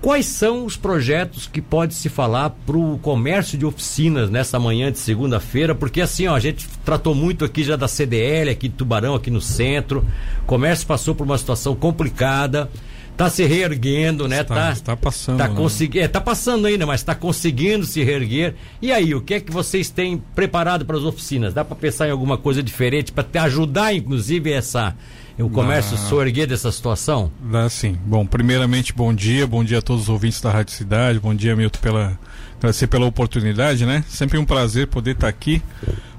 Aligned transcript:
Quais 0.00 0.24
são 0.24 0.64
os 0.64 0.78
projetos 0.78 1.46
que 1.46 1.60
pode 1.60 1.94
se 1.94 2.08
falar 2.08 2.50
para 2.50 2.76
o 2.76 2.98
comércio 2.98 3.58
de 3.58 3.66
oficinas 3.66 4.30
nessa 4.30 4.58
manhã 4.58 4.90
de 4.90 4.98
segunda-feira? 4.98 5.74
Porque 5.74 6.00
assim, 6.00 6.26
ó, 6.26 6.34
a 6.34 6.40
gente 6.40 6.66
tratou 6.86 7.14
muito 7.14 7.44
aqui 7.44 7.62
já 7.62 7.76
da 7.76 7.86
CDL, 7.86 8.48
aqui 8.48 8.66
de 8.66 8.76
Tubarão, 8.76 9.14
aqui 9.14 9.30
no 9.30 9.42
centro. 9.42 10.02
O 10.42 10.46
comércio 10.46 10.86
passou 10.86 11.14
por 11.14 11.24
uma 11.24 11.36
situação 11.36 11.76
complicada, 11.76 12.70
está 13.12 13.28
se 13.28 13.44
reerguendo, 13.44 14.26
né? 14.26 14.40
Está, 14.40 14.54
tá, 14.54 14.72
está 14.72 14.96
passando. 14.96 15.36
Tá 15.36 15.48
né? 15.48 15.54
conseguindo, 15.54 16.02
é, 16.02 16.08
tá 16.08 16.20
passando 16.20 16.66
ainda, 16.66 16.86
mas 16.86 17.02
está 17.02 17.14
conseguindo 17.14 17.84
se 17.84 18.02
reerguer. 18.02 18.54
E 18.80 18.90
aí, 18.90 19.14
o 19.14 19.20
que 19.20 19.34
é 19.34 19.40
que 19.40 19.52
vocês 19.52 19.90
têm 19.90 20.16
preparado 20.34 20.86
para 20.86 20.96
as 20.96 21.04
oficinas? 21.04 21.52
Dá 21.52 21.62
para 21.62 21.76
pensar 21.76 22.08
em 22.08 22.10
alguma 22.10 22.38
coisa 22.38 22.62
diferente 22.62 23.12
para 23.12 23.26
ajudar, 23.42 23.94
inclusive, 23.94 24.50
essa 24.50 24.96
o 25.42 25.50
comércio 25.50 25.96
se 25.96 26.14
erguer 26.14 26.46
dessa 26.46 26.70
situação? 26.70 27.30
Dá 27.40 27.68
sim. 27.68 27.98
Bom, 28.04 28.26
primeiramente, 28.26 28.92
bom 28.92 29.12
dia, 29.14 29.46
bom 29.46 29.64
dia 29.64 29.78
a 29.78 29.82
todos 29.82 30.04
os 30.04 30.08
ouvintes 30.08 30.40
da 30.40 30.50
Rádio 30.50 30.74
Cidade, 30.74 31.18
bom 31.18 31.34
dia, 31.34 31.54
Milton, 31.56 31.78
pela, 31.80 32.18
agradecer 32.58 32.86
pela 32.86 33.06
oportunidade, 33.06 33.86
né? 33.86 34.04
Sempre 34.08 34.38
um 34.38 34.44
prazer 34.44 34.86
poder 34.86 35.12
estar 35.12 35.28
aqui 35.28 35.62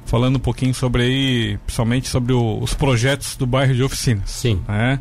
falando 0.05 0.35
um 0.35 0.39
pouquinho 0.39 0.73
sobre 0.73 1.03
aí, 1.03 1.57
principalmente 1.65 2.09
sobre 2.09 2.33
o, 2.33 2.59
os 2.61 2.73
projetos 2.73 3.35
do 3.35 3.45
bairro 3.45 3.73
de 3.73 3.83
oficinas. 3.83 4.29
Sim. 4.29 4.61
Né? 4.67 4.99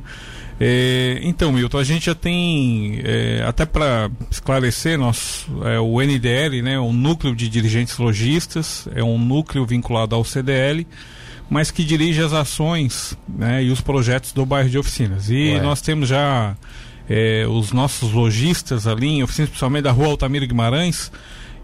É, 0.62 1.18
então, 1.22 1.50
Milton, 1.50 1.78
a 1.78 1.84
gente 1.84 2.04
já 2.06 2.14
tem, 2.14 3.00
é, 3.02 3.42
até 3.46 3.64
para 3.64 4.10
esclarecer, 4.30 4.98
nós, 4.98 5.46
é, 5.64 5.80
o 5.80 6.00
NDL, 6.00 6.60
né, 6.62 6.78
o 6.78 6.92
Núcleo 6.92 7.34
de 7.34 7.48
Dirigentes 7.48 7.96
Logistas, 7.96 8.86
é 8.94 9.02
um 9.02 9.18
núcleo 9.18 9.64
vinculado 9.64 10.14
ao 10.14 10.22
CDL, 10.22 10.86
mas 11.50 11.70
que 11.70 11.84
dirige 11.84 12.22
as 12.22 12.32
ações 12.32 13.18
né, 13.28 13.64
e 13.64 13.70
os 13.70 13.80
projetos 13.80 14.32
do 14.32 14.46
bairro 14.46 14.70
de 14.70 14.78
oficinas. 14.78 15.28
E 15.28 15.54
Ué. 15.54 15.60
nós 15.60 15.82
temos 15.82 16.08
já 16.08 16.56
é, 17.08 17.44
os 17.48 17.72
nossos 17.72 18.12
lojistas 18.12 18.86
ali 18.86 19.08
em 19.08 19.22
oficinas, 19.24 19.50
principalmente 19.50 19.82
da 19.82 19.90
rua 19.90 20.06
Altamiro 20.06 20.46
Guimarães, 20.46 21.10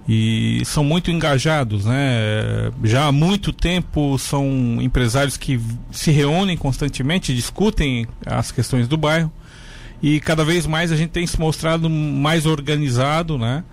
e 0.09 0.63
são 0.65 0.85
muito 0.85 1.11
engajados, 1.11 1.85
né? 1.85 2.71
Já 2.85 3.07
há 3.07 3.13
muito 3.13 3.53
tempo 3.53 4.17
são 4.19 4.79
empresários 4.81 5.37
que 5.37 5.61
se 5.91 6.11
reúnem 6.11 6.57
constantemente, 6.57 7.35
discutem 7.35 8.07
as 8.25 8.53
questões 8.53 8.87
do 8.87 8.97
bairro 8.97 9.33
e 10.03 10.21
cada 10.21 10.45
vez 10.45 10.67
mais 10.67 10.93
a 10.93 10.97
gente 10.97 11.11
tem 11.11 11.27
se 11.27 11.41
mostrado 11.41 11.89
mais 11.89 12.47
organizado, 12.47 13.39
né? 13.39 13.65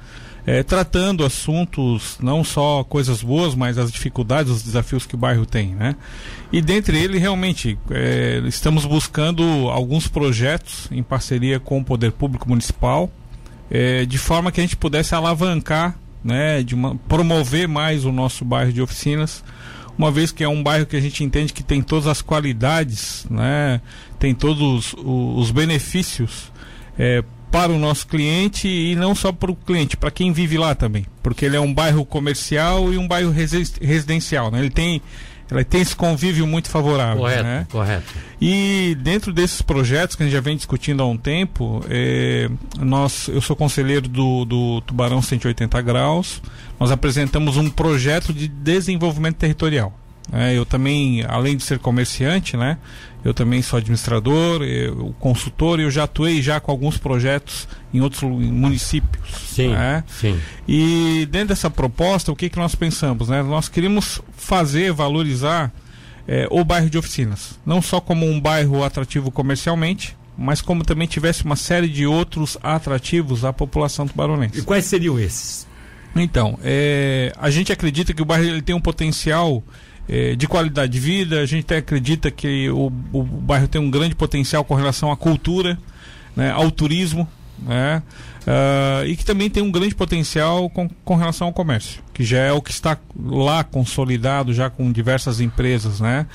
É, 0.46 0.62
tratando 0.62 1.24
assuntos, 1.24 2.18
não 2.22 2.44
só 2.44 2.84
coisas 2.84 3.24
boas, 3.24 3.56
mas 3.56 3.78
as 3.78 3.92
dificuldades, 3.92 4.52
os 4.52 4.64
desafios 4.64 5.06
que 5.06 5.16
o 5.16 5.18
bairro 5.18 5.46
tem, 5.46 5.74
né? 5.74 5.96
E 6.52 6.62
dentre 6.62 6.98
eles, 6.98 7.22
realmente, 7.22 7.78
é, 7.90 8.42
estamos 8.46 8.86
buscando 8.86 9.44
alguns 9.70 10.08
projetos 10.08 10.88
em 10.92 11.02
parceria 11.02 11.60
com 11.60 11.80
o 11.80 11.84
Poder 11.84 12.12
Público 12.12 12.48
Municipal, 12.50 13.10
é, 13.72 14.06
de 14.06 14.18
forma 14.18 14.52
que 14.52 14.60
a 14.60 14.64
gente 14.64 14.76
pudesse 14.76 15.16
alavancar, 15.16 15.98
né, 16.24 16.62
de 16.62 16.76
uma, 16.76 16.96
promover 16.96 17.68
mais 17.68 18.06
o 18.06 18.12
nosso 18.12 18.46
bairro 18.46 18.72
de 18.72 18.82
oficinas, 18.82 19.44
uma 19.98 20.12
vez 20.12 20.32
que 20.32 20.44
é 20.44 20.48
um 20.48 20.62
bairro 20.62 20.86
que 20.86 20.96
a 20.96 21.02
gente 21.02 21.24
entende 21.24 21.54
que 21.54 21.64
tem 21.64 21.82
todas 21.82 22.08
as 22.08 22.22
qualidades, 22.22 23.26
né, 23.30 23.82
tem 24.20 24.34
todos 24.34 24.62
os, 24.62 24.96
os 25.04 25.52
benefícios 25.52 26.52
é, 26.98 27.24
para 27.54 27.72
o 27.72 27.78
nosso 27.78 28.08
cliente 28.08 28.68
e 28.68 28.96
não 28.96 29.14
só 29.14 29.32
para 29.32 29.52
o 29.52 29.56
cliente, 29.56 29.96
para 29.96 30.10
quem 30.10 30.34
vive 30.34 30.58
lá 30.58 30.74
também, 30.74 31.06
porque 31.22 31.46
ele 31.46 31.56
é 31.56 31.60
um 31.60 31.72
bairro 31.72 32.04
comercial 32.04 32.92
e 32.92 32.98
um 32.98 33.08
bairro 33.08 33.32
residencial, 33.32 34.50
né? 34.50 34.58
Ele 34.58 34.72
tem 34.72 35.00
ele 35.52 35.64
tem 35.64 35.82
esse 35.82 35.96
convívio 35.96 36.48
muito 36.48 36.68
favorável. 36.68 37.20
Correto, 37.20 37.44
né? 37.44 37.68
correto. 37.70 38.12
E 38.42 38.98
dentro 39.02 39.32
desses 39.32 39.62
projetos 39.62 40.16
que 40.16 40.24
a 40.24 40.26
gente 40.26 40.34
já 40.34 40.42
vem 40.42 40.56
discutindo 40.56 41.04
há 41.04 41.06
um 41.06 41.18
tempo, 41.18 41.86
é, 41.92 42.50
nós, 42.80 43.28
eu 43.28 43.40
sou 43.40 43.56
conselheiro 43.56 44.08
do, 44.08 44.46
do 44.46 44.82
Tubarão 44.82 45.22
180 45.22 45.80
Graus, 45.84 46.42
nós 46.80 46.90
apresentamos 46.90 47.56
um 47.56 47.70
projeto 47.70 48.34
de 48.34 48.48
desenvolvimento 48.48 49.36
territorial. 49.36 49.94
É, 50.32 50.58
eu 50.58 50.66
também, 50.66 51.24
além 51.28 51.56
de 51.56 51.62
ser 51.62 51.78
comerciante, 51.78 52.58
né, 52.58 52.80
eu 53.24 53.34
também 53.34 53.62
sou 53.62 53.78
administrador, 53.78 54.64
eu, 54.64 55.16
consultor, 55.20 55.80
e 55.80 55.84
eu 55.84 55.92
já 55.92 56.04
atuei 56.04 56.42
já 56.42 56.60
com 56.60 56.72
alguns 56.72 56.98
projetos 56.98 57.68
em 57.94 58.02
outros 58.02 58.22
municípios. 58.24 59.30
Sim, 59.48 59.70
né? 59.70 60.04
sim. 60.08 60.40
E 60.68 61.28
dentro 61.32 61.50
dessa 61.50 61.70
proposta, 61.70 62.32
o 62.32 62.36
que, 62.36 62.50
que 62.50 62.58
nós 62.58 62.76
pensamos? 62.76 63.30
Né? 63.30 63.42
Nós 63.42 63.70
queríamos 63.70 64.22
fazer, 64.36 64.92
valorizar 64.92 65.72
é, 66.28 66.48
o 66.50 66.64
bairro 66.64 66.90
de 66.90 66.98
oficinas, 66.98 67.60
não 67.66 67.82
só 67.82 68.02
como 68.02 68.26
um 68.26 68.40
bairro 68.40 68.84
atrativo 68.84 69.32
comercialmente, 69.32 70.18
mas 70.38 70.62
como 70.62 70.84
também 70.84 71.08
tivesse 71.08 71.46
uma 71.46 71.56
série 71.56 71.88
de 71.88 72.06
outros 72.06 72.58
atrativos 72.62 73.46
à 73.46 73.54
população 73.54 74.08
tubaronense. 74.08 74.60
E 74.60 74.62
quais 74.64 74.86
seriam 74.86 75.20
esses? 75.20 75.68
Então, 76.16 76.60
é, 76.64 77.34
a 77.38 77.50
gente 77.50 77.72
acredita 77.72 78.14
que 78.14 78.22
o 78.22 78.26
bairro 78.26 78.46
ele 78.46 78.62
tem 78.62 78.76
um 78.76 78.82
potencial 78.82 79.64
é, 80.08 80.36
de 80.36 80.48
qualidade 80.48 80.92
de 80.92 81.00
vida. 81.00 81.42
A 81.42 81.46
gente 81.46 81.66
até 81.66 81.78
acredita 81.78 82.30
que 82.32 82.70
o, 82.70 82.92
o 83.12 83.24
bairro 83.24 83.68
tem 83.68 83.82
um 83.82 83.90
grande 83.90 84.16
potencial 84.16 84.64
com 84.64 84.76
relação 84.76 85.12
à 85.12 85.18
cultura, 85.18 85.78
né, 86.36 86.52
ao 86.52 86.70
turismo, 86.72 87.28
né, 87.60 88.02
uh, 88.42 89.06
e 89.06 89.16
que 89.16 89.24
também 89.24 89.50
tem 89.50 89.64
um 89.64 89.72
grande 89.72 89.96
potencial 89.96 90.70
com, 90.70 90.90
com 91.06 91.16
relação 91.16 91.48
ao 91.48 91.54
comércio, 91.54 92.02
que 92.14 92.24
já 92.24 92.40
é 92.40 92.52
o 92.52 92.62
que 92.62 92.72
está 92.72 92.98
lá 93.18 93.64
consolidado, 93.64 94.54
já 94.54 94.70
com 94.70 94.92
diversas 94.92 95.40
empresas. 95.40 96.00
Né. 96.00 96.26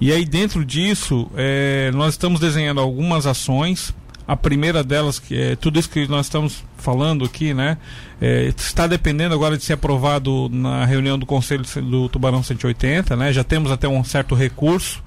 E 0.00 0.12
aí, 0.12 0.24
dentro 0.24 0.64
disso, 0.64 1.30
é, 1.36 1.90
nós 1.94 2.14
estamos 2.14 2.40
desenhando 2.40 2.80
algumas 2.80 3.26
ações 3.26 3.94
a 4.26 4.36
primeira 4.36 4.82
delas, 4.82 5.18
que 5.18 5.38
é 5.38 5.56
tudo 5.56 5.78
isso 5.78 5.90
que 5.90 6.08
nós 6.08 6.26
estamos 6.26 6.64
falando 6.78 7.24
aqui, 7.24 7.52
né? 7.52 7.76
É, 8.20 8.52
está 8.56 8.86
dependendo 8.86 9.34
agora 9.34 9.56
de 9.56 9.64
ser 9.64 9.74
aprovado 9.74 10.48
na 10.50 10.84
reunião 10.84 11.18
do 11.18 11.26
Conselho 11.26 11.64
do 11.82 12.08
Tubarão 12.08 12.42
180, 12.42 13.16
né? 13.16 13.32
Já 13.32 13.44
temos 13.44 13.70
até 13.70 13.86
um 13.86 14.02
certo 14.02 14.34
recurso 14.34 15.02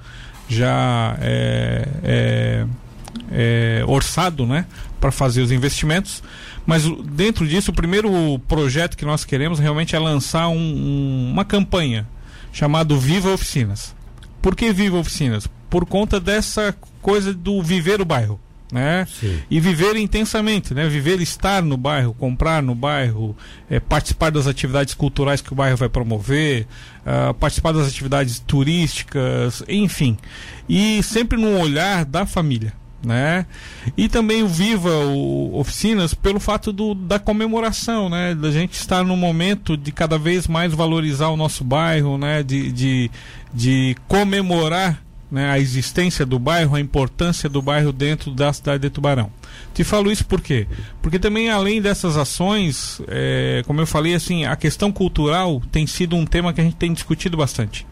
já 0.47 1.17
é, 1.19 1.87
é, 2.03 2.65
é, 3.31 3.83
orçado, 3.85 4.45
né? 4.45 4.65
Para 4.99 5.11
fazer 5.11 5.41
os 5.41 5.51
investimentos. 5.51 6.23
Mas 6.65 6.83
dentro 7.05 7.47
disso, 7.47 7.71
o 7.71 7.73
primeiro 7.73 8.39
projeto 8.47 8.97
que 8.97 9.05
nós 9.05 9.23
queremos 9.23 9.59
realmente 9.59 9.95
é 9.95 9.99
lançar 9.99 10.47
um, 10.47 10.57
um, 10.57 11.31
uma 11.31 11.45
campanha 11.45 12.07
chamado 12.51 12.99
Viva 12.99 13.31
Oficinas. 13.31 13.95
Por 14.41 14.55
que 14.55 14.71
Viva 14.71 14.97
Oficinas? 14.97 15.47
Por 15.69 15.85
conta 15.85 16.19
dessa 16.19 16.75
coisa 17.01 17.33
do 17.33 17.61
viver 17.61 18.01
o 18.01 18.05
bairro 18.05 18.39
né? 18.71 19.07
Sim. 19.19 19.39
E 19.49 19.59
viver 19.59 19.95
intensamente, 19.95 20.73
né? 20.73 20.87
Viver 20.87 21.21
estar 21.21 21.61
no 21.61 21.77
bairro, 21.77 22.13
comprar 22.13 22.61
no 22.61 22.75
bairro, 22.75 23.35
é, 23.69 23.79
participar 23.79 24.29
das 24.29 24.47
atividades 24.47 24.93
culturais 24.93 25.41
que 25.41 25.53
o 25.53 25.55
bairro 25.55 25.77
vai 25.77 25.89
promover, 25.89 26.67
uh, 27.05 27.33
participar 27.33 27.71
das 27.71 27.87
atividades 27.87 28.39
turísticas, 28.39 29.63
enfim. 29.67 30.17
E 30.67 31.01
sempre 31.01 31.37
no 31.37 31.59
olhar 31.59 32.03
da 32.03 32.25
família, 32.25 32.73
né? 33.03 33.45
E 33.95 34.09
também 34.09 34.43
o 34.43 34.47
Viva 34.47 34.89
o 34.89 35.57
Oficinas 35.57 36.13
pelo 36.13 36.39
fato 36.39 36.73
do, 36.73 36.93
da 36.93 37.17
comemoração, 37.17 38.09
né? 38.09 38.35
Da 38.35 38.51
gente 38.51 38.73
estar 38.73 39.03
no 39.03 39.15
momento 39.15 39.77
de 39.77 39.93
cada 39.93 40.17
vez 40.17 40.47
mais 40.47 40.73
valorizar 40.73 41.29
o 41.29 41.37
nosso 41.37 41.63
bairro, 41.63 42.17
né? 42.17 42.43
De, 42.43 42.69
de, 42.71 43.11
de 43.53 43.95
comemorar 44.09 45.06
né, 45.29 45.49
a 45.49 45.59
existência 45.59 46.25
do 46.25 46.39
bairro, 46.39 46.75
a 46.75 46.79
importância 46.79 47.49
do 47.49 47.61
bairro 47.61 47.91
dentro 47.91 48.31
da 48.31 48.51
cidade 48.53 48.83
de 48.83 48.89
Tubarão. 48.89 49.31
Te 49.73 49.83
falo 49.83 50.11
isso 50.11 50.25
por 50.25 50.41
quê? 50.41 50.67
Porque 51.01 51.19
também 51.19 51.49
além 51.49 51.81
dessas 51.81 52.17
ações, 52.17 53.01
é, 53.07 53.63
como 53.67 53.81
eu 53.81 53.87
falei, 53.87 54.15
assim, 54.15 54.45
a 54.45 54.55
questão 54.55 54.91
cultural 54.91 55.61
tem 55.71 55.85
sido 55.85 56.15
um 56.15 56.25
tema 56.25 56.53
que 56.53 56.61
a 56.61 56.63
gente 56.63 56.77
tem 56.77 56.93
discutido 56.93 57.37
bastante. 57.37 57.85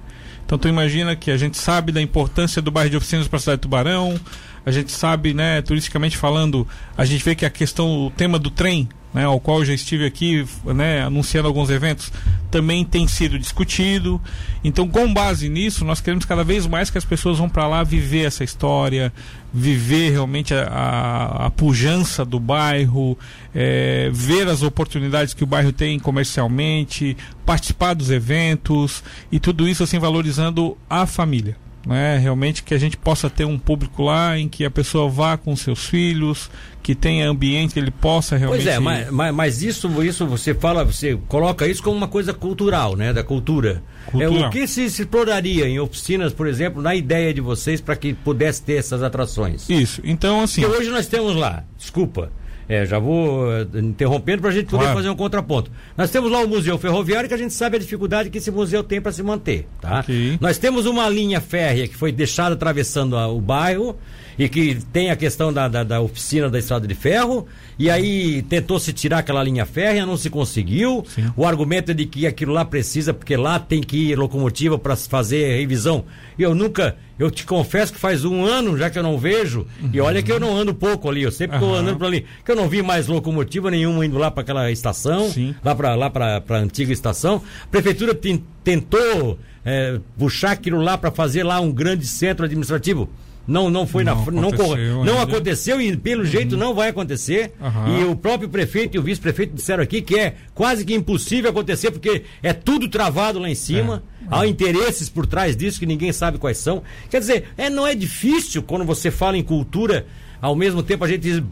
Então 0.45 0.57
tu 0.57 0.67
imagina 0.67 1.15
que 1.15 1.31
a 1.31 1.37
gente 1.37 1.57
sabe 1.57 1.91
da 1.91 2.01
importância 2.01 2.61
do 2.61 2.71
bairro 2.71 2.91
de 2.91 2.97
oficinas 2.97 3.27
para 3.27 3.37
a 3.37 3.39
cidade 3.39 3.57
de 3.57 3.63
Tubarão, 3.63 4.19
a 4.65 4.71
gente 4.71 4.91
sabe, 4.91 5.33
né, 5.33 5.61
turisticamente 5.61 6.17
falando, 6.17 6.67
a 6.97 7.05
gente 7.05 7.23
vê 7.23 7.35
que 7.35 7.45
a 7.45 7.49
questão, 7.49 8.07
o 8.07 8.11
tema 8.11 8.39
do 8.39 8.49
trem, 8.49 8.89
né, 9.15 9.23
ao 9.23 9.39
qual 9.39 9.63
já 9.63 9.73
estive 9.73 10.05
aqui, 10.05 10.45
né, 10.65 11.01
anunciando 11.01 11.47
alguns 11.47 11.69
eventos, 11.69 12.11
também 12.51 12.83
tem 12.83 13.07
sido 13.07 13.39
discutido. 13.39 14.21
Então, 14.61 14.89
com 14.89 15.11
base 15.13 15.47
nisso, 15.47 15.85
nós 15.85 16.01
queremos 16.01 16.25
cada 16.25 16.43
vez 16.43 16.67
mais 16.67 16.89
que 16.89 16.97
as 16.97 17.05
pessoas 17.05 17.37
vão 17.37 17.47
para 17.47 17.65
lá 17.65 17.81
viver 17.81 18.25
essa 18.25 18.43
história, 18.43 19.13
viver 19.53 20.11
realmente 20.11 20.53
a, 20.53 20.67
a, 20.67 21.45
a 21.45 21.49
pujança 21.49 22.25
do 22.25 22.41
bairro, 22.41 23.17
é, 23.53 24.09
ver 24.11 24.49
as 24.49 24.61
oportunidades 24.61 25.33
que 25.33 25.45
o 25.45 25.47
bairro 25.47 25.71
tem 25.71 25.97
comercialmente, 25.97 27.15
participar 27.45 27.93
dos 27.93 28.11
eventos 28.11 29.01
e 29.31 29.39
tudo 29.39 29.65
isso 29.65 29.81
assim 29.81 29.97
valorizando 29.97 30.77
a 30.89 31.05
família 31.05 31.55
né? 31.85 32.17
Realmente 32.17 32.63
que 32.63 32.73
a 32.73 32.77
gente 32.77 32.97
possa 32.97 33.29
ter 33.29 33.45
um 33.45 33.57
público 33.57 34.03
lá 34.03 34.37
em 34.37 34.49
que 34.49 34.65
a 34.65 34.71
pessoa 34.71 35.09
vá 35.09 35.37
com 35.37 35.55
seus 35.55 35.85
filhos, 35.85 36.49
que 36.81 36.93
tenha 36.93 37.29
ambiente 37.29 37.73
que 37.73 37.79
ele 37.79 37.91
possa 37.91 38.37
realmente. 38.37 38.63
Pois 38.63 38.75
é, 38.75 38.79
mas, 38.79 39.09
mas, 39.09 39.33
mas, 39.33 39.63
isso, 39.63 40.03
isso 40.03 40.25
você 40.25 40.53
fala, 40.53 40.83
você 40.83 41.17
coloca 41.27 41.67
isso 41.67 41.81
como 41.81 41.95
uma 41.95 42.07
coisa 42.07 42.33
cultural, 42.33 42.95
né? 42.95 43.13
Da 43.13 43.23
cultura. 43.23 43.83
É, 44.19 44.27
o 44.27 44.49
que 44.49 44.67
se, 44.67 44.89
se 44.89 45.01
exploraria 45.03 45.67
em 45.67 45.79
oficinas, 45.79 46.33
por 46.33 46.47
exemplo, 46.47 46.81
na 46.81 46.93
ideia 46.95 47.33
de 47.33 47.41
vocês 47.41 47.81
para 47.81 47.95
que 47.95 48.13
pudesse 48.13 48.61
ter 48.61 48.75
essas 48.75 49.01
atrações? 49.01 49.69
Isso. 49.69 50.01
Então, 50.03 50.41
assim. 50.41 50.61
Porque 50.61 50.77
hoje 50.77 50.89
nós 50.91 51.07
temos 51.07 51.35
lá, 51.35 51.63
desculpa, 51.77 52.31
É, 52.67 52.85
já 52.85 52.97
vou 52.97 53.51
eh, 53.53 53.67
interrompendo 53.75 54.41
para 54.41 54.49
a 54.49 54.53
gente 54.53 54.65
poder 54.65 54.83
Claro. 54.83 54.97
fazer 54.97 55.09
um 55.09 55.15
contraponto. 55.15 55.69
Nós 55.95 56.09
temos 56.09 56.31
lá 56.31 56.39
o 56.39 56.47
Museu 56.47 56.77
Ferroviário, 56.77 57.27
que 57.29 57.35
a 57.35 57.37
gente 57.37 57.53
sabe 57.53 57.77
a 57.77 57.79
dificuldade 57.79 58.29
que 58.29 58.39
esse 58.39 58.49
museu 58.49 58.83
tem 58.83 58.99
para 58.99 59.11
se 59.11 59.21
manter. 59.21 59.67
Tá? 59.79 59.99
Ok. 59.99 60.37
Nós 60.41 60.57
temos 60.57 60.85
uma 60.85 61.07
linha 61.07 61.39
férrea 61.39 61.87
que 61.87 61.95
foi 61.95 62.11
deixada 62.11 62.55
atravessando 62.55 63.15
a- 63.17 63.27
o 63.27 63.39
bairro 63.39 63.95
e 64.37 64.49
que 64.49 64.75
tem 64.91 65.11
a 65.11 65.15
questão 65.15 65.53
da, 65.53 65.67
da, 65.67 65.83
da 65.83 66.01
oficina 66.01 66.49
da 66.49 66.57
estrada 66.59 66.87
de 66.87 66.95
ferro. 66.95 67.47
E 67.77 67.89
aí 67.89 68.41
tentou 68.41 68.79
se 68.79 68.91
tirar 68.91 69.19
aquela 69.19 69.43
linha 69.43 69.65
férrea, 69.65 70.05
não 70.05 70.17
se 70.17 70.29
conseguiu. 70.29 71.05
Sim. 71.07 71.31
O 71.37 71.45
argumento 71.45 71.91
é 71.91 71.93
de 71.93 72.05
que 72.05 72.25
aquilo 72.25 72.51
lá 72.51 72.65
precisa, 72.65 73.13
porque 73.13 73.37
lá 73.37 73.59
tem 73.59 73.81
que 73.81 74.09
ir 74.11 74.17
locomotiva 74.17 74.77
para 74.79 74.95
fazer 74.95 75.57
revisão. 75.57 76.03
Eu 76.37 76.55
nunca, 76.55 76.97
eu 77.17 77.31
te 77.31 77.45
confesso 77.45 77.93
que 77.93 77.99
faz 77.99 78.25
um 78.25 78.43
ano 78.45 78.77
já 78.77 78.89
que 78.89 78.97
eu 78.99 79.03
não 79.03 79.17
vejo. 79.17 79.65
E 79.93 79.99
olha 80.01 80.21
que 80.21 80.31
eu 80.31 80.39
não 80.39 80.55
ando 80.57 80.73
pouco 80.73 81.09
ali, 81.09 81.23
eu 81.23 81.31
sempre 81.31 81.55
estou 81.57 81.71
Aham. 81.71 81.81
andando 81.81 81.97
por 81.97 82.07
ali. 82.07 82.25
Que 82.43 82.51
eu 82.51 82.55
não 82.55 82.67
vi 82.67 82.81
mais 82.81 83.07
locomotiva 83.07 83.71
nenhuma 83.71 84.05
indo 84.05 84.17
lá 84.17 84.29
para 84.29 84.41
aquela 84.41 84.71
estação, 84.71 85.29
Sim. 85.29 85.55
lá 85.63 85.73
para 85.73 85.95
lá 85.95 86.09
para 86.09 86.43
a 86.49 86.57
antiga 86.57 86.91
estação. 86.91 87.41
A 87.63 87.67
prefeitura 87.67 88.13
ten- 88.13 88.43
tentou 88.63 89.39
é, 89.63 89.99
puxar 90.17 90.51
aquilo 90.51 90.79
lá 90.81 90.97
para 90.97 91.09
fazer 91.11 91.43
lá 91.43 91.59
um 91.59 91.71
grande 91.71 92.05
centro 92.05 92.45
administrativo. 92.45 93.09
Não, 93.47 93.69
não 93.69 93.85
foi 93.85 94.03
Não 94.03 94.15
na 94.15 94.31
não, 94.31 94.49
aconteceu 94.49 95.05
não 95.05 95.21
aconteceu 95.21 95.81
e 95.81 95.95
pelo 95.95 96.25
jeito 96.25 96.57
não 96.57 96.73
vai 96.73 96.89
acontecer. 96.89 97.51
Aham. 97.61 97.99
E 97.99 98.03
o 98.05 98.15
próprio 98.15 98.49
prefeito 98.49 98.95
e 98.95 98.99
o 98.99 99.03
vice-prefeito 99.03 99.53
disseram 99.53 99.83
aqui 99.83 100.01
que 100.01 100.17
é 100.17 100.35
quase 100.53 100.83
que 100.83 100.93
impossível 100.93 101.49
acontecer 101.49 101.91
porque 101.91 102.23
é 102.41 102.53
tudo 102.53 102.87
travado 102.87 103.39
lá 103.39 103.49
em 103.49 103.55
cima. 103.55 104.03
Há 104.29 104.47
interesses 104.47 105.07
por 105.09 105.27
trás 105.27 105.55
disso 105.55 105.79
que 105.79 105.85
ninguém 105.85 106.11
sabe 106.11 106.37
quais 106.39 106.57
são. 106.57 106.81
Quer 107.09 107.19
dizer, 107.19 107.45
é, 107.57 107.69
não 107.69 107.85
é 107.85 107.93
difícil 107.93 108.63
quando 108.63 108.83
você 108.83 109.11
fala 109.11 109.37
em 109.37 109.43
cultura, 109.43 110.07
ao 110.41 110.55
mesmo 110.55 110.81
tempo 110.81 111.03
a 111.03 111.07
gente 111.07 111.43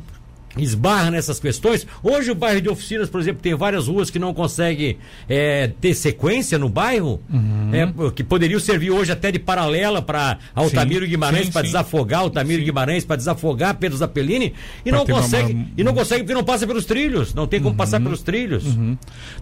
esbarra 0.58 1.10
nessas 1.12 1.40
questões. 1.40 1.86
Hoje 2.04 2.32
o 2.32 2.36
bairro 2.36 2.62
de 2.62 2.70
oficinas, 2.70 3.10
por 3.10 3.20
exemplo, 3.20 3.42
tem 3.42 3.56
várias 3.56 3.88
ruas 3.88 4.10
que 4.10 4.20
não 4.20 4.34
conseguem 4.34 4.98
é, 5.28 5.72
ter 5.82 5.94
sequência 5.94 6.58
no 6.60 6.70
bairro, 6.70 7.22
Uhum. 7.32 7.72
é, 7.74 8.12
que 8.12 8.24
poderiam 8.24 8.60
servir 8.60 8.92
hoje 8.92 9.12
até 9.12 9.32
de 9.32 9.40
paralela 9.40 10.02
para 10.02 10.38
Altamiro 10.54 11.06
Sim, 11.06 11.12
Guimarães 11.12 11.50
para 11.50 11.62
desafogar 11.64 12.20
Altamiro 12.22 12.60
Sim. 12.60 12.66
Guimarães 12.66 13.06
para 13.06 13.16
desafogar 13.16 13.76
Pedro 13.78 13.98
Zappellini 13.98 14.54
e 14.86 14.90
Pra 14.90 15.00
não 15.00 15.06
consegue 15.06 15.54
uma- 15.54 15.68
e 15.78 15.84
não 15.84 15.94
consegue 15.94 16.24
porque 16.24 16.34
não 16.34 16.44
passa 16.44 16.68
pelos 16.68 16.86
trilhos, 16.86 17.34
não 17.34 17.48
tem 17.48 17.62
como 17.62 17.76
passar 17.76 18.00
pelos 18.02 18.22
trilhos. 18.22 18.64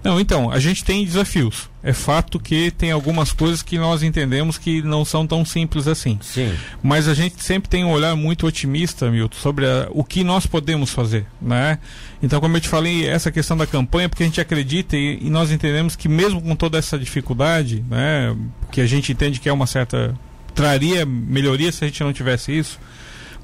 Não, 0.03 0.19
então, 0.19 0.51
a 0.51 0.59
gente 0.59 0.83
tem 0.85 1.03
desafios. 1.05 1.69
É 1.83 1.93
fato 1.93 2.39
que 2.39 2.69
tem 2.69 2.91
algumas 2.91 3.31
coisas 3.31 3.63
que 3.63 3.77
nós 3.79 4.03
entendemos 4.03 4.57
que 4.57 4.83
não 4.83 5.03
são 5.03 5.25
tão 5.25 5.43
simples 5.43 5.87
assim. 5.87 6.19
Sim. 6.21 6.53
Mas 6.83 7.07
a 7.07 7.13
gente 7.15 7.43
sempre 7.43 7.67
tem 7.69 7.83
um 7.83 7.89
olhar 7.89 8.15
muito 8.15 8.45
otimista, 8.45 9.09
Milton, 9.09 9.35
sobre 9.37 9.65
a- 9.65 9.87
o 9.89 10.03
que 10.03 10.23
nós 10.23 10.45
podemos 10.45 10.91
fazer, 10.91 11.25
né? 11.41 11.79
Então, 12.21 12.39
como 12.39 12.55
eu 12.55 12.61
te 12.61 12.67
falei, 12.69 13.07
essa 13.07 13.31
questão 13.31 13.57
da 13.57 13.65
campanha, 13.65 14.07
porque 14.07 14.21
a 14.21 14.25
gente 14.27 14.39
acredita 14.39 14.95
e, 14.95 15.17
e 15.23 15.29
nós 15.31 15.51
entendemos 15.51 15.95
que 15.95 16.07
mesmo 16.07 16.39
com 16.39 16.55
toda 16.55 16.77
essa 16.77 16.99
dificuldade, 16.99 17.83
né, 17.89 18.35
que 18.71 18.79
a 18.79 18.85
gente 18.85 19.11
entende 19.11 19.39
que 19.39 19.49
é 19.49 19.53
uma 19.53 19.65
certa 19.65 20.13
traria 20.53 21.05
melhoria 21.05 21.71
se 21.71 21.83
a 21.83 21.87
gente 21.87 22.03
não 22.03 22.13
tivesse 22.13 22.55
isso, 22.55 22.77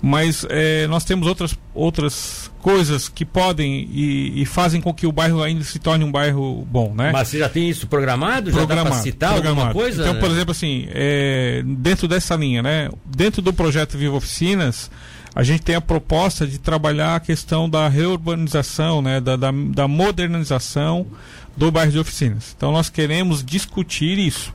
mas 0.02 0.46
eh, 0.50 0.86
nós 0.88 1.04
temos 1.04 1.28
outras 1.28 1.58
outras 1.74 2.52
coisas 2.62 3.08
que 3.08 3.26
podem 3.26 3.88
e, 3.92 4.42
e 4.42 4.46
fazem 4.46 4.82
com 4.82 4.94
que 4.94 5.08
o 5.08 5.12
bairro 5.12 5.42
ainda 5.42 5.64
se 5.64 5.80
torne 5.80 6.04
um 6.04 6.12
bairro 6.12 6.68
bom, 6.70 6.94
né? 6.94 7.12
Mas 7.12 7.30
você 7.30 7.40
já 7.40 7.50
tem 7.50 7.70
isso 7.70 7.88
programado? 7.88 8.52
Já 8.52 8.66
dá 8.66 8.84
para 8.84 8.92
citar 8.96 9.34
alguma 9.34 9.54
programado. 9.54 9.80
coisa? 9.80 10.02
Então, 10.02 10.14
né? 10.14 10.20
por 10.20 10.30
exemplo, 10.30 10.52
assim, 10.52 10.88
é, 10.90 11.64
dentro 11.66 12.08
dessa 12.08 12.36
linha, 12.36 12.62
né? 12.62 12.90
Dentro 13.06 13.42
do 13.42 13.54
projeto 13.54 13.98
Viva 13.98 14.16
Oficinas, 14.16 14.92
a 15.34 15.44
gente 15.44 15.62
tem 15.62 15.76
a 15.76 15.82
proposta 15.82 16.46
de 16.46 16.58
trabalhar 16.58 17.16
a 17.16 17.20
questão 17.20 17.70
da 17.70 17.88
reurbanização, 17.88 19.02
né? 19.02 19.20
Da, 19.20 19.36
da, 19.36 19.52
da 19.52 19.88
modernização 19.88 21.08
do 21.56 21.72
bairro 21.72 21.92
de 21.92 22.00
oficinas. 22.00 22.54
Então, 22.56 22.72
nós 22.72 22.90
queremos 22.90 23.44
discutir 23.44 24.20
isso. 24.20 24.54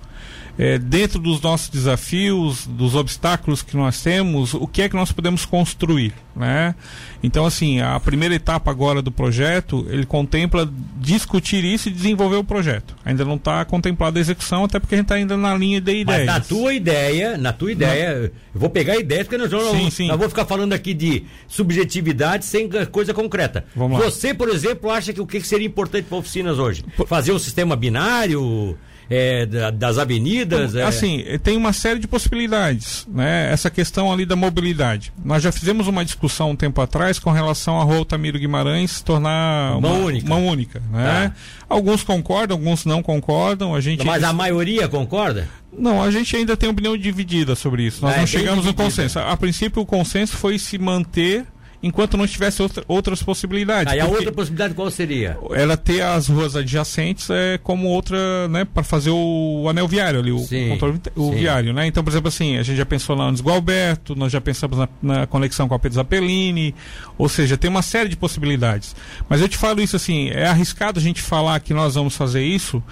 É, 0.58 0.78
dentro 0.78 1.18
dos 1.18 1.40
nossos 1.40 1.70
desafios, 1.70 2.66
dos 2.66 2.94
obstáculos 2.94 3.62
que 3.62 3.76
nós 3.76 4.02
temos, 4.02 4.52
o 4.52 4.66
que 4.66 4.82
é 4.82 4.88
que 4.88 4.94
nós 4.94 5.10
podemos 5.10 5.46
construir, 5.46 6.12
né? 6.36 6.74
Então, 7.22 7.46
assim, 7.46 7.80
a 7.80 7.98
primeira 7.98 8.34
etapa 8.34 8.70
agora 8.70 9.00
do 9.00 9.10
projeto, 9.10 9.86
ele 9.88 10.04
contempla 10.04 10.70
discutir 10.96 11.64
isso 11.64 11.88
e 11.88 11.92
desenvolver 11.92 12.36
o 12.36 12.44
projeto. 12.44 12.94
Ainda 13.04 13.24
não 13.24 13.36
está 13.36 13.64
contemplada 13.64 14.18
a 14.18 14.20
execução, 14.20 14.64
até 14.64 14.78
porque 14.78 14.94
a 14.94 14.98
gente 14.98 15.06
está 15.06 15.14
ainda 15.14 15.36
na 15.36 15.56
linha 15.56 15.80
de 15.80 15.90
Mas 15.92 16.00
ideias. 16.02 16.26
na 16.26 16.40
tua 16.40 16.74
ideia, 16.74 17.38
na 17.38 17.52
tua 17.52 17.72
ideia, 17.72 18.32
eu 18.54 18.60
vou 18.60 18.68
pegar 18.68 18.96
ideias, 18.96 19.26
porque 19.26 19.38
nós 19.38 19.50
Sim, 19.50 19.82
não, 19.84 19.90
sim. 19.90 20.08
não 20.08 20.18
vou 20.18 20.28
ficar 20.28 20.44
falando 20.44 20.72
aqui 20.72 20.92
de 20.92 21.24
subjetividade 21.48 22.44
sem 22.44 22.68
coisa 22.90 23.14
concreta. 23.14 23.64
Vamos 23.74 23.98
lá. 23.98 24.04
Você, 24.04 24.34
por 24.34 24.48
exemplo, 24.48 24.90
acha 24.90 25.12
que 25.12 25.20
o 25.20 25.26
que 25.26 25.40
que 25.40 25.46
seria 25.46 25.66
importante 25.66 26.04
para 26.04 26.18
oficinas 26.18 26.58
hoje? 26.58 26.84
Fazer 27.06 27.32
um 27.32 27.38
sistema 27.38 27.74
binário 27.76 28.76
é, 29.10 29.46
da- 29.46 29.70
das 29.70 29.98
avenidas? 29.98 30.74
é? 30.74 30.82
Assim, 30.82 31.24
tem 31.42 31.56
uma 31.56 31.72
série 31.72 31.98
de 31.98 32.06
possibilidades, 32.06 33.06
né? 33.10 33.50
Essa 33.52 33.70
questão 33.70 34.12
ali 34.12 34.24
da 34.26 34.36
mobilidade. 34.36 35.12
Nós 35.24 35.42
já 35.42 35.52
fizemos 35.52 35.86
uma 35.86 36.04
discussão 36.04 36.50
um 36.50 36.56
tempo 36.56 36.80
atrás 36.80 37.18
com 37.18 37.30
relação 37.30 37.80
a 37.80 37.84
Rua 37.84 37.98
Altamiro 37.98 38.38
Guimarães 38.38 38.90
se 38.92 39.04
tornar 39.04 39.76
uma, 39.76 39.88
Mão 39.88 40.04
única. 40.04 40.26
uma 40.26 40.36
única, 40.36 40.82
né? 40.90 41.28
Tá. 41.28 41.34
Alguns 41.68 42.02
concordam, 42.02 42.56
alguns 42.56 42.84
não 42.84 43.02
concordam. 43.02 43.74
A 43.74 43.80
gente 43.80 44.04
Mas 44.04 44.22
a 44.22 44.32
maioria 44.32 44.88
concorda? 44.88 45.48
Não, 45.76 46.02
a 46.02 46.10
gente 46.10 46.36
ainda 46.36 46.56
tem 46.56 46.68
opinião 46.68 46.96
dividida 46.98 47.54
sobre 47.54 47.84
isso. 47.86 48.02
Nós 48.02 48.12
Ah, 48.12 48.16
é 48.16 48.20
não 48.20 48.26
chegamos 48.26 48.66
no 48.66 48.74
consenso. 48.74 49.18
A 49.18 49.34
princípio, 49.36 49.80
o 49.82 49.86
consenso 49.86 50.36
foi 50.36 50.58
se 50.58 50.76
manter 50.78 51.46
enquanto 51.82 52.16
não 52.16 52.26
tivesse 52.26 52.62
outra- 52.62 52.84
outras 52.86 53.22
possibilidades. 53.22 53.92
Aí 53.92 53.98
a 54.00 54.06
outra 54.06 54.30
possibilidade 54.32 54.74
qual 54.74 54.90
seria? 54.90 55.36
Ela 55.52 55.76
ter 55.76 56.00
as 56.02 56.28
ruas 56.28 56.54
adjacentes 56.54 57.28
é 57.30 57.58
como 57.58 57.88
outra, 57.88 58.46
né, 58.48 58.64
para 58.64 58.82
fazer 58.82 59.10
o 59.10 59.66
anel 59.68 59.88
viário 59.88 60.20
ali, 60.20 60.30
o 60.32 60.38
Sim, 60.38 60.68
controle 60.70 61.00
o 61.16 61.30
sim. 61.30 61.34
viário, 61.38 61.72
né? 61.72 61.86
Então, 61.86 62.04
por 62.04 62.10
exemplo, 62.10 62.28
assim, 62.28 62.56
a 62.58 62.62
gente 62.62 62.76
já 62.76 62.86
pensou 62.86 63.16
lá 63.16 63.26
no 63.26 63.32
Desgualberto, 63.32 64.14
nós 64.14 64.30
já 64.32 64.40
pensamos 64.40 64.78
na, 64.78 64.88
na 65.02 65.26
conexão 65.26 65.68
com 65.68 65.74
a 65.74 65.78
Pedro 65.78 65.96
Zappellini, 65.96 66.74
ou 67.18 67.28
seja, 67.28 67.56
tem 67.56 67.68
uma 67.70 67.82
série 67.82 68.08
de 68.08 68.16
possibilidades. 68.16 68.94
Mas 69.28 69.40
eu 69.40 69.48
te 69.48 69.56
falo 69.56 69.80
isso 69.80 69.96
assim, 69.96 70.28
é 70.30 70.46
arriscado 70.46 70.98
a 70.98 71.02
gente 71.02 71.20
falar 71.20 71.58
que 71.60 71.74
nós 71.74 71.94
vamos 71.94 72.16
fazer 72.16 72.44
isso, 72.44 72.82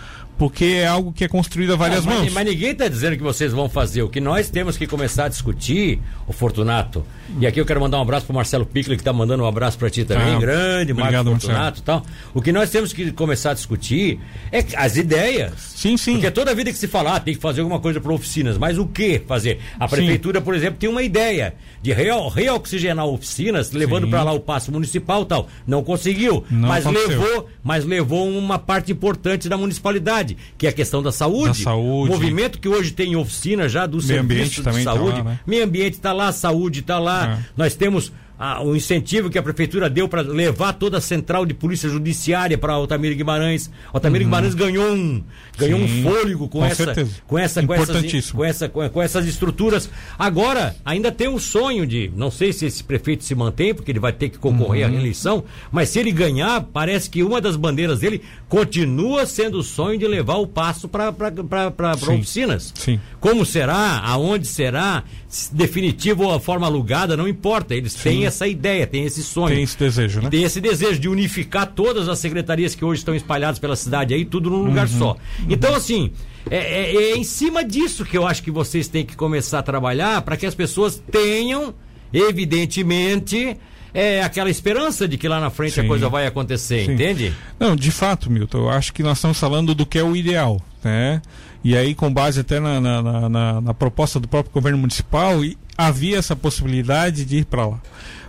porque 0.41 0.65
é 0.65 0.87
algo 0.87 1.13
que 1.13 1.23
é 1.23 1.29
construído 1.29 1.75
a 1.75 1.77
várias 1.77 1.99
Ah, 1.99 2.03
mas, 2.09 2.19
mãos. 2.21 2.33
mas 2.33 2.47
ninguém 2.47 2.71
está 2.71 2.89
dizendo 2.89 3.15
que 3.15 3.23
vocês 3.23 3.53
vão 3.53 3.69
fazer. 3.69 4.03
O 4.03 4.09
que 4.09 4.23
nós 4.23 4.49
temos 4.49 4.75
que 4.79 4.87
começar 4.87 5.27
a 5.27 5.29
discutir, 5.29 6.01
o 6.27 6.33
Fortunato. 6.33 7.05
E 7.39 7.47
aqui 7.47 7.61
eu 7.61 7.67
quero 7.67 7.79
mandar 7.79 7.99
um 7.99 8.03
abraço 8.03 8.25
para 8.25 8.35
Marcelo 8.37 8.65
Piccoli, 8.65 8.97
que 8.97 9.03
está 9.03 9.13
mandando 9.13 9.43
um 9.43 9.47
abraço 9.47 9.77
para 9.79 9.91
ti 9.91 10.03
também. 10.03 10.37
Ah, 10.37 10.39
grande, 10.39 10.93
obrigado, 10.93 11.27
Marcos 11.27 11.45
Fortunato 11.45 11.81
e 11.81 11.83
tal. 11.83 12.03
O 12.33 12.41
que 12.41 12.53
nós 12.53 12.71
temos 12.71 12.91
que 12.95 13.13
começar 13.13 13.51
a 13.51 13.55
discutir 13.55 14.19
é 14.51 14.65
as 14.77 14.97
ideias. 14.97 15.53
Sim, 15.77 15.99
sim. 15.99 16.13
Porque 16.15 16.31
toda 16.31 16.55
vida 16.55 16.73
que 16.73 16.79
se 16.79 16.89
falar 16.89 17.17
ah, 17.17 17.21
tem 17.21 17.35
que 17.35 17.41
fazer 17.41 17.61
alguma 17.61 17.79
coisa 17.79 18.01
para 18.01 18.11
oficinas, 18.11 18.57
mas 18.57 18.79
o 18.79 18.87
que 18.87 19.19
fazer? 19.29 19.61
A 19.79 19.87
Sim. 19.87 19.97
prefeitura, 19.97 20.41
por 20.41 20.55
exemplo, 20.55 20.79
tem 20.79 20.89
uma 20.89 21.03
ideia 21.03 21.55
de 21.83 21.93
real- 21.93 22.29
reoxigenar 22.31 23.05
oficinas, 23.05 23.73
levando 23.73 24.05
Sim. 24.05 24.11
para 24.11 24.23
lá 24.23 24.33
o 24.33 24.41
passo 24.41 24.73
municipal 24.73 25.23
e 25.23 25.27
tal. 25.27 25.49
Não 25.67 25.85
conseguiu, 25.85 26.45
Não 26.51 26.67
mas 26.69 26.87
aconteceu. 26.87 27.11
levou, 27.11 27.49
mas 27.63 27.85
levou 27.85 28.27
uma 28.27 28.59
parte 28.59 28.91
importante 28.93 29.49
da 29.51 29.59
municipalidade, 29.59 30.30
que 30.59 30.67
é 30.67 30.71
a 30.71 30.73
questão 30.73 31.03
da 31.03 31.13
saúde. 31.13 31.49
Da 31.49 31.55
saúde. 31.55 32.13
Movimento 32.13 32.59
que 32.59 32.69
hoje 32.69 32.93
tem 32.93 33.17
oficina 33.17 33.69
já 33.69 33.87
do 33.87 34.03
Meio 34.03 34.21
ambiente 34.21 34.39
serviço 34.39 34.57
de 34.57 34.63
também 34.63 34.85
tá 34.85 34.93
saúde. 34.95 35.19
lá, 35.19 35.25
né? 35.25 35.41
Meio 35.47 35.65
ambiente 35.65 35.95
está 35.95 36.13
lá, 36.13 36.33
saúde 36.33 36.81
está 36.81 36.99
lá. 36.99 37.39
É. 37.41 37.45
Nós 37.57 37.75
temos 37.75 38.13
ah, 38.43 38.63
o 38.63 38.75
incentivo 38.75 39.29
que 39.29 39.37
a 39.39 39.43
prefeitura 39.43 39.91
deu 39.91 40.09
para 40.09 40.23
levar 40.23 40.73
toda 40.73 40.97
a 40.97 41.01
central 41.01 41.45
de 41.45 41.53
polícia 41.53 41.91
judiciária 41.91 42.57
para 42.57 42.73
Altamiro 42.73 43.15
Guimarães. 43.15 43.71
Altamiro 43.93 44.25
Guimarães 44.25 44.55
ganhou 44.55 44.91
um 44.95 45.23
ganhou 45.59 45.79
um 45.79 45.83
Uhum. 45.83 45.89
Sim, 45.89 46.03
fôlego 46.03 46.49
com, 46.49 46.59
com 46.61 46.65
essa 46.65 46.85
certeza. 46.87 47.11
com 47.27 47.39
essa 47.39 47.63
com 47.63 47.75
essas, 47.75 48.31
com 48.31 48.45
essa 48.45 48.69
com, 48.69 48.89
com 48.89 49.03
essas 49.03 49.27
estruturas. 49.27 49.91
Agora 50.19 50.75
ainda 50.85 51.13
tem 51.13 51.29
o 51.29 51.39
sonho 51.39 51.87
de, 51.87 52.11
não 52.17 52.31
sei 52.31 52.51
se 52.53 52.65
esse 52.65 52.83
prefeito 52.83 53.25
se 53.25 53.35
mantém 53.35 53.75
porque 53.75 53.93
ele 53.93 54.01
vai 54.01 54.13
ter 54.13 54.31
que 54.31 54.39
concorrer 54.39 54.85
Uhum. 54.87 54.89
à 54.89 54.93
reeleição, 54.97 55.45
mas 55.71 55.91
se 55.91 55.99
ele 55.99 56.11
ganhar, 56.11 56.63
parece 56.73 57.11
que 57.11 57.23
uma 57.23 57.41
das 57.43 57.57
bandeiras 57.57 57.99
dele 58.01 58.23
continua 58.49 59.27
sendo 59.27 59.59
o 59.59 59.63
sonho 59.63 59.99
de 59.99 60.07
levar 60.07 60.37
o 60.37 60.47
passo 60.47 60.89
para 60.89 61.13
Sim. 61.99 62.15
oficinas. 62.15 62.73
Sim. 62.75 62.99
Como 63.21 63.45
será? 63.45 63.99
Aonde 64.05 64.47
será? 64.47 65.05
Se 65.29 65.55
Definitivo 65.55 66.25
ou 66.25 66.35
a 66.35 66.41
forma 66.41 66.67
alugada, 66.67 67.17
não 67.17 67.29
importa. 67.29 67.75
Eles 67.75 67.95
têm 67.95 68.25
essa 68.31 68.47
ideia, 68.49 68.87
têm 68.87 69.05
esse 69.05 69.23
sonho. 69.23 69.55
Tem 69.55 69.63
esse 69.63 69.79
desejo, 69.79 70.21
né? 70.23 70.31
Tem 70.31 70.43
esse 70.43 70.61
desejo 70.61 70.99
de 70.99 71.09
unificar 71.09 71.67
todas 71.67 72.09
as 72.09 72.19
secretarias 72.19 72.75
que 72.75 72.85
hoje 72.85 73.01
estão 73.01 73.15
espalhadas 73.15 73.59
pela 73.59 73.77
cidade 73.77 74.15
aí, 74.15 74.25
tudo 74.25 74.49
num 74.51 74.63
lugar 74.65 74.89
só. 74.89 75.17
Então, 75.49 75.75
assim, 75.75 76.11
é, 76.51 76.57
é- 76.57 76.97
é 77.13 77.17
em 77.17 77.25
cima 77.25 77.63
disso 77.63 78.05
que 78.05 78.17
eu 78.17 78.27
acho 78.27 78.43
que 78.43 78.51
vocês 78.51 78.89
têm 78.89 79.05
que 79.05 79.15
começar 79.17 79.59
a 79.59 79.63
trabalhar 79.63 80.23
para 80.23 80.37
que 80.37 80.47
as 80.47 80.55
pessoas 80.55 81.03
tenham, 81.13 81.75
evidentemente, 82.51 83.57
é, 83.93 84.23
aquela 84.23 84.51
esperança 84.51 85.07
de 85.07 85.17
que 85.19 85.29
lá 85.29 85.41
na 85.41 85.51
frente 85.51 85.79
a 85.79 85.83
Sim. 85.83 85.89
coisa 85.89 86.09
vai 86.09 86.27
acontecer, 86.27 86.87
Sim. 86.87 86.93
entende? 86.95 87.35
Não, 87.59 87.75
de 87.77 87.91
fato, 87.91 88.31
Milton, 88.31 88.59
eu 88.59 88.71
acho 88.71 88.93
que 88.93 89.03
nós 89.03 89.19
estamos 89.19 89.39
falando 89.39 89.75
do 89.75 89.85
que 89.87 89.99
é 89.99 90.03
o 90.03 90.17
ideal, 90.17 90.61
né? 90.83 91.21
E 91.63 91.77
aí, 91.77 91.95
com 91.95 92.11
base 92.13 92.41
até 92.41 92.59
na, 92.59 92.81
na, 92.81 93.29
na- 93.29 93.61
na- 93.61 93.75
proposta 93.75 94.19
do 94.19 94.27
próprio 94.27 94.53
governo 94.53 94.79
municipal, 94.79 95.41
havia 95.77 96.17
essa 96.17 96.35
possibilidade 96.35 97.25
de 97.25 97.39
ir 97.39 97.45
para 97.45 97.67
lá. 97.67 97.81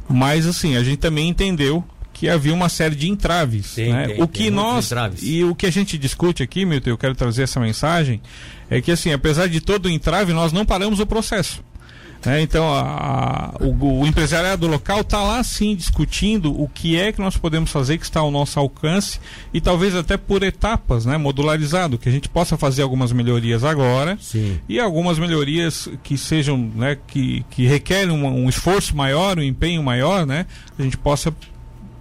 Mas, 0.09 0.45
assim, 0.45 0.75
a 0.75 0.83
gente 0.83 0.97
também 0.97 1.29
entendeu 1.29 1.83
que 2.13 2.29
havia 2.29 2.53
uma 2.53 2.69
série 2.69 2.95
de 2.95 3.09
entraves. 3.09 3.73
Tem, 3.73 3.91
né? 3.91 4.07
tem, 4.09 4.21
o 4.21 4.27
que 4.27 4.51
nós 4.51 4.85
entraves. 4.85 5.23
e 5.23 5.43
o 5.43 5.55
que 5.55 5.65
a 5.65 5.71
gente 5.71 5.97
discute 5.97 6.43
aqui, 6.43 6.65
Milton, 6.65 6.91
eu 6.91 6.97
quero 6.97 7.15
trazer 7.15 7.43
essa 7.43 7.59
mensagem, 7.59 8.21
é 8.69 8.81
que 8.81 8.91
assim, 8.91 9.11
apesar 9.11 9.47
de 9.47 9.59
todo 9.59 9.87
o 9.87 9.89
entrave, 9.89 10.33
nós 10.33 10.51
não 10.51 10.65
paramos 10.65 10.99
o 10.99 11.05
processo. 11.05 11.63
Né? 12.25 12.41
Então, 12.41 12.71
a, 12.71 13.53
a, 13.59 13.63
o, 13.63 14.01
o, 14.01 14.07
empresariado 14.07 14.67
local 14.67 15.01
está 15.01 15.21
lá 15.21 15.43
sim 15.43 15.75
discutindo 15.75 16.51
o 16.59 16.67
que 16.67 16.99
é 16.99 17.11
que 17.11 17.19
nós 17.19 17.35
podemos 17.35 17.71
fazer 17.71 17.97
que 17.97 18.03
está 18.03 18.19
ao 18.19 18.29
nosso 18.29 18.59
alcance 18.59 19.19
e 19.53 19.59
talvez 19.59 19.95
até 19.95 20.17
por 20.17 20.43
etapas, 20.43 21.05
né? 21.05 21.17
modularizado, 21.17 21.97
que 21.97 22.07
a 22.07 22.11
gente 22.11 22.29
possa 22.29 22.57
fazer 22.57 22.83
algumas 22.83 23.11
melhorias 23.11 23.63
agora 23.63 24.17
Sim. 24.21 24.59
e 24.69 24.79
algumas 24.79 25.17
melhorias 25.17 25.89
que 26.03 26.17
sejam, 26.17 26.57
né, 26.75 26.97
que, 27.07 27.43
que 27.49 27.65
requerem 27.65 28.11
um, 28.11 28.45
um 28.45 28.49
esforço 28.49 28.95
maior, 28.95 29.39
um 29.39 29.43
empenho 29.43 29.81
maior, 29.81 30.25
né? 30.25 30.45
a 30.77 30.83
gente 30.83 30.97
possa 30.97 31.33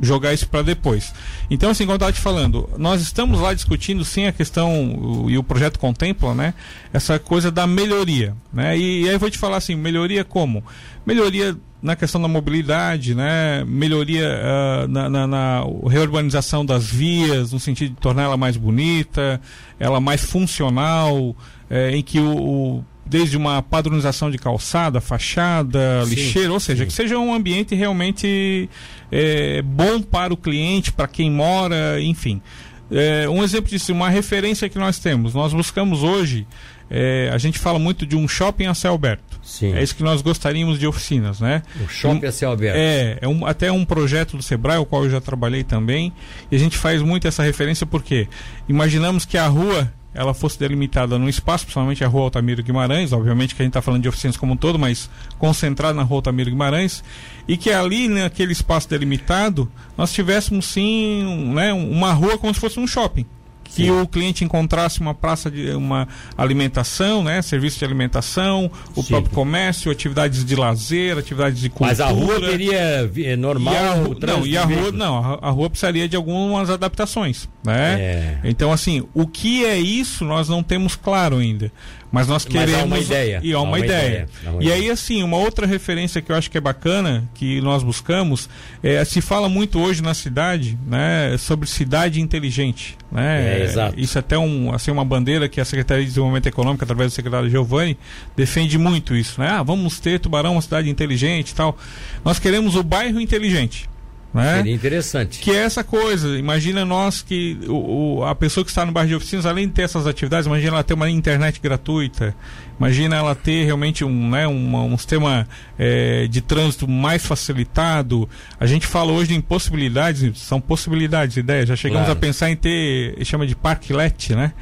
jogar 0.00 0.32
isso 0.32 0.48
para 0.48 0.62
depois. 0.62 1.12
Então, 1.50 1.70
assim, 1.70 1.84
como 1.84 1.92
eu 1.92 1.96
estava 1.96 2.12
te 2.12 2.20
falando, 2.20 2.68
nós 2.78 3.02
estamos 3.02 3.40
lá 3.40 3.52
discutindo 3.52 4.04
sim 4.04 4.26
a 4.26 4.32
questão, 4.32 5.26
e 5.28 5.36
o 5.36 5.42
projeto 5.42 5.78
contempla, 5.78 6.34
né, 6.34 6.54
essa 6.92 7.18
coisa 7.18 7.50
da 7.50 7.66
melhoria, 7.66 8.34
né, 8.52 8.76
e, 8.76 9.02
e 9.02 9.08
aí 9.08 9.14
eu 9.14 9.18
vou 9.18 9.30
te 9.30 9.38
falar 9.38 9.58
assim, 9.58 9.74
melhoria 9.74 10.24
como? 10.24 10.64
Melhoria 11.04 11.56
na 11.82 11.96
questão 11.96 12.20
da 12.20 12.28
mobilidade, 12.28 13.14
né, 13.14 13.64
melhoria 13.64 14.28
uh, 14.28 14.88
na, 14.88 15.08
na, 15.08 15.26
na, 15.26 15.64
reurbanização 15.88 16.64
das 16.64 16.86
vias, 16.86 17.52
no 17.52 17.60
sentido 17.60 17.94
de 17.94 18.00
torná-la 18.00 18.36
mais 18.36 18.56
bonita, 18.56 19.40
ela 19.78 19.98
mais 19.98 20.22
funcional, 20.22 21.34
eh, 21.70 21.96
em 21.96 22.02
que 22.02 22.20
o, 22.20 22.36
o 22.36 22.84
desde 23.10 23.36
uma 23.36 23.60
padronização 23.60 24.30
de 24.30 24.38
calçada, 24.38 25.00
fachada, 25.00 26.04
Sim, 26.04 26.14
lixeira, 26.14 26.52
ou 26.52 26.60
seja, 26.60 26.84
sim. 26.84 26.86
que 26.86 26.92
seja 26.92 27.18
um 27.18 27.34
ambiente 27.34 27.74
realmente 27.74 28.70
é, 29.10 29.60
bom 29.62 30.00
para 30.00 30.32
o 30.32 30.36
cliente, 30.36 30.92
para 30.92 31.08
quem 31.08 31.28
mora, 31.28 32.00
enfim. 32.00 32.40
É, 32.88 33.28
um 33.28 33.42
exemplo 33.42 33.68
disso, 33.68 33.92
uma 33.92 34.08
referência 34.08 34.68
que 34.68 34.78
nós 34.78 35.00
temos. 35.00 35.34
Nós 35.34 35.52
buscamos 35.52 36.04
hoje, 36.04 36.46
é, 36.88 37.28
a 37.32 37.38
gente 37.38 37.58
fala 37.58 37.80
muito 37.80 38.06
de 38.06 38.14
um 38.14 38.28
shopping 38.28 38.66
a 38.66 38.74
céu 38.74 38.94
aberto. 38.94 39.40
Sim. 39.42 39.74
É 39.74 39.82
isso 39.82 39.96
que 39.96 40.04
nós 40.04 40.22
gostaríamos 40.22 40.78
de 40.78 40.86
oficinas, 40.86 41.40
né? 41.40 41.62
O 41.84 41.88
shopping 41.88 42.26
a 42.26 42.32
céu 42.32 42.52
aberto. 42.52 42.76
É, 42.76 43.18
é 43.20 43.28
um, 43.28 43.44
até 43.44 43.72
um 43.72 43.84
projeto 43.84 44.36
do 44.36 44.42
Sebrae, 44.42 44.78
o 44.78 44.86
qual 44.86 45.04
eu 45.04 45.10
já 45.10 45.20
trabalhei 45.20 45.64
também, 45.64 46.12
e 46.50 46.54
a 46.54 46.58
gente 46.58 46.78
faz 46.78 47.02
muito 47.02 47.26
essa 47.26 47.42
referência 47.42 47.84
porque 47.84 48.28
imaginamos 48.68 49.24
que 49.24 49.36
a 49.36 49.48
rua 49.48 49.92
ela 50.12 50.34
fosse 50.34 50.58
delimitada 50.58 51.18
num 51.18 51.28
espaço, 51.28 51.64
principalmente 51.64 52.04
a 52.04 52.08
rua 52.08 52.24
Altamiro 52.24 52.62
Guimarães, 52.62 53.12
obviamente 53.12 53.54
que 53.54 53.62
a 53.62 53.64
gente 53.64 53.70
está 53.70 53.82
falando 53.82 54.02
de 54.02 54.08
oficinas 54.08 54.36
como 54.36 54.54
um 54.54 54.56
todo, 54.56 54.78
mas 54.78 55.08
concentrado 55.38 55.96
na 55.96 56.02
rua 56.02 56.18
Altamiro 56.18 56.50
Guimarães, 56.50 57.04
e 57.46 57.56
que 57.56 57.70
ali, 57.70 58.08
naquele 58.08 58.52
espaço 58.52 58.88
delimitado, 58.88 59.70
nós 59.96 60.12
tivéssemos 60.12 60.66
sim 60.66 61.24
um, 61.24 61.54
né, 61.54 61.72
uma 61.72 62.12
rua 62.12 62.38
como 62.38 62.52
se 62.52 62.60
fosse 62.60 62.80
um 62.80 62.86
shopping 62.86 63.26
que 63.74 63.84
Sim. 63.84 63.90
o 63.90 64.06
cliente 64.06 64.44
encontrasse 64.44 65.00
uma 65.00 65.14
praça 65.14 65.50
de 65.50 65.70
uma 65.70 66.08
alimentação, 66.36 67.22
né, 67.22 67.40
serviço 67.40 67.78
de 67.78 67.84
alimentação, 67.84 68.70
o 68.96 69.02
Sim. 69.02 69.08
próprio 69.08 69.32
comércio, 69.32 69.90
atividades 69.90 70.44
de 70.44 70.56
lazer, 70.56 71.16
atividades 71.18 71.60
de 71.60 71.68
cultura. 71.68 71.90
Mas 71.90 72.00
a 72.00 72.08
rua 72.08 72.40
teria 72.40 73.10
é, 73.16 73.36
normal 73.36 73.74
E 73.74 73.76
a, 73.76 74.26
não, 74.26 74.46
e 74.46 74.58
a 74.58 74.64
de 74.64 74.74
rua, 74.74 74.92
não, 74.92 75.18
a, 75.18 75.48
a 75.48 75.50
rua 75.50 75.70
precisaria 75.70 76.08
de 76.08 76.16
algumas 76.16 76.68
adaptações, 76.68 77.48
né? 77.64 78.00
É. 78.00 78.38
Então 78.44 78.72
assim, 78.72 79.06
o 79.14 79.26
que 79.26 79.64
é 79.64 79.78
isso 79.78 80.24
nós 80.24 80.48
não 80.48 80.62
temos 80.62 80.96
claro 80.96 81.38
ainda, 81.38 81.70
mas 82.12 82.26
nós 82.26 82.44
Mas 82.44 82.54
há 82.56 82.58
queremos 82.66 82.84
uma 82.86 82.98
ideia. 82.98 83.40
e 83.42 83.52
há 83.52 83.56
Há 83.56 83.60
uma, 83.60 83.70
uma 83.72 83.78
ideia. 83.78 84.06
ideia. 84.08 84.28
Há 84.46 84.50
uma 84.50 84.62
E 84.62 84.66
ideia. 84.66 84.82
aí 84.82 84.90
assim, 84.90 85.22
uma 85.22 85.36
outra 85.36 85.66
referência 85.66 86.20
que 86.22 86.32
eu 86.32 86.36
acho 86.36 86.50
que 86.50 86.58
é 86.58 86.60
bacana 86.60 87.28
que 87.34 87.60
nós 87.60 87.82
buscamos 87.82 88.48
é 88.82 89.04
se 89.04 89.20
fala 89.20 89.48
muito 89.48 89.78
hoje 89.80 90.02
na 90.02 90.14
cidade, 90.14 90.78
né, 90.86 91.36
sobre 91.38 91.68
cidade 91.68 92.20
inteligente, 92.20 92.96
né? 93.12 93.60
É, 93.60 93.64
exato. 93.64 94.00
Isso 94.00 94.16
é 94.16 94.20
até 94.20 94.38
um 94.38 94.72
assim 94.72 94.90
uma 94.90 95.04
bandeira 95.04 95.48
que 95.48 95.60
a 95.60 95.64
Secretaria 95.64 96.02
de 96.04 96.08
Desenvolvimento 96.10 96.46
Econômico 96.46 96.82
através 96.84 97.12
do 97.12 97.14
secretário 97.14 97.50
Giovanni 97.50 97.98
defende 98.36 98.78
muito 98.78 99.14
isso, 99.14 99.40
né? 99.40 99.48
Ah, 99.50 99.62
vamos 99.62 100.00
ter 100.00 100.18
Tubarão 100.20 100.52
uma 100.52 100.62
cidade 100.62 100.88
inteligente 100.88 101.50
e 101.50 101.54
tal. 101.54 101.76
Nós 102.24 102.38
queremos 102.38 102.76
o 102.76 102.82
bairro 102.82 103.20
inteligente. 103.20 103.89
Né? 104.32 104.56
Seria 104.58 104.74
interessante. 104.74 105.40
Que 105.40 105.50
é 105.50 105.56
essa 105.64 105.82
coisa, 105.82 106.38
imagina 106.38 106.84
nós 106.84 107.20
que 107.22 107.58
o, 107.66 108.18
o- 108.18 108.24
a 108.24 108.34
pessoa 108.34 108.64
que 108.64 108.70
está 108.70 108.86
no 108.86 108.92
bairro 108.92 109.08
de 109.08 109.14
oficinas, 109.16 109.44
além 109.44 109.66
de 109.66 109.74
ter 109.74 109.82
essas 109.82 110.06
atividades, 110.06 110.46
imagina 110.46 110.72
ela 110.74 110.84
ter 110.84 110.94
uma 110.94 111.10
internet 111.10 111.60
gratuita, 111.60 112.34
imagina 112.80 113.14
ela 113.16 113.34
ter 113.34 113.64
realmente 113.64 114.02
um, 114.04 114.30
né, 114.30 114.46
uma- 114.46 114.82
um 114.82 114.96
sistema 114.96 115.46
eh, 115.78 116.26
de 116.30 116.40
trânsito 116.40 116.88
mais 116.88 117.24
facilitado. 117.24 118.26
A 118.58 118.64
gente 118.66 118.86
fala 118.86 119.12
hoje 119.12 119.34
em 119.34 119.40
possibilidades, 119.40 120.38
são 120.40 120.60
possibilidades, 120.60 121.36
ideias. 121.36 121.68
Já 121.68 121.76
chegamos 121.76 122.06
Claro. 122.06 122.18
a 122.18 122.20
pensar 122.20 122.50
em 122.50 122.56
ter, 122.56 123.22
chama 123.24 123.46
de 123.46 123.54
parklet, 123.54 124.34
né? 124.34 124.52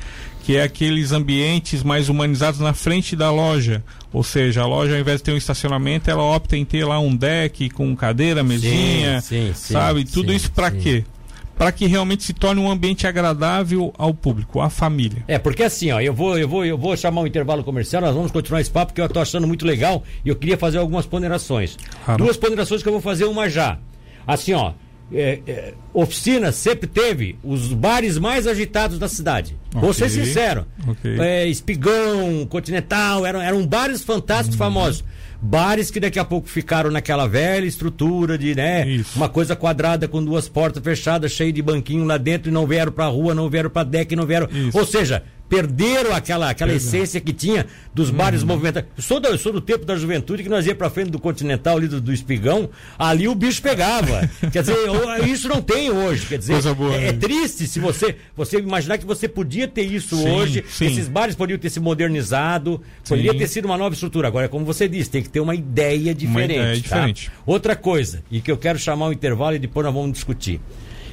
Que 0.45 0.57
é 0.57 0.63
aqueles 0.63 1.13
ambientes 1.13 1.83
mais 1.83 2.09
humanizados 2.09 2.59
na 2.59 2.73
frente 2.73 3.15
da 3.15 3.31
loja. 3.31 3.85
Ou 4.13 4.25
seja, 4.25 4.63
a 4.63 4.67
loja, 4.67 4.95
ao 4.95 5.01
invés 5.01 5.19
de 5.19 5.25
ter 5.25 5.33
um 5.33 5.37
estacionamento, 5.37 6.11
ela 6.11 6.23
opta 6.23 6.57
em 6.57 6.65
ter 6.65 6.85
lá 6.85 6.99
um 6.99 7.15
deck 7.15 7.69
com 7.71 7.95
cadeira, 7.95 8.43
mesinha, 8.43 9.21
sim, 9.21 9.53
sim, 9.55 9.73
sabe? 9.75 10.05
Tudo 10.05 10.31
sim, 10.31 10.37
isso 10.37 10.51
para 10.51 10.71
quê? 10.71 11.05
Para 11.59 11.73
que 11.73 11.87
realmente 11.87 12.23
se 12.23 12.33
torne 12.33 12.61
um 12.61 12.71
ambiente 12.71 13.07
agradável 13.07 13.93
ao 13.99 14.15
público, 14.15 14.61
à 14.61 14.71
família. 14.71 15.25
É, 15.27 15.39
porque 15.39 15.65
assim, 15.65 15.91
ó, 15.91 16.01
eu 16.01 16.15
vou, 16.15 16.39
eu 16.39 16.49
vou, 16.49 16.65
eu 16.65 16.79
vou 16.79 16.97
chamar 16.97 17.23
um 17.23 17.27
intervalo 17.27 17.65
comercial, 17.65 18.01
nós 18.01 18.15
vamos 18.15 18.31
continuar 18.31 18.61
esse 18.61 18.71
papo 18.71 18.93
que 18.95 19.01
eu 19.01 19.09
tô 19.09 19.19
achando 19.21 19.47
muito 19.47 19.67
legal 19.67 20.05
e 20.25 20.29
eu 20.29 20.37
queria 20.37 20.57
fazer 20.57 20.79
algumas 20.79 21.05
ponderações. 21.05 21.77
Claro. 22.05 22.23
Duas 22.25 22.37
ponderações 22.37 22.83
que 22.83 22.89
eu 22.89 22.93
vou 22.93 23.03
fazer 23.03 23.25
uma 23.25 23.49
já. 23.51 23.77
Assim, 24.27 24.53
ó, 24.53 24.73
é, 25.13 25.41
é, 25.47 25.75
oficina 25.93 26.53
sempre 26.53 26.87
teve 26.87 27.39
os 27.43 27.73
bares 27.73 28.19
mais 28.19 28.47
agitados 28.47 28.99
da 28.99 29.09
cidade. 29.09 29.57
Vou 29.73 29.93
ser 29.93 30.11
sincero. 30.11 30.67
Ok. 30.87 31.19
É, 31.19 31.47
Espigão, 31.49 32.47
Continental, 32.49 33.25
eram, 33.27 33.41
eram 33.41 33.67
bares 33.67 34.03
fantásticos, 34.03 34.55
Uhum. 34.55 34.67
famosos. 34.67 35.05
Bares 35.41 35.91
que 35.91 36.01
daqui 36.01 36.19
a 36.19 36.25
pouco 36.25 36.49
ficaram 36.49 36.91
naquela 36.91 37.27
velha 37.29 37.65
estrutura 37.65 38.37
de, 38.37 38.55
né? 38.55 38.89
Isso. 38.89 39.17
Uma 39.17 39.29
coisa 39.29 39.55
quadrada 39.55 40.09
com 40.09 40.25
duas 40.25 40.49
portas 40.49 40.83
fechadas, 40.83 41.31
cheio 41.31 41.53
de 41.53 41.63
banquinho 41.63 42.05
lá 42.05 42.17
dentro 42.17 42.51
e 42.51 42.53
não 42.53 42.67
vieram 42.67 42.91
pra 42.91 43.07
rua, 43.07 43.35
não 43.35 43.49
vieram 43.49 43.71
pra 43.71 43.85
deck, 43.85 44.17
não 44.17 44.27
vieram. 44.27 44.49
Isso. 44.51 44.77
Ou 44.77 44.85
seja, 44.85 45.23
perderam 45.49 46.15
aquela, 46.15 46.51
aquela 46.51 46.73
essência 46.73 47.21
que 47.21 47.33
tinha 47.33 47.67
dos 47.95 48.11
bares 48.11 48.43
Uhum. 48.43 48.49
movimentados. 48.49 48.91
Eu 48.97 49.03
sou, 49.03 49.19
do, 49.21 49.29
eu 49.29 49.39
sou 49.39 49.53
do 49.53 49.61
tempo 49.61 49.85
da 49.85 49.97
juventude 49.97 50.43
que 50.43 50.49
nós 50.49 50.67
ia 50.67 50.75
pra 50.75 50.91
frente 50.91 51.11
do 51.11 51.19
Continental 51.19 51.77
ali 51.77 51.89
do, 51.89 52.01
do 52.01 52.13
Espigão, 52.13 52.69
ali 52.99 53.27
o 53.29 53.35
bicho 53.35 53.63
pegava. 53.63 54.29
quer 54.53 54.61
dizer, 54.63 54.77
isso 55.27 55.49
não 55.49 55.63
tem 55.63 55.91
hoje. 55.91 56.27
Quer 56.27 56.39
dizer, 56.39 56.53
Coisa 56.55 56.75
boa, 56.75 56.95
é, 56.95 57.09
é 57.09 57.13
né? 57.13 57.19
triste 57.19 57.67
se 57.67 57.81
você, 57.81 58.17
você 58.37 58.59
imaginar 58.59 58.99
que 58.99 59.07
você 59.07 59.27
podia 59.29 59.67
ter 59.67 59.83
isso 59.83 60.17
Sim, 60.17 60.29
hoje. 60.31 60.65
sim. 60.69 60.87
Esses 60.87 61.09
bares 61.09 61.35
poderiam 61.35 61.59
ter 61.59 61.71
se 61.71 61.81
modernizado, 61.81 62.81
Sim. 63.03 63.15
poderia 63.17 63.35
ter 63.37 63.49
sido 63.49 63.65
uma 63.65 63.77
nova 63.79 63.95
estrutura. 63.95 64.29
Agora, 64.29 64.49
como 64.49 64.65
você 64.65 64.89
disse, 64.89 65.11
tem 65.11 65.23
que 65.23 65.29
ter 65.31 65.41
uma 65.41 65.55
ideia 65.55 66.15
diferente. 66.15 66.53
ideia 66.53 66.75
tá? 66.75 66.81
diferente. 66.81 67.31
Outra 67.47 67.75
coisa, 67.75 68.23
e 68.31 68.41
que 68.41 68.51
eu 68.51 68.57
quero 68.57 68.79
chamar 68.79 69.07
o 69.09 69.13
intervalo 69.13 69.57
e 69.57 69.59
depois 69.59 69.85
nós 69.85 69.95
vamos 69.95 70.13
discutir. 70.13 70.61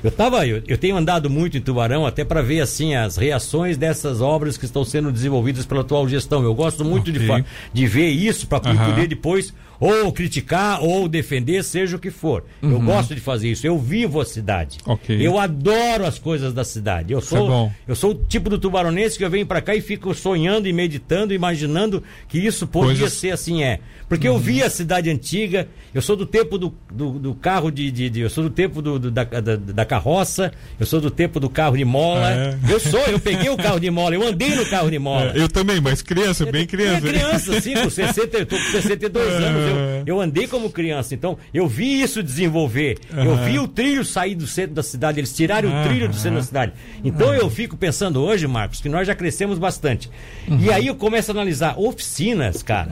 Eu 0.05 0.11
tava, 0.11 0.45
eu, 0.45 0.61
eu 0.67 0.77
tenho 0.77 0.95
andado 0.95 1.31
muito 1.31 1.57
em 1.57 1.61
Tubarão 1.61 2.05
até 2.05 2.23
para 2.23 2.39
ver 2.43 2.61
assim 2.61 2.93
as 2.93 3.17
reações 3.17 3.75
dessas 3.75 4.21
obras 4.21 4.55
que 4.55 4.65
estão 4.65 4.85
sendo 4.85 5.11
desenvolvidas 5.11 5.65
pela 5.65 5.81
atual 5.81 6.07
gestão. 6.07 6.43
Eu 6.43 6.53
gosto 6.53 6.85
muito 6.85 7.11
de, 7.11 7.17
Ok. 7.17 7.27
fa- 7.27 7.43
de 7.73 7.87
ver 7.87 8.09
isso 8.09 8.45
para 8.45 8.69
Aham. 8.69 8.91
poder 8.91 9.07
depois 9.07 9.51
ou 9.79 10.11
criticar 10.11 10.83
ou 10.83 11.07
defender, 11.07 11.63
seja 11.63 11.95
o 11.95 11.99
que 11.99 12.11
for. 12.11 12.43
Eu 12.61 12.79
gosto 12.79 13.13
de 13.15 13.21
fazer 13.21 13.49
isso. 13.51 13.65
Eu 13.67 13.77
vivo 13.77 14.19
a 14.21 14.25
cidade. 14.25 14.77
Uhum. 14.85 14.93
Ok. 14.93 15.17
Eu 15.27 15.39
adoro 15.39 16.05
as 16.05 16.17
coisas 16.19 16.53
da 16.53 16.63
cidade. 16.63 17.11
Eu 17.13 17.19
Isso 17.19 17.35
é 17.35 17.37
sou, 17.39 17.47
bom. 17.47 17.71
eu 17.87 17.95
sou 17.95 18.11
o 18.11 18.15
tipo 18.15 18.49
do 18.49 18.57
tubaronense 18.57 19.17
que 19.17 19.23
eu 19.25 19.29
venho 19.29 19.45
para 19.45 19.61
cá 19.61 19.75
e 19.75 19.81
fico 19.81 20.13
sonhando 20.13 20.67
e 20.67 20.73
meditando, 20.73 21.33
imaginando 21.33 22.03
que 22.27 22.37
isso 22.39 22.65
podia 22.67 22.85
Coisas- 22.99 23.13
ser 23.13 23.31
assim 23.31 23.63
é. 23.63 23.79
Porque 24.07 24.27
eu 24.27 24.37
vi 24.37 24.61
a 24.61 24.69
cidade 24.69 25.09
antiga, 25.09 25.67
eu 25.93 26.01
sou 26.01 26.15
do 26.15 26.25
tempo 26.27 26.57
do, 26.59 26.73
do, 26.91 27.13
do 27.19 27.33
carro 27.35 27.71
de, 27.71 27.89
de, 27.89 28.09
de- 28.09 28.19
Eu 28.21 28.29
sou 28.29 28.43
do 28.43 28.49
tempo 28.51 28.81
do, 28.81 28.99
do- 28.99 29.11
da, 29.11 29.23
da, 29.23 29.55
da 29.55 29.85
carroça, 29.85 30.51
eu 30.79 30.85
sou 30.85 31.01
do 31.01 31.09
tempo 31.09 31.39
do 31.39 31.49
carro 31.49 31.75
de 31.75 31.83
mola. 31.85 32.31
É. 32.31 32.57
Eu 32.69 32.79
sou, 32.79 32.99
eu 33.07 33.19
peguei 33.19 33.49
o 33.49 33.57
carro 33.57 33.79
de 33.79 33.89
mola, 33.89 34.13
eu 34.15 34.21
andei 34.25 34.53
no 34.55 34.65
carro 34.67 34.89
de 34.91 34.99
mola. 34.99 35.31
É, 35.35 35.41
eu 35.41 35.49
também, 35.49 35.81
mas 35.81 36.01
criança, 36.01 36.45
bem 36.45 36.65
criança. 36.67 37.07
É 37.07 37.11
criança, 37.11 37.61
sim, 37.61 37.73
com 37.73 37.89
60, 37.89 38.37
eu 38.37 38.45
tô 38.45 38.55
com 38.57 38.71
62 38.71 39.33
É. 39.33 39.39
Eu, 39.69 40.03
eu 40.17 40.21
andei 40.21 40.47
como 40.47 40.69
criança, 40.69 41.13
então 41.13 41.37
eu 41.53 41.67
vi 41.67 42.01
isso 42.01 42.21
desenvolver. 42.23 42.97
Eu 43.11 43.31
Aham. 43.33 43.45
vi 43.45 43.59
o 43.59 43.67
trilho 43.67 44.03
sair 44.05 44.35
do 44.35 44.45
centro 44.47 44.73
da 44.75 44.83
cidade, 44.83 45.19
eles 45.19 45.35
tiraram 45.35 45.69
o 45.69 45.83
trilho 45.87 46.07
do 46.07 46.15
centro 46.15 46.37
da 46.39 46.43
cidade. 46.43 46.73
Então 47.03 47.33
eu 47.33 47.49
fico 47.49 47.75
pensando 47.77 48.21
hoje, 48.21 48.47
Marcos, 48.47 48.81
que 48.81 48.89
nós 48.89 49.07
já 49.07 49.15
crescemos 49.15 49.57
bastante. 49.57 50.09
Uhum. 50.47 50.59
E 50.59 50.71
aí 50.71 50.87
eu 50.87 50.95
começo 50.95 51.31
a 51.31 51.33
analisar 51.33 51.79
oficinas, 51.79 52.61
cara. 52.63 52.89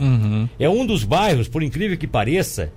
É 0.58 0.68
um 0.68 0.84
dos 0.86 1.04
bairros, 1.04 1.48
por 1.48 1.62
incrível 1.62 1.96
que 1.96 2.06
pareça, 2.06 2.72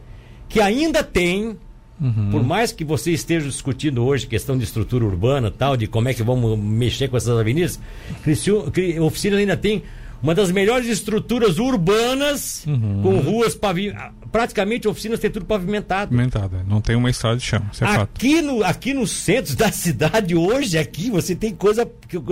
que 0.49 0.59
ainda 0.61 1.03
tem 1.03 1.57
Uhum. 1.99 2.29
por 2.29 2.43
mais 2.43 2.71
que 2.71 2.85
você 2.85 3.09
esteja 3.11 3.47
discutindo 3.47 4.05
hoje 4.05 4.27
questão 4.27 4.55
de 4.55 4.63
estrutura 4.63 5.03
urbana 5.03 5.49
tal, 5.49 5.75
de 5.75 5.87
como 5.87 6.07
é 6.07 6.13
que 6.13 6.21
vamos 6.21 6.55
mexer 6.59 7.07
com 7.07 7.17
essas 7.17 7.35
avenidas, 7.35 7.79
Criciú- 8.23 8.69
Cri- 8.69 8.99
oficinas 8.99 9.39
ainda 9.39 9.57
tem 9.57 9.81
uma 10.21 10.33
das 10.33 10.51
melhores 10.51 10.87
estruturas 10.87 11.59
urbanas, 11.59 12.65
uhum. 12.65 13.01
com 13.01 13.19
ruas 13.19 13.55
pavimentadas. 13.55 14.17
Praticamente 14.31 14.87
oficinas 14.87 15.19
tem 15.19 15.31
tudo 15.31 15.45
pavimentado. 15.45 16.09
Pavimentada, 16.09 16.63
não 16.67 16.81
tem 16.81 16.95
uma 16.95 17.09
estrada 17.09 17.37
de 17.37 17.43
chão, 17.43 17.61
isso 17.71 17.83
é 17.83 17.87
aqui 17.87 18.35
fato. 18.35 18.45
No, 18.45 18.63
aqui 18.63 18.93
no 18.93 19.07
centro 19.07 19.55
da 19.55 19.71
cidade, 19.71 20.35
hoje, 20.35 20.77
aqui, 20.77 21.09
você 21.09 21.33
tem 21.33 21.55
coisa 21.55 21.89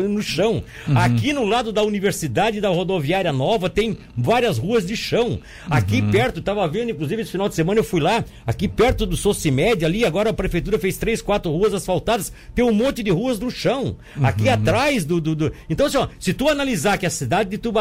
no 0.09 0.21
chão. 0.21 0.63
Uhum. 0.87 0.97
Aqui 0.97 1.31
no 1.31 1.45
lado 1.45 1.71
da 1.71 1.81
universidade 1.83 2.59
da 2.59 2.69
rodoviária 2.69 3.31
nova, 3.31 3.69
tem 3.69 3.97
várias 4.15 4.57
ruas 4.57 4.85
de 4.85 4.95
chão. 4.97 5.39
Aqui 5.69 6.01
uhum. 6.01 6.11
perto, 6.11 6.39
estava 6.41 6.67
vendo, 6.67 6.91
inclusive, 6.91 7.21
esse 7.21 7.31
final 7.31 7.47
de 7.47 7.55
semana 7.55 7.79
eu 7.79 7.83
fui 7.83 8.01
lá, 8.01 8.25
aqui 8.45 8.67
perto 8.67 9.05
do 9.05 9.15
Socimed, 9.15 9.85
ali, 9.85 10.03
agora 10.03 10.31
a 10.31 10.33
prefeitura 10.33 10.77
fez 10.77 10.97
três, 10.97 11.21
quatro 11.21 11.49
ruas 11.51 11.73
asfaltadas, 11.73 12.31
tem 12.53 12.65
um 12.65 12.73
monte 12.73 13.01
de 13.01 13.11
ruas 13.11 13.39
no 13.39 13.49
chão. 13.49 13.95
Aqui 14.21 14.47
uhum. 14.47 14.53
atrás 14.53 15.05
do, 15.05 15.21
do, 15.21 15.33
do. 15.33 15.51
Então, 15.69 15.87
assim, 15.87 15.97
ó, 15.97 16.07
se 16.19 16.33
tu 16.33 16.49
analisar 16.49 16.97
que 16.97 17.05
a 17.05 17.09
cidade 17.09 17.49
de 17.49 17.57
Tubarão 17.57 17.74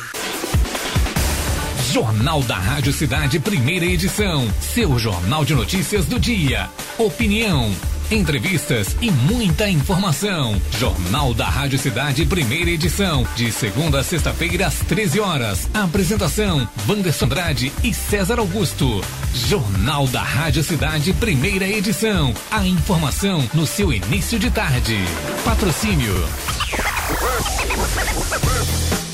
Jornal 1.92 2.40
da 2.42 2.56
Rádio 2.56 2.92
Cidade, 2.92 3.40
primeira 3.40 3.84
edição. 3.84 4.48
Seu 4.60 4.96
jornal 4.98 5.44
de 5.44 5.54
notícias 5.54 6.06
do 6.06 6.20
dia. 6.20 6.70
Opinião 6.98 7.74
entrevistas 8.10 8.96
e 9.00 9.10
muita 9.10 9.68
informação. 9.68 10.60
Jornal 10.78 11.32
da 11.32 11.48
Rádio 11.48 11.78
Cidade, 11.78 12.26
primeira 12.26 12.70
edição, 12.70 13.26
de 13.36 13.50
segunda 13.52 14.00
a 14.00 14.04
sexta-feira 14.04 14.66
às 14.66 14.74
13 14.80 15.20
horas. 15.20 15.68
Apresentação: 15.72 16.68
Wanderson 16.88 17.26
Andrade 17.26 17.72
e 17.84 17.94
César 17.94 18.38
Augusto. 18.38 19.00
Jornal 19.34 20.06
da 20.08 20.22
Rádio 20.22 20.64
Cidade, 20.64 21.12
primeira 21.12 21.66
edição. 21.66 22.34
A 22.50 22.66
informação 22.66 23.48
no 23.54 23.66
seu 23.66 23.92
início 23.92 24.38
de 24.38 24.50
tarde. 24.50 24.98
Patrocínio. 25.44 26.14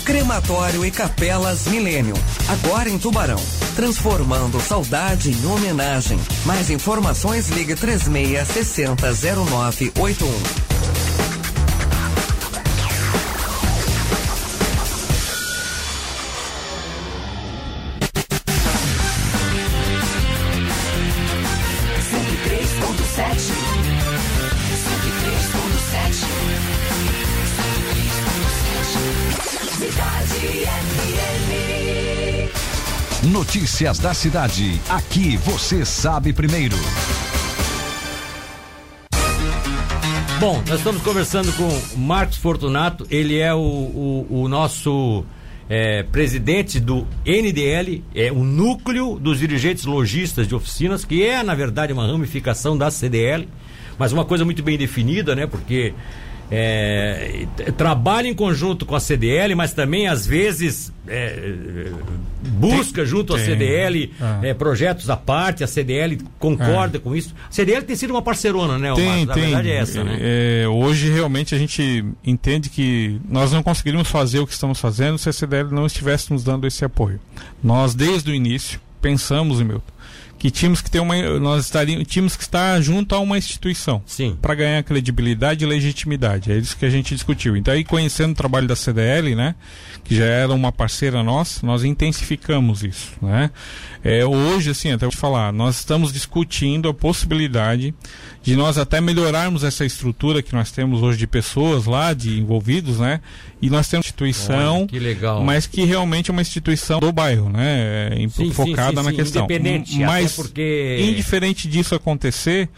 Crematório 0.06 0.84
e 0.84 0.90
Capelas 0.92 1.66
Milênio. 1.66 2.14
Agora 2.48 2.88
em 2.88 2.96
Tubarão. 2.96 3.42
Transformando 3.74 4.60
saudade 4.60 5.32
em 5.32 5.46
homenagem. 5.46 6.16
Mais 6.44 6.70
informações 6.70 7.48
ligue 7.48 7.74
36 7.74 8.46
60 8.46 9.04
0981. 9.12 10.65
Notícias 33.56 33.98
da 33.98 34.12
cidade. 34.12 34.78
Aqui 34.86 35.38
você 35.38 35.82
sabe 35.82 36.30
primeiro. 36.30 36.76
Bom, 40.38 40.62
nós 40.68 40.76
estamos 40.76 41.00
conversando 41.00 41.50
com 41.54 41.98
Marcos 41.98 42.36
Fortunato, 42.36 43.06
ele 43.10 43.38
é 43.38 43.54
o, 43.54 43.58
o, 43.58 44.26
o 44.42 44.48
nosso 44.48 45.24
é, 45.70 46.02
presidente 46.02 46.78
do 46.78 47.06
NDL, 47.24 48.04
é 48.14 48.30
o 48.30 48.44
núcleo 48.44 49.18
dos 49.18 49.38
dirigentes 49.38 49.86
lojistas 49.86 50.46
de 50.46 50.54
oficinas, 50.54 51.06
que 51.06 51.24
é, 51.24 51.42
na 51.42 51.54
verdade, 51.54 51.94
uma 51.94 52.06
ramificação 52.06 52.76
da 52.76 52.90
CDL, 52.90 53.48
mas 53.98 54.12
uma 54.12 54.26
coisa 54.26 54.44
muito 54.44 54.62
bem 54.62 54.76
definida, 54.76 55.34
né? 55.34 55.46
Porque 55.46 55.94
é, 56.50 57.46
trabalha 57.76 58.28
em 58.28 58.34
conjunto 58.34 58.86
com 58.86 58.94
a 58.94 59.00
CDL, 59.00 59.54
mas 59.54 59.72
também 59.72 60.06
às 60.06 60.26
vezes 60.26 60.92
é, 61.08 61.90
busca 62.42 63.02
tem, 63.02 63.06
junto 63.06 63.34
à 63.34 63.38
CDL 63.38 64.12
ah. 64.20 64.40
é, 64.42 64.54
projetos 64.54 65.10
à 65.10 65.16
parte, 65.16 65.64
a 65.64 65.66
CDL 65.66 66.18
concorda 66.38 66.98
é. 66.98 67.00
com 67.00 67.14
isso. 67.16 67.34
A 67.48 67.52
CDL 67.52 67.82
tem 67.84 67.96
sido 67.96 68.10
uma 68.10 68.22
parcerona, 68.22 68.78
né, 68.78 68.94
tem? 68.94 69.24
A 69.24 69.34
tem. 69.34 69.42
verdade 69.44 69.70
é 69.70 69.76
essa, 69.76 70.04
né? 70.04 70.18
É, 70.20 70.68
hoje 70.68 71.10
realmente 71.10 71.54
a 71.54 71.58
gente 71.58 72.04
entende 72.24 72.70
que 72.70 73.20
nós 73.28 73.52
não 73.52 73.62
conseguiríamos 73.62 74.08
fazer 74.08 74.38
o 74.38 74.46
que 74.46 74.52
estamos 74.52 74.78
fazendo 74.78 75.18
se 75.18 75.28
a 75.28 75.32
CDL 75.32 75.74
não 75.74 75.86
estivesse 75.86 76.32
nos 76.32 76.44
dando 76.44 76.66
esse 76.66 76.84
apoio. 76.84 77.20
Nós, 77.62 77.94
desde 77.94 78.30
o 78.30 78.34
início, 78.34 78.80
pensamos, 79.00 79.60
Milton, 79.60 79.95
que 80.38 80.50
tínhamos 80.50 80.80
que 80.80 80.90
ter 80.90 81.00
uma 81.00 81.16
nós 81.40 81.64
estaríamos 81.64 82.06
tínhamos 82.06 82.36
que 82.36 82.42
estar 82.42 82.80
junto 82.80 83.14
a 83.14 83.18
uma 83.18 83.38
instituição. 83.38 84.02
Para 84.40 84.54
ganhar 84.54 84.82
credibilidade 84.82 85.64
e 85.64 85.68
legitimidade. 85.68 86.52
É 86.52 86.56
isso 86.56 86.76
que 86.76 86.84
a 86.84 86.90
gente 86.90 87.14
discutiu. 87.14 87.56
Então 87.56 87.72
aí 87.72 87.84
conhecendo 87.84 88.32
o 88.32 88.34
trabalho 88.34 88.68
da 88.68 88.76
CDL 88.76 89.34
né 89.34 89.54
que 90.04 90.14
já 90.14 90.24
era 90.24 90.52
uma 90.52 90.70
parceira 90.70 91.22
nossa 91.22 91.66
nós 91.66 91.84
intensificamos 91.84 92.84
isso 92.84 93.12
né. 93.20 93.50
É, 94.04 94.24
hoje 94.24 94.70
assim 94.70 94.92
até 94.92 95.04
vou 95.04 95.10
te 95.10 95.16
falar 95.16 95.52
nós 95.52 95.78
estamos 95.78 96.12
discutindo 96.12 96.88
a 96.88 96.94
possibilidade 96.94 97.94
de 98.42 98.54
nós 98.54 98.78
até 98.78 99.00
melhorarmos 99.00 99.64
essa 99.64 99.84
estrutura 99.84 100.42
que 100.42 100.54
nós 100.54 100.70
temos 100.70 101.02
hoje 101.02 101.18
de 101.18 101.26
pessoas 101.26 101.86
lá 101.86 102.12
de 102.12 102.38
envolvidos 102.38 102.98
né 102.98 103.20
e 103.60 103.70
nós 103.70 103.88
temos 103.88 104.06
instituição 104.06 104.80
Olha, 104.80 104.86
que 104.86 104.98
legal. 104.98 105.42
mas 105.42 105.66
que 105.66 105.84
realmente 105.84 106.30
é 106.30 106.32
uma 106.32 106.42
instituição 106.42 107.00
do 107.00 107.10
bairro 107.10 107.48
né 107.48 108.10
é, 108.12 108.28
sim, 108.28 108.50
focada 108.50 108.90
sim, 108.90 108.96
sim, 108.96 109.04
na 109.04 109.12
questão 109.12 109.44
independente 109.44 109.98
mas 110.00 110.34
porque... 110.36 110.98
indiferente 111.00 111.66
disso 111.66 111.94
acontecer, 111.94 112.68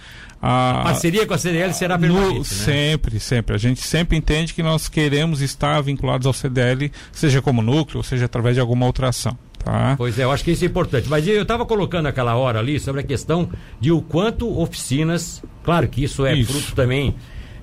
a, 0.41 0.81
a, 0.81 0.85
parceria 0.85 1.27
com 1.27 1.35
a 1.35 1.39
CDL 1.39 1.73
será 1.75 1.99
permanente. 1.99 2.33
No, 2.33 2.39
né? 2.39 2.45
Sempre, 2.45 3.21
sempre. 3.21 3.55
A 3.57 3.59
gente 3.59 3.81
sempre 3.81 4.17
entende 4.17 4.55
que 4.55 4.63
nós 4.63 4.89
queremos 4.89 5.43
estar 5.43 5.81
vinculados 5.81 6.27
ao 6.27 6.33
CDL, 6.33 6.93
seja 7.13 7.43
como 7.43 7.61
núcleo, 7.61 8.03
seja 8.05 8.27
através 8.27 8.55
de 8.55 8.61
alguma 8.61 8.87
outra 8.87 9.09
ação. 9.09 9.37
Tá? 9.59 9.97
Pois 9.99 10.17
é, 10.19 10.25
eu 10.25 10.31
acho 10.31 10.45
que 10.45 10.53
isso 10.53 10.65
é 10.65 10.69
importante. 10.69 11.09
Mas 11.09 11.27
eu 11.27 11.43
estava 11.43 11.67
colocando 11.67 12.07
aquela 12.07 12.37
hora 12.37 12.61
ali 12.61 12.79
sobre 12.79 13.01
a 13.01 13.05
questão 13.05 13.51
de 13.81 13.91
o 13.91 14.01
quanto 14.01 14.61
oficinas, 14.61 15.43
claro 15.65 15.89
que 15.89 16.05
isso 16.05 16.25
é 16.25 16.35
isso. 16.35 16.53
fruto 16.53 16.75
também 16.75 17.17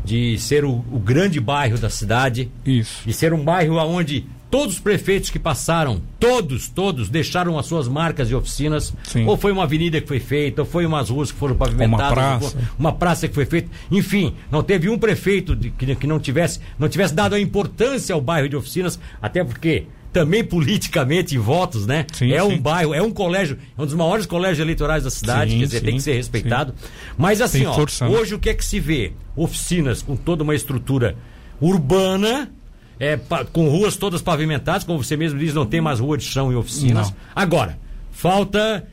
de 0.06 0.38
ser 0.38 0.64
o, 0.64 0.86
o, 0.92 1.00
grande 1.00 1.40
bairro 1.40 1.78
da 1.78 1.90
cidade, 1.90 2.50
isso. 2.66 3.02
de 3.06 3.14
ser 3.14 3.34
um 3.34 3.44
bairro 3.44 3.76
onde 3.78 4.26
Todos 4.50 4.76
os 4.76 4.80
prefeitos 4.80 5.30
que 5.30 5.38
passaram, 5.38 6.02
todos, 6.18 6.70
todos, 6.70 7.10
deixaram 7.10 7.60
as 7.60 7.66
suas 7.66 7.90
marcas 7.90 8.30
de 8.30 8.36
oficinas. 8.36 8.94
Sim. 9.04 9.26
Ou 9.26 9.36
foi 9.36 9.52
uma 9.52 9.64
avenida 9.64 10.00
que 10.00 10.08
foi 10.08 10.20
feita, 10.22 10.62
ou 10.62 10.66
foi 10.66 10.86
umas 10.86 11.10
ruas 11.10 11.30
que 11.30 11.38
foram 11.38 11.56
pavimentadas, 11.56 12.08
uma 12.08 12.40
praça, 12.40 12.58
uma 12.80 12.94
praça 12.94 13.28
que 13.28 13.34
foi 13.34 13.46
feita. 13.46 13.70
Enfim, 13.92 14.34
não 14.50 14.64
teve 14.64 14.88
um 14.88 14.98
prefeito 14.98 15.56
de, 15.56 15.72
que, 15.72 15.94
que 15.96 16.08
não 16.08 16.20
tivesse, 16.20 16.62
não 16.80 16.88
tivesse 16.88 17.14
dado 17.14 17.36
a 17.36 17.40
importância 17.40 18.16
ao 18.16 18.22
bairro 18.22 18.48
de 18.48 18.56
oficinas, 18.56 18.98
até 19.22 19.44
porque 19.44 19.88
também 20.14 20.42
politicamente 20.42 21.36
em 21.36 21.40
votos, 21.40 21.86
né? 21.86 22.06
Sim, 22.14 22.32
é 22.32 22.42
um 22.42 22.52
sim. 22.52 22.62
bairro, 22.62 22.94
é 22.94 23.02
um 23.02 23.12
colégio, 23.12 23.58
é 23.78 23.82
um 23.82 23.86
dos 23.86 23.94
maiores 23.94 24.26
colégios 24.26 24.60
eleitorais 24.60 25.04
da 25.04 25.10
cidade, 25.10 25.52
Sim, 25.52 25.60
quer 25.60 25.66
dizer, 25.66 25.82
tem 25.82 25.96
que 25.98 26.02
ser 26.02 26.14
respeitado. 26.14 26.74
Mas 27.18 27.42
assim, 27.42 27.66
ó, 27.66 27.78
né? 27.78 28.08
hoje 28.08 28.36
o 28.36 28.40
que 28.40 28.50
é 28.50 28.54
que 28.54 28.64
se 28.64 28.80
vê? 28.80 29.12
Oficinas 29.36 30.02
com 30.02 30.16
toda 30.16 30.44
uma 30.44 30.56
estrutura 30.56 31.16
urbana, 31.62 32.50
é, 33.00 33.18
pa- 33.18 33.44
com 33.46 33.68
ruas 33.70 33.96
todas 33.98 34.22
pavimentadas, 34.22 34.84
como 34.84 35.04
você 35.04 35.18
mesmo 35.18 35.40
diz, 35.40 35.54
não 35.54 35.66
tem 35.66 35.82
mais 35.82 36.00
rua 36.00 36.18
de 36.18 36.24
chão 36.24 36.52
em 36.52 36.56
oficinas. 36.56 37.10
Não. 37.10 37.18
Agora, 37.36 37.78
falta 38.12 38.86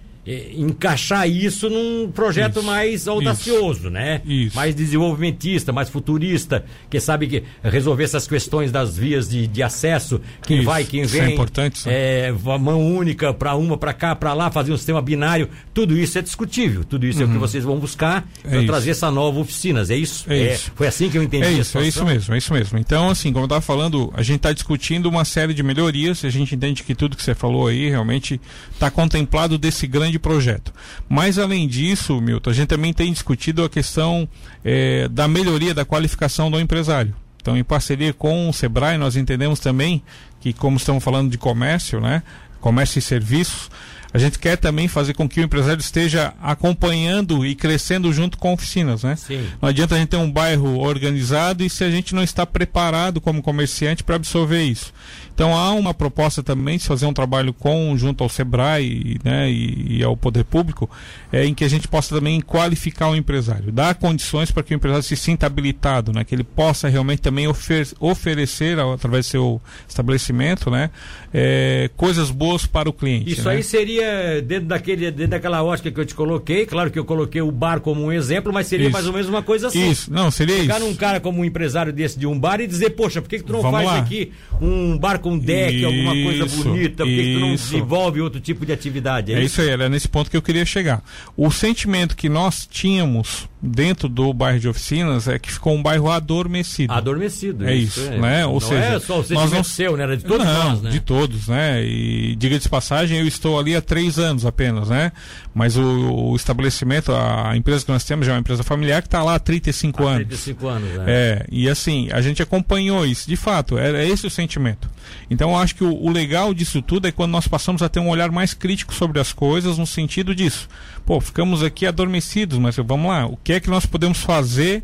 encaixar 0.57 1.29
isso 1.29 1.69
num 1.69 2.11
projeto 2.13 2.59
Isso, 2.59 2.67
mais 2.67 3.09
audacioso, 3.09 3.91
né? 3.91 4.21
Isso. 4.25 4.55
Mais 4.55 4.73
desenvolvimentista, 4.75 5.73
mais 5.73 5.89
futurista, 5.89 6.65
que 6.89 7.01
sabe 7.01 7.27
que 7.27 7.43
resolver 7.63 8.05
essas 8.05 8.29
questões 8.29 8.71
das 8.71 8.97
vias 8.97 9.29
de, 9.29 9.49
de 9.49 9.63
acesso, 9.63 10.21
quem 10.43 10.59
Isso, 10.59 10.67
vai, 10.67 10.85
quem 10.85 11.03
isso 11.03 11.13
vem, 11.13 11.23
é 11.23 11.31
importante, 11.33 11.83
é, 11.87 12.33
mão 12.61 12.81
única 12.95 13.35
para 13.35 13.57
uma, 13.57 13.77
para 13.77 13.93
cá, 13.93 14.15
para 14.15 14.33
lá, 14.33 14.51
fazer 14.51 14.73
um 14.73 14.77
sistema 14.77 15.03
binário, 15.03 15.49
tudo 15.75 15.97
isso 15.97 16.17
é 16.17 16.23
discutível, 16.23 16.85
tudo 16.85 17.05
isso 17.05 17.21
é 17.21 17.25
o 17.25 17.29
que 17.29 17.39
vocês 17.39 17.65
vão 17.65 17.79
buscar 17.79 18.25
É 18.45 18.49
para 18.49 18.59
isso. 18.59 18.67
trazer 18.67 18.91
essa 18.93 19.11
nova 19.11 19.41
oficinas, 19.41 19.91
é 19.91 19.97
isso? 19.97 20.25
É 20.29 20.55
isso. 20.55 20.71
Foi 20.77 20.87
assim 20.87 21.11
que 21.11 21.19
eu 21.19 21.23
entendi 21.23 21.47
É 21.47 21.53
isso, 21.53 21.79
é 21.79 21.89
isso 21.89 22.05
mesmo, 22.05 22.35
é 22.35 22.39
isso 22.39 22.53
mesmo. 22.53 22.79
Então, 22.79 23.09
assim, 23.09 23.33
como 23.33 23.45
eu 23.45 23.47
estava 23.47 23.61
falando, 23.61 24.13
a 24.15 24.23
gente 24.23 24.37
está 24.37 24.53
discutindo 24.53 25.07
uma 25.09 25.25
série 25.25 25.53
de 25.53 25.63
melhorias, 25.65 26.25
a 26.25 26.31
gente 26.31 26.55
entende 26.55 26.85
que 26.85 26.95
tudo 26.95 27.17
que 27.17 27.23
você 27.23 27.35
falou 27.35 27.67
aí 27.67 27.89
realmente 27.89 28.41
está 28.73 28.89
contemplado 28.91 29.59
desse 29.59 29.87
grande 29.87 30.12
projeto. 30.19 30.73
Mas, 31.09 31.39
além 31.39 31.69
disso, 31.69 32.21
Milton, 32.21 32.51
a 32.51 32.53
gente 32.53 32.69
também 32.69 32.93
tem 32.93 33.13
discutido 33.13 33.65
a 33.65 33.69
questão 33.69 34.29
eh, 34.65 35.09
da 35.09 35.27
melhoria 35.29 35.75
da 35.75 35.85
qualificação 35.85 36.51
do 36.51 36.59
empresário. 36.61 37.15
Então, 37.41 37.57
em 37.57 37.65
parceria 37.65 38.13
com 38.13 38.49
o 38.49 38.53
Sebrae, 38.53 38.97
nós 38.97 39.17
entendemos 39.17 39.59
também 39.59 40.03
que, 40.41 40.53
como 40.53 40.77
estamos 40.77 41.03
falando 41.03 41.31
de 41.31 41.39
comércio, 41.39 42.01
né? 42.01 42.23
Comércio 42.61 43.01
e 43.01 43.03
serviços, 43.03 43.69
a 44.13 44.19
gente 44.19 44.39
quer 44.39 44.57
também 44.57 44.89
fazer 44.89 45.15
com 45.15 45.29
que 45.29 45.41
o 45.41 45.43
empresário 45.43 45.81
esteja 45.81 46.35
acompanhando 46.41 47.47
e 47.47 47.55
crescendo 47.55 48.13
junto 48.13 48.37
com 48.37 48.53
oficinas, 48.53 49.03
né? 49.03 49.17
Sim. 49.17 49.47
Não 49.61 49.69
adianta 49.69 49.95
a 49.95 49.99
gente 49.99 50.11
ter 50.11 50.17
um 50.17 50.31
bairro 50.31 50.79
organizado 50.79 51.65
e 51.65 51.71
se 51.71 51.83
a 51.83 51.91
gente 51.91 52.15
não 52.15 52.23
está 52.23 52.45
preparado 52.45 53.21
como 53.21 53.43
comerciante 53.43 54.05
para 54.05 54.17
absorver 54.17 54.63
isso. 54.65 54.93
Então 55.35 55.57
há 55.57 55.73
uma 55.73 55.95
proposta 55.95 56.43
também 56.43 56.77
de 56.77 56.85
fazer 56.85 57.07
um 57.07 57.13
trabalho 57.13 57.55
conjunto 57.55 58.23
ao 58.23 58.29
Sebrae 58.29 59.19
né, 59.25 59.51
e, 59.51 59.99
e 59.99 60.05
ao 60.05 60.17
Poder 60.17 60.45
Público, 60.45 60.91
é, 61.33 61.47
em 61.47 61.55
que 61.55 61.65
a 61.65 61.69
gente 61.69 61.89
possa 61.89 62.15
também 62.15 62.41
qualificar 62.41 63.09
o 63.09 63.17
empresário, 63.17 63.73
dar 63.73 63.95
condições 63.95 64.51
para 64.51 64.63
que 64.63 64.75
o 64.75 64.77
empresário 64.77 65.03
se 65.03 65.17
sinta 65.17 65.47
habilitado, 65.47 66.13
né, 66.13 66.23
que 66.23 66.35
ele 66.35 66.45
possa 66.45 66.89
realmente 66.89 67.23
também 67.23 67.49
ofer 67.49 67.89
oferecer, 67.99 68.79
através 68.79 69.27
do 69.27 69.31
seu 69.31 69.63
estabelecimento, 69.89 70.71
né, 70.71 70.91
é, 71.33 71.91
coisas 71.97 72.31
boas 72.31 72.67
para 72.67 72.89
o 72.89 72.93
cliente. 72.93 73.33
Isso 73.33 73.49
né? 73.49 73.55
aí 73.57 73.63
seria 73.63 74.43
dentro, 74.43 74.67
daquele, 74.69 75.11
dentro 75.11 75.31
daquela 75.31 75.63
ótica 75.63 75.91
que 75.91 75.99
eu 75.99 76.05
te 76.05 76.15
coloquei. 76.15 76.67
Claro 76.67 76.91
que 76.91 76.99
eu 76.99 77.05
coloquei 77.05 77.41
o 77.41 77.51
bar 77.51 77.81
como 77.81 78.03
um 78.03 78.13
exemplo, 78.13 78.53
mas 78.53 78.67
seria 78.67 78.87
Isso. 78.87 78.93
mais 78.93 79.07
ou 79.07 79.13
menos 79.13 79.29
uma 79.29 79.43
coisa 79.43 79.69
assim. 79.69 79.91
Isso, 79.91 80.13
não, 80.13 80.31
seria 80.31 80.57
Chegar 80.59 80.79
isso. 80.79 80.87
num 80.87 80.95
cara 80.95 81.21
como 81.21 81.41
um 81.41 81.45
empresário 81.45 81.93
desse 81.93 82.19
de 82.19 82.27
um 82.27 82.39
bar 82.39 82.61
e 82.61 82.67
dizer, 82.67 82.91
poxa, 82.91 83.23
por 83.23 83.29
que, 83.29 83.39
que 83.39 83.45
tu 83.45 83.53
não 83.53 83.63
Vamos 83.63 83.79
faz 83.81 83.89
lá. 83.89 83.99
aqui 83.99 84.33
um 84.61 84.99
bar 84.99 85.19
com 85.21 85.39
deck, 85.39 85.85
alguma 85.85 86.13
coisa 86.13 86.45
Isso, 86.45 86.63
bonita? 86.65 87.05
Por 87.05 87.07
que, 87.07 87.23
que 87.23 87.35
tu 87.35 87.41
não 87.41 87.55
isso. 87.55 87.65
desenvolve 87.71 88.21
outro 88.21 88.41
tipo 88.41 88.67
de 88.67 88.73
atividade? 88.73 89.33
É 89.33 89.43
isso 89.43 89.61
aí, 89.61 89.69
era 89.69 89.89
nesse 89.89 90.09
ponto 90.09 90.31
que 90.31 90.37
eu 90.37 90.43
queria 90.43 90.65
chegar. 90.67 91.03
O 91.37 91.51
sentimento 91.51 92.17
que 92.17 92.29
nós 92.29 92.67
tínhamos 92.71 93.49
dentro 93.63 94.09
do 94.09 94.33
bairro 94.35 94.59
de 94.59 94.69
oficinas 94.69 95.29
é 95.29 95.39
que 95.39 95.51
ficou 95.53 95.75
um 95.75 95.83
bairro 95.83 96.11
adormecido. 96.11 96.93
Adormecido. 96.93 97.65
É 97.67 97.75
isso, 97.75 98.01
né? 98.11 98.45
Ou 98.45 98.55
não 98.55 98.61
seja, 98.61 98.85
é 98.85 99.01
só 99.01 99.15
o 99.15 99.17
nós 99.19 99.27
sentimento 99.29 99.55
não- 99.55 99.65
seu, 99.65 99.97
né? 99.97 100.03
Era 100.03 100.17
de 100.17 100.25
todos 100.25 100.45
não, 100.47 100.65
nós, 100.71 100.83
né? 100.83 100.91
de 100.91 101.01
todos, 101.01 101.22
né? 101.47 101.85
E 101.85 102.35
diga 102.37 102.59
de 102.59 102.69
passagem, 102.69 103.19
eu 103.19 103.27
estou 103.27 103.59
ali 103.59 103.75
há 103.75 103.83
três 103.83 104.19
anos 104.19 104.47
apenas, 104.47 104.89
né? 104.89 105.13
Mas 105.55 105.77
o, 105.77 105.83
o 105.83 106.37
estabelecimento, 106.37 107.13
a 107.13 107.57
empresa 107.57 107.85
que 107.85 107.93
nós 107.93 108.05
temos 108.05 108.27
já 108.27 108.33
é 108.33 108.35
uma 108.35 108.41
empresa 108.41 108.63
familiar 108.63 109.03
que 109.03 109.09
está 109.09 109.23
lá 109.23 109.35
há 109.35 109.39
35 109.39 110.03
Há 110.03 110.11
anos. 110.11 110.29
35 110.29 110.69
anos, 110.69 110.91
né? 110.91 111.05
É, 111.07 111.47
e 111.51 111.69
assim, 111.69 112.09
a 112.13 112.21
gente 112.21 112.43
acompanhou 112.43 113.05
isso, 113.07 113.29
de 113.29 113.37
fato, 113.37 113.79
é, 113.79 114.05
é 114.05 114.09
esse 114.09 114.27
o 114.27 114.31
sentimento. 114.31 114.89
Então 115.31 115.51
eu 115.51 115.57
acho 115.57 115.75
que 115.75 115.85
o, 115.85 115.93
o 115.93 116.11
legal 116.11 116.55
disso 116.55 116.81
tudo 116.83 117.07
é 117.07 117.13
quando 117.13 117.33
nós 117.33 117.47
passamos 117.47 117.83
a 117.83 117.89
ter 117.89 118.01
um 118.01 118.09
olhar 118.09 118.31
mais 118.31 118.55
crítico 118.55 118.95
sobre 118.95 119.21
as 119.21 119.33
coisas, 119.33 119.79
no 119.79 119.87
sentido 119.87 120.35
disso. 120.35 120.69
Pô, 121.05 121.21
ficamos 121.21 121.63
aqui 121.63 121.87
adormecidos, 121.87 122.59
mas 122.59 122.77
vamos 122.77 123.11
lá, 123.11 123.27
o 123.27 123.37
que 123.37 123.55
é 123.55 123.61
que 123.61 123.71
nós 123.71 123.87
podemos 123.87 124.19
fazer 124.19 124.83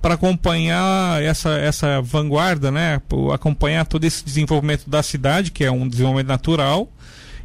para 0.00 0.14
acompanhar 0.14 1.22
essa, 1.22 1.50
essa 1.50 2.00
vanguarda, 2.00 2.70
né? 2.70 3.00
Acompanhar 3.32 3.84
todo 3.86 4.04
esse 4.04 4.24
desenvolvimento 4.24 4.88
da 4.88 5.02
cidade, 5.02 5.50
que 5.50 5.64
é 5.64 5.70
um 5.70 5.88
desenvolvimento 5.88 6.28
natural, 6.28 6.90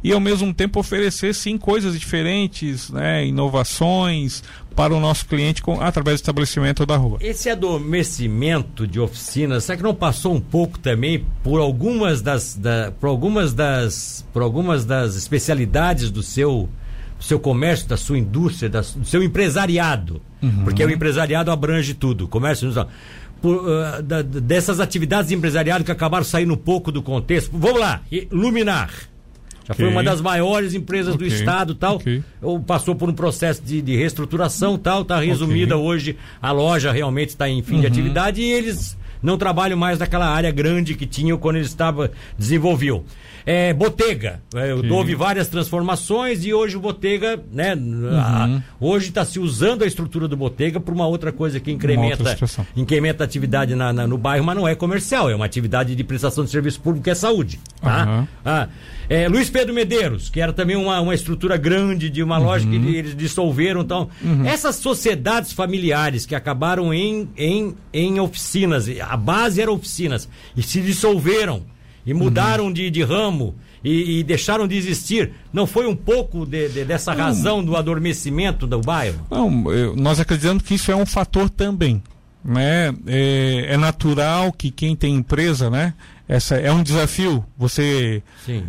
e 0.02 0.12
ao 0.12 0.20
mesmo 0.20 0.52
tempo 0.54 0.78
oferecer 0.78 1.34
sim 1.34 1.58
coisas 1.58 1.98
diferentes, 1.98 2.90
né? 2.90 3.26
inovações 3.26 4.42
para 4.76 4.94
o 4.94 5.00
nosso 5.00 5.26
cliente 5.26 5.62
com, 5.62 5.80
através 5.80 6.18
do 6.20 6.22
estabelecimento 6.22 6.84
da 6.86 6.96
rua. 6.96 7.18
Esse 7.20 7.48
adormecimento 7.50 8.86
de 8.86 9.00
oficinas, 9.00 9.64
será 9.64 9.76
que 9.78 9.82
não 9.82 9.94
passou 9.94 10.34
um 10.34 10.40
pouco 10.40 10.78
também 10.78 11.24
por 11.42 11.60
algumas 11.60 12.20
das, 12.22 12.54
da- 12.54 12.92
por 13.00 13.08
algumas 13.08 13.52
das, 13.54 14.24
por 14.32 14.42
algumas 14.42 14.84
das 14.84 15.16
especialidades 15.16 16.10
do 16.10 16.22
seu, 16.22 16.68
seu 17.20 17.38
comércio, 17.40 17.88
da 17.88 17.96
sua 17.96 18.18
indústria, 18.18 18.68
da- 18.68 18.80
do 18.80 19.04
seu 19.04 19.22
empresariado? 19.22 20.20
Porque 20.64 20.84
o 20.84 20.90
empresariado 20.90 21.50
abrange 21.50 21.94
tudo, 21.94 22.28
comércio. 22.28 22.70
Por, 23.42 23.68
ah, 23.70 24.00
da- 24.00 24.22
dessas 24.22 24.80
atividades 24.80 25.28
de 25.28 25.34
empresariado 25.34 25.84
que 25.84 25.90
acabaram 25.92 26.24
saindo 26.24 26.54
um 26.54 26.56
pouco 26.56 26.90
do 26.92 27.02
contexto. 27.02 27.50
Vamos 27.52 27.80
lá, 27.80 28.00
Luminar. 28.30 28.90
Já 29.68 29.74
foi 29.74 29.86
Ok. 29.86 29.94
uma 29.94 30.02
das 30.04 30.20
maiores 30.20 30.74
empresas 30.74 31.16
do 31.16 31.24
Ok, 31.24 31.36
estado 31.36 31.74
tal. 31.74 31.96
ok. 31.96 32.22
Ou 32.40 32.60
passou 32.60 32.94
por 32.94 33.10
um 33.10 33.12
processo 33.12 33.60
de, 33.62 33.82
de 33.82 33.96
reestruturação 33.96 34.78
tal, 34.78 35.04
tá 35.04 35.18
resumida 35.20 35.76
hoje. 35.76 36.16
A 36.40 36.52
loja 36.52 36.92
realmente 36.92 37.30
está 37.30 37.48
em 37.48 37.56
Uhum. 37.58 37.62
fim 37.64 37.80
de 37.80 37.86
atividade 37.88 38.40
e 38.40 38.44
eles 38.44 38.96
não 39.22 39.36
trabalham 39.38 39.76
mais 39.78 39.98
naquela 39.98 40.26
área 40.28 40.50
grande 40.50 40.94
que 40.94 41.06
tinham 41.06 41.38
quando 41.38 41.56
eles 41.56 41.68
estavam 41.68 42.08
desenvolviam. 42.38 43.04
É, 43.48 43.72
Botega, 43.72 44.40
é, 44.56 44.74
Ok. 44.74 44.90
houve 44.90 45.14
várias 45.14 45.46
transformações 45.46 46.44
e 46.44 46.52
hoje 46.52 46.76
o 46.76 46.80
Botega, 46.80 47.40
né, 47.52 47.74
a- 47.74 48.46
Uhum. 48.46 48.62
hoje 48.80 49.08
está 49.10 49.24
se 49.24 49.38
usando 49.38 49.84
a 49.84 49.86
estrutura 49.86 50.26
do 50.26 50.36
Botega 50.36 50.80
para 50.80 50.92
uma 50.92 51.06
outra 51.06 51.30
coisa 51.30 51.60
que 51.60 51.70
incrementa, 51.70 52.36
incrementa 52.76 53.22
a 53.22 53.24
atividade 53.24 53.74
na- 53.76 53.92
na- 53.92 54.06
no 54.06 54.18
bairro, 54.18 54.44
mas 54.44 54.56
não 54.56 54.66
é 54.66 54.74
comercial, 54.74 55.30
é 55.30 55.34
uma 55.36 55.44
atividade 55.44 55.94
de 55.94 56.02
prestação 56.02 56.42
de 56.44 56.50
serviço 56.50 56.80
público 56.80 57.04
que 57.04 57.10
é 57.10 57.14
saúde. 57.14 57.60
Tá? 57.80 58.02
Aham. 58.02 58.28
Ah, 58.44 58.68
é, 59.08 59.28
Luiz 59.28 59.48
Pedro 59.50 59.72
Medeiros, 59.74 60.28
que 60.28 60.40
era 60.40 60.52
também 60.52 60.76
uma, 60.76 61.00
uma 61.00 61.14
estrutura 61.14 61.56
grande 61.56 62.10
de 62.10 62.22
uma 62.22 62.38
loja 62.38 62.66
Uhum. 62.66 62.70
que 62.82 62.96
eles 62.96 63.16
dissolveram. 63.16 63.80
Então, 63.82 64.08
essas 64.44 64.76
sociedades 64.76 65.52
familiares 65.52 66.26
que 66.26 66.34
acabaram 66.34 66.92
em, 66.92 67.28
em, 67.36 67.74
em 67.92 68.18
oficinas, 68.20 68.88
a 69.00 69.16
base 69.16 69.60
era 69.60 69.70
oficinas, 69.72 70.28
e 70.56 70.62
se 70.62 70.80
dissolveram 70.80 71.62
e 72.04 72.12
Uhum. 72.12 72.18
mudaram 72.20 72.72
de, 72.72 72.90
de 72.90 73.02
ramo. 73.02 73.54
E, 73.84 74.18
e 74.18 74.22
deixaram 74.24 74.66
de 74.66 74.74
existir. 74.76 75.30
Não 75.52 75.64
foi 75.64 75.86
um 75.86 75.94
pouco 75.94 76.44
de- 76.44 76.68
de- 76.70 76.84
dessa 76.84 77.12
razão 77.12 77.62
do 77.62 77.76
adormecimento 77.76 78.66
do 78.66 78.80
bairro? 78.80 79.20
Não, 79.30 79.70
eu- 79.72 79.94
nós 79.94 80.18
acreditamos 80.18 80.64
que 80.64 80.74
isso 80.74 80.90
é 80.90 80.96
um 80.96 81.06
fator 81.06 81.48
também. 81.48 82.02
Né? 82.44 82.92
É, 83.06 83.66
é 83.74 83.76
natural 83.76 84.50
que 84.52 84.70
quem 84.72 84.96
tem 84.96 85.14
empresa, 85.14 85.70
né? 85.70 85.94
Essa 86.28 86.56
é 86.56 86.72
um 86.72 86.82
desafio. 86.82 87.44
Você 87.56 88.20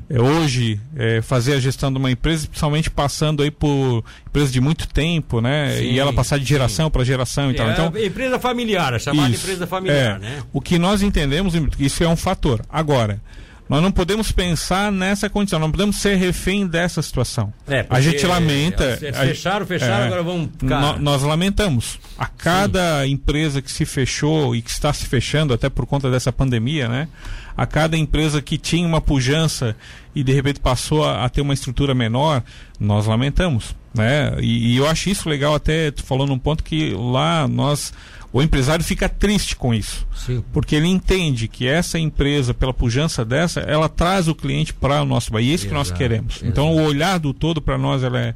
é, 0.10 0.22
hoje 0.22 0.80
é, 0.96 1.22
fazer 1.24 1.54
a 1.54 1.60
gestão 1.60 1.92
de 1.92 1.98
uma 1.98 2.12
empresa, 2.12 2.48
principalmente 2.48 2.90
passando 2.90 3.42
aí 3.42 3.50
por 3.50 4.04
empresa 4.28 4.52
de 4.52 4.62
muito 4.62 4.88
tempo, 4.88 5.42
né? 5.42 5.74
Sim, 5.76 5.86
e 5.86 6.00
ela 6.00 6.14
passar 6.14 6.38
de 6.38 6.46
geração 6.46 6.92
para 6.92 7.04
geração 7.04 7.50
e 7.50 7.56
tal. 7.56 7.68
É, 7.68 7.72
Então, 7.74 7.92
empresa 8.00 8.38
familiar, 8.38 8.94
a 8.94 9.00
chamada 9.00 9.30
Isso. 9.32 9.44
empresa 9.44 9.66
familiar, 9.66 10.18
É. 10.18 10.20
né? 10.20 10.44
O 10.54 10.62
que 10.62 10.78
nós 10.78 11.02
entendemos, 11.02 11.54
isso 11.80 12.04
é 12.04 12.08
um 12.08 12.16
fator. 12.16 12.62
Agora, 12.70 13.20
nós 13.70 13.82
não 13.82 13.92
podemos 13.92 14.32
pensar 14.32 14.92
nessa 14.92 15.30
condição, 15.30 15.60
não 15.60 15.72
podemos 15.72 15.98
ser 15.98 16.16
refém 16.16 16.66
dessa 16.66 17.02
situação. 17.02 17.54
É, 17.68 17.86
a 17.90 18.00
gente 18.02 18.26
lamenta. 18.26 18.84
é, 18.84 19.12
fecharam, 19.28 19.66
fecharam, 19.66 20.06
agora 20.06 20.24
vamos 20.24 20.50
ficar- 20.58 20.80
nó- 20.82 20.98
nós 20.98 21.22
lamentamos. 21.24 22.00
A 22.18 22.26
cada 22.28 23.06
empresa 23.08 23.62
que 23.62 23.72
se 23.72 23.86
fechou 23.86 24.56
e 24.56 24.62
que 24.62 24.70
está 24.70 24.92
se 24.94 25.06
fechando, 25.06 25.54
até 25.54 25.70
por 25.70 25.86
conta 25.86 26.10
dessa 26.10 26.32
pandemia, 26.32 26.88
né? 26.88 27.08
A 27.56 27.66
cada 27.66 27.98
empresa 27.98 28.42
que 28.42 28.58
tinha 28.58 28.88
uma 28.88 29.02
pujança 29.02 29.76
e 30.16 30.24
de 30.24 30.32
repente 30.32 30.60
passou 30.60 31.04
a, 31.06 31.26
a 31.26 31.30
ter 31.30 31.42
uma 31.42 31.54
estrutura 31.54 31.94
menor, 31.96 32.44
nós 32.80 33.06
lamentamos, 33.08 33.76
né? 33.94 34.36
E, 34.40 34.74
e 34.74 34.78
eu 34.78 34.88
acho 34.88 35.10
isso 35.10 35.28
legal 35.28 35.56
até 35.56 35.90
tu 35.92 36.04
falou 36.04 36.28
num 36.28 36.38
ponto 36.38 36.64
que 36.64 36.92
lá 36.96 37.48
nós 37.48 37.92
o 38.38 38.42
empresário 38.44 38.86
fica 38.86 39.10
triste 39.10 39.56
com 39.56 39.74
isso. 39.74 40.06
Sim. 40.16 40.44
Porque 40.54 40.76
ele 40.76 40.86
entende 40.86 41.48
que 41.48 41.68
essa 41.68 41.98
empresa, 41.98 42.54
pela 42.54 42.72
pujança 42.72 43.26
dessa, 43.26 43.62
ela 43.62 43.90
traz 43.90 44.28
o 44.28 44.36
cliente 44.36 44.76
para 44.76 45.02
o 45.02 45.06
nosso 45.06 45.32
bairro. 45.32 45.48
E 45.48 45.52
é 45.52 45.56
isso 45.56 45.68
que 45.68 45.74
nós 45.74 45.90
queremos. 45.90 46.44
Então, 46.44 46.72
o 46.72 46.84
olhar 46.84 47.18
do 47.18 47.34
todo 47.34 47.60
para 47.60 47.80
nós 47.80 48.04
ela 48.04 48.20
é. 48.20 48.36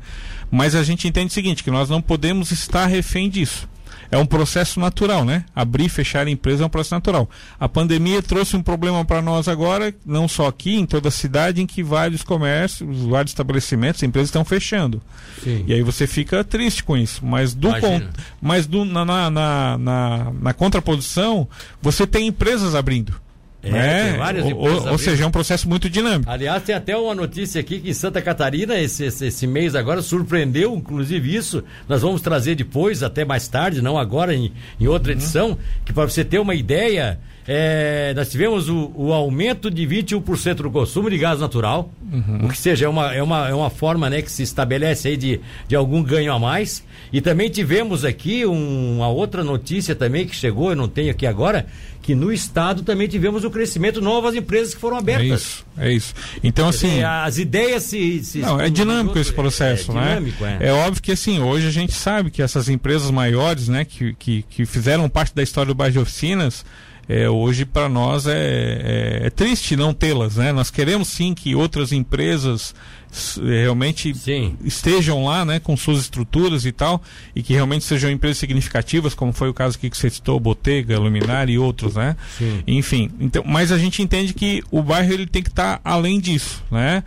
Mas 0.49 0.73
a 0.73 0.81
gente 0.81 1.07
entende 1.07 1.27
o 1.27 1.33
seguinte: 1.33 1.63
que 1.63 1.69
nós 1.69 1.87
não 1.87 2.01
podemos 2.01 2.49
estar 2.49 2.87
refém 2.87 3.29
disso. 3.29 3.69
É 4.11 4.17
um 4.17 4.25
processo 4.25 4.79
natural, 4.79 5.23
né? 5.25 5.45
Abrir 5.55 5.85
e 5.85 5.89
fechar 5.89 6.27
a 6.27 6.29
empresa 6.29 6.63
é 6.63 6.65
um 6.65 6.69
processo 6.69 6.93
natural. 6.93 7.29
A 7.59 7.69
pandemia 7.69 8.21
trouxe 8.21 8.55
um 8.57 8.61
problema 8.61 9.05
para 9.05 9.21
nós 9.21 9.47
agora, 9.47 9.93
não 10.05 10.27
só 10.27 10.47
aqui, 10.47 10.75
em 10.75 10.85
toda 10.85 11.07
a 11.07 11.11
cidade, 11.11 11.61
em 11.61 11.65
que 11.65 11.81
vários 11.81 12.21
comércios, 12.21 13.03
vários 13.03 13.31
estabelecimentos, 13.31 14.03
empresas 14.03 14.27
estão 14.27 14.43
fechando. 14.43 15.01
Sim. 15.43 15.63
E 15.65 15.73
aí 15.73 15.81
você 15.81 16.05
fica 16.05 16.43
triste 16.43 16.83
com 16.83 16.97
isso. 16.97 17.25
Mas 17.25 17.53
do 17.53 17.69
con- 17.79 18.01
mas 18.41 18.67
do, 18.67 18.83
na, 18.83 19.05
na, 19.05 19.29
na, 19.31 19.77
na, 19.77 20.31
na 20.41 20.53
contraposição, 20.53 21.47
você 21.81 22.05
tem 22.05 22.27
empresas 22.27 22.75
abrindo. 22.75 23.13
É, 23.63 24.09
tem 24.09 24.17
várias 24.17 24.45
ou, 24.45 24.51
empresas 24.51 24.85
ou- 24.85 24.91
ou 24.93 24.97
seja, 24.97 25.23
é 25.23 25.27
um 25.27 25.31
processo 25.31 25.69
muito 25.69 25.89
dinâmico. 25.89 26.29
Aliás, 26.31 26.63
tem 26.63 26.73
até 26.73 26.97
uma 26.97 27.13
notícia 27.13 27.61
aqui 27.61 27.79
que 27.79 27.89
em 27.89 27.93
Santa 27.93 28.21
Catarina, 28.21 28.77
esse, 28.79 29.05
esse, 29.05 29.27
esse 29.27 29.45
mês 29.45 29.75
agora, 29.75 30.01
surpreendeu, 30.01 30.75
inclusive 30.75 31.35
isso. 31.35 31.63
Nós 31.87 32.01
vamos 32.01 32.21
trazer 32.21 32.55
depois, 32.55 33.03
até 33.03 33.23
mais 33.23 33.47
tarde, 33.47 33.81
não 33.81 33.97
agora, 33.97 34.33
em, 34.33 34.51
em 34.79 34.87
outra 34.87 35.11
edição, 35.11 35.57
que 35.85 35.93
para 35.93 36.09
você 36.09 36.23
ter 36.25 36.39
uma 36.39 36.55
ideia, 36.55 37.19
é, 37.47 38.13
nós 38.15 38.29
tivemos 38.31 38.69
o, 38.69 38.91
o 38.95 39.13
aumento 39.13 39.69
de 39.69 39.85
21% 39.85 40.55
do 40.55 40.71
consumo 40.71 41.09
de 41.09 41.17
gás 41.17 41.39
natural, 41.39 41.91
o 42.43 42.47
que 42.49 42.57
seja, 42.57 42.85
é 42.85 42.89
uma, 42.89 43.13
é, 43.13 43.21
uma, 43.21 43.47
é 43.49 43.53
uma 43.53 43.69
forma 43.69 44.09
né, 44.09 44.21
que 44.21 44.31
se 44.31 44.43
estabelece 44.43 45.07
aí 45.07 45.17
de, 45.17 45.39
de 45.67 45.75
algum 45.75 46.01
ganho 46.03 46.33
a 46.33 46.39
mais. 46.39 46.83
E 47.13 47.19
também 47.19 47.49
tivemos 47.49 48.05
aqui 48.05 48.45
um- 48.45 48.97
uma 48.97 49.09
outra 49.09 49.43
notícia 49.43 49.93
também 49.95 50.25
que 50.25 50.35
chegou, 50.35 50.69
eu 50.69 50.75
não 50.75 50.87
tenho 50.87 51.11
aqui 51.11 51.25
agora, 51.27 51.65
que 52.01 52.15
no 52.15 52.31
estado 52.33 52.81
também 52.83 53.07
tivemos 53.07 53.43
o 53.43 53.49
crescimento 53.51 53.99
de 53.99 54.05
novas 54.05 54.35
empresas 54.35 54.73
que 54.73 54.79
foram 54.81 54.97
É 54.97 54.99
abertas. 54.99 55.41
isso, 55.41 55.65
é 55.77 55.91
isso. 55.91 56.13
Então, 56.43 56.67
assim. 56.67 56.99
É, 56.99 57.05
as 57.05 57.37
ideias 57.37 57.83
se. 57.83 58.23
se 58.23 58.39
Não, 58.39 58.59
é 58.59 58.69
dinâmico 58.69 59.17
esse 59.19 59.31
processo, 59.31 59.91
é, 59.91 59.95
né? 59.95 60.07
dinâmico, 60.15 60.45
é. 60.45 60.57
É 60.61 60.71
óbvio 60.73 61.01
que 61.01 61.11
assim, 61.11 61.39
hoje 61.39 61.67
a 61.67 61.71
gente 61.71 61.93
sabe 61.93 62.31
que 62.31 62.41
essas 62.41 62.67
empresas 62.69 63.11
maiores, 63.11 63.67
né, 63.67 63.85
que, 63.85 64.13
que, 64.15 64.43
que 64.49 64.65
fizeram 64.65 65.07
parte 65.07 65.33
da 65.35 65.43
história 65.43 65.67
do 65.67 65.75
bairro 65.75 65.93
de 65.93 65.99
oficinas, 65.99 66.65
é, 67.09 67.29
hoje 67.29 67.65
para 67.65 67.89
nós 67.89 68.25
é, 68.27 68.31
é, 69.23 69.27
é 69.27 69.29
triste 69.29 69.75
não 69.75 69.93
tê-las, 69.93 70.35
né? 70.37 70.51
Nós 70.51 70.69
queremos 70.71 71.07
sim 71.09 71.33
que 71.33 71.53
outras 71.55 71.91
empresas 71.91 72.73
s- 73.11 73.41
realmente 73.41 74.13
Sim. 74.15 74.55
estejam 74.63 75.25
lá, 75.25 75.43
né, 75.43 75.59
com 75.59 75.75
suas 75.75 75.99
estruturas 75.99 76.65
e 76.65 76.71
tal, 76.71 77.01
e 77.35 77.43
que 77.43 77.53
realmente 77.53 77.83
sejam 77.83 78.09
empresas 78.09 78.37
significativas, 78.37 79.13
como 79.13 79.33
foi 79.33 79.49
o 79.49 79.53
caso 79.53 79.77
aqui 79.77 79.89
que 79.89 79.97
você 79.97 80.09
citou, 80.09 80.39
Botega, 80.39 80.97
Luminar 80.99 81.49
e 81.49 81.57
outros, 81.57 81.95
né? 81.95 82.15
Sim. 82.37 82.63
Enfim, 82.65 83.11
então, 83.19 83.43
mas 83.45 83.71
a 83.71 83.77
gente 83.77 84.01
entende 84.01 84.33
que 84.33 84.63
o 84.71 84.81
bairro 84.81 85.11
ele 85.11 85.25
tem 85.27 85.43
que 85.43 85.49
estar 85.49 85.81
além 85.83 86.19
disso, 86.19 86.63
né? 86.71 87.03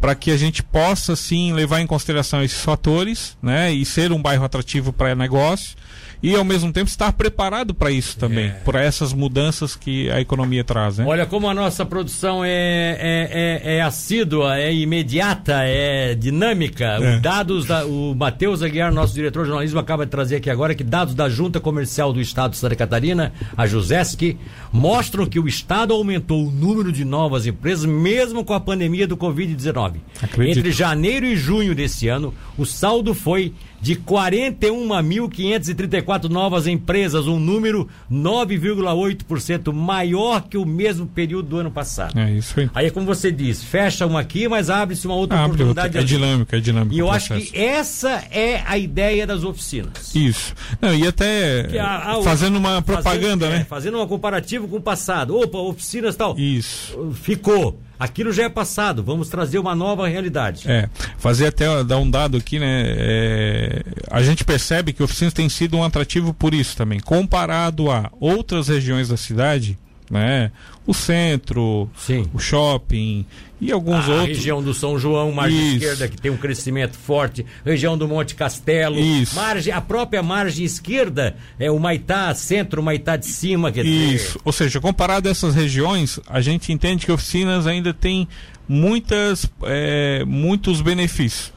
Para 0.00 0.14
que 0.14 0.30
a 0.30 0.36
gente 0.36 0.62
possa 0.62 1.16
sim 1.16 1.52
levar 1.52 1.80
em 1.80 1.86
consideração 1.86 2.40
esses 2.44 2.60
fatores, 2.62 3.36
né? 3.42 3.72
E 3.72 3.84
ser 3.84 4.12
um 4.12 4.22
bairro 4.22 4.44
atrativo 4.44 4.92
para 4.92 5.12
negócio 5.16 5.76
e 6.22 6.34
ao 6.34 6.44
mesmo 6.44 6.72
tempo 6.72 6.88
estar 6.88 7.12
preparado 7.12 7.72
para 7.72 7.90
isso 7.90 8.18
também, 8.18 8.52
para 8.64 8.82
essas 8.82 9.12
mudanças 9.12 9.76
que 9.76 10.10
a 10.10 10.20
economia 10.20 10.64
traz, 10.64 10.98
né? 10.98 11.04
Olha 11.06 11.26
como 11.26 11.48
a 11.48 11.54
nossa 11.54 11.86
produção 11.86 12.44
é, 12.44 12.50
é, 12.50 13.60
é, 13.64 13.76
é 13.76 13.82
assídua, 13.82 14.58
é 14.58 14.74
imediata, 14.74 15.60
é 15.62 16.14
dinâmica. 16.14 16.84
É. 16.84 17.16
Os 17.16 17.22
dados 17.22 17.66
da, 17.66 17.86
o 17.86 18.14
Matheus 18.14 18.62
Aguiar, 18.62 18.92
nosso 18.92 19.14
diretor 19.14 19.42
de 19.42 19.48
jornalismo, 19.48 19.78
acaba 19.78 20.04
de 20.04 20.10
trazer 20.10 20.36
aqui 20.36 20.50
agora 20.50 20.74
que 20.74 20.82
dados 20.82 21.14
da 21.14 21.28
Junta 21.28 21.60
Comercial 21.60 22.12
do 22.12 22.20
Estado 22.20 22.50
de 22.52 22.58
Santa 22.58 22.74
Catarina, 22.74 23.32
a 23.56 23.66
Jusesc, 23.66 24.36
mostram 24.72 25.26
que 25.26 25.38
o 25.38 25.46
Estado 25.46 25.94
aumentou 25.94 26.46
o 26.46 26.50
número 26.50 26.90
de 26.92 27.04
novas 27.04 27.46
empresas 27.46 27.84
mesmo 27.84 28.44
com 28.44 28.54
a 28.54 28.60
pandemia 28.60 29.06
do 29.06 29.16
Covid-19. 29.16 29.96
Acredito. 30.20 30.58
Entre 30.58 30.72
janeiro 30.72 31.26
e 31.26 31.36
junho 31.36 31.72
desse 31.74 32.08
ano, 32.08 32.34
o 32.56 32.66
saldo 32.66 33.14
foi 33.14 33.52
de 33.80 33.94
41.534 33.96 36.07
novas 36.30 36.66
empresas, 36.66 37.26
um 37.26 37.38
número 37.38 37.88
9,8% 38.10 39.72
maior 39.72 40.42
que 40.42 40.56
o 40.56 40.64
mesmo 40.64 41.06
período 41.06 41.48
do 41.48 41.56
ano 41.58 41.70
passado. 41.70 42.18
É 42.18 42.30
isso 42.32 42.58
aí. 42.60 42.70
Aí 42.74 42.86
é 42.86 42.90
como 42.90 43.06
você 43.06 43.30
diz, 43.30 43.62
fecha 43.62 44.06
uma 44.06 44.20
aqui, 44.20 44.48
mas 44.48 44.70
abre-se 44.70 45.06
uma 45.06 45.16
outra 45.16 45.36
outra, 45.38 45.52
oportunidade. 45.64 45.96
é 45.96 46.00
ali. 46.00 46.06
dinâmico, 46.08 46.54
é 46.54 46.60
dinâmico. 46.60 46.94
E 46.94 46.98
eu 46.98 47.10
acho 47.10 47.34
que 47.34 47.56
essa 47.58 48.24
é 48.30 48.62
a 48.66 48.78
ideia 48.78 49.26
das 49.26 49.44
oficinas. 49.44 50.14
Isso. 50.14 50.54
Não, 50.80 50.94
e 50.94 51.06
até 51.06 51.78
a- 51.78 52.14
a- 52.18 52.22
fazendo 52.22 52.56
uma 52.56 52.82
fazendo- 52.82 52.84
propaganda, 52.84 53.46
é, 53.46 53.50
né? 53.50 53.66
Fazendo 53.68 53.96
uma 53.96 54.06
comparativa 54.06 54.66
com 54.66 54.76
o 54.76 54.80
passado. 54.80 55.36
Opa, 55.36 55.58
oficinas 55.58 56.16
tal. 56.16 56.38
Isso. 56.38 57.12
Ficou. 57.14 57.80
Aquilo 57.98 58.32
já 58.32 58.44
é 58.44 58.48
passado. 58.48 59.02
Vamos 59.02 59.28
trazer 59.28 59.58
uma 59.58 59.74
nova 59.74 60.06
realidade. 60.06 60.70
É, 60.70 60.88
fazer 61.18 61.48
até 61.48 61.82
dar 61.84 61.98
um 61.98 62.10
dado 62.10 62.36
aqui, 62.36 62.58
né? 62.58 62.84
é, 62.86 63.82
a 64.10 64.22
gente 64.22 64.44
percebe 64.44 64.92
que 64.92 65.02
oficinas 65.02 65.34
tem 65.34 65.48
sido 65.48 65.76
um 65.76 65.84
atrativo 65.84 66.32
por 66.32 66.54
isso 66.54 66.76
também. 66.76 67.00
Comparado 67.00 67.90
a 67.90 68.10
outras 68.20 68.68
regiões 68.68 69.08
da 69.08 69.16
cidade, 69.16 69.78
né? 70.10 70.50
O 70.86 70.94
centro, 70.94 71.90
Sim. 71.96 72.26
o 72.32 72.38
shopping 72.38 73.26
e 73.60 73.72
alguns 73.72 74.08
a 74.08 74.12
outros. 74.12 74.28
região 74.28 74.62
do 74.62 74.72
São 74.72 74.98
João, 74.98 75.32
margem 75.32 75.58
Isso. 75.58 75.76
esquerda, 75.76 76.08
que 76.08 76.20
tem 76.20 76.30
um 76.30 76.36
crescimento 76.36 76.96
forte, 76.96 77.44
região 77.64 77.98
do 77.98 78.06
Monte 78.06 78.34
Castelo, 78.34 78.98
Isso. 78.98 79.34
margem, 79.34 79.72
a 79.72 79.80
própria 79.80 80.22
margem 80.22 80.64
esquerda, 80.64 81.36
é 81.58 81.70
o 81.70 81.78
Maitá 81.78 82.34
centro, 82.34 82.80
o 82.80 82.84
Maitá 82.84 83.16
de 83.16 83.26
cima, 83.26 83.72
quer 83.72 83.84
dizer, 83.84 84.14
Isso. 84.14 84.40
Ou 84.44 84.52
seja, 84.52 84.80
comparado 84.80 85.28
a 85.28 85.30
essas 85.30 85.54
regiões, 85.54 86.20
a 86.28 86.40
gente 86.40 86.72
entende 86.72 87.04
que 87.04 87.12
oficinas 87.12 87.66
ainda 87.66 87.92
tem 87.92 88.28
muitas, 88.68 89.50
é, 89.62 90.24
muitos 90.24 90.80
benefícios. 90.80 91.52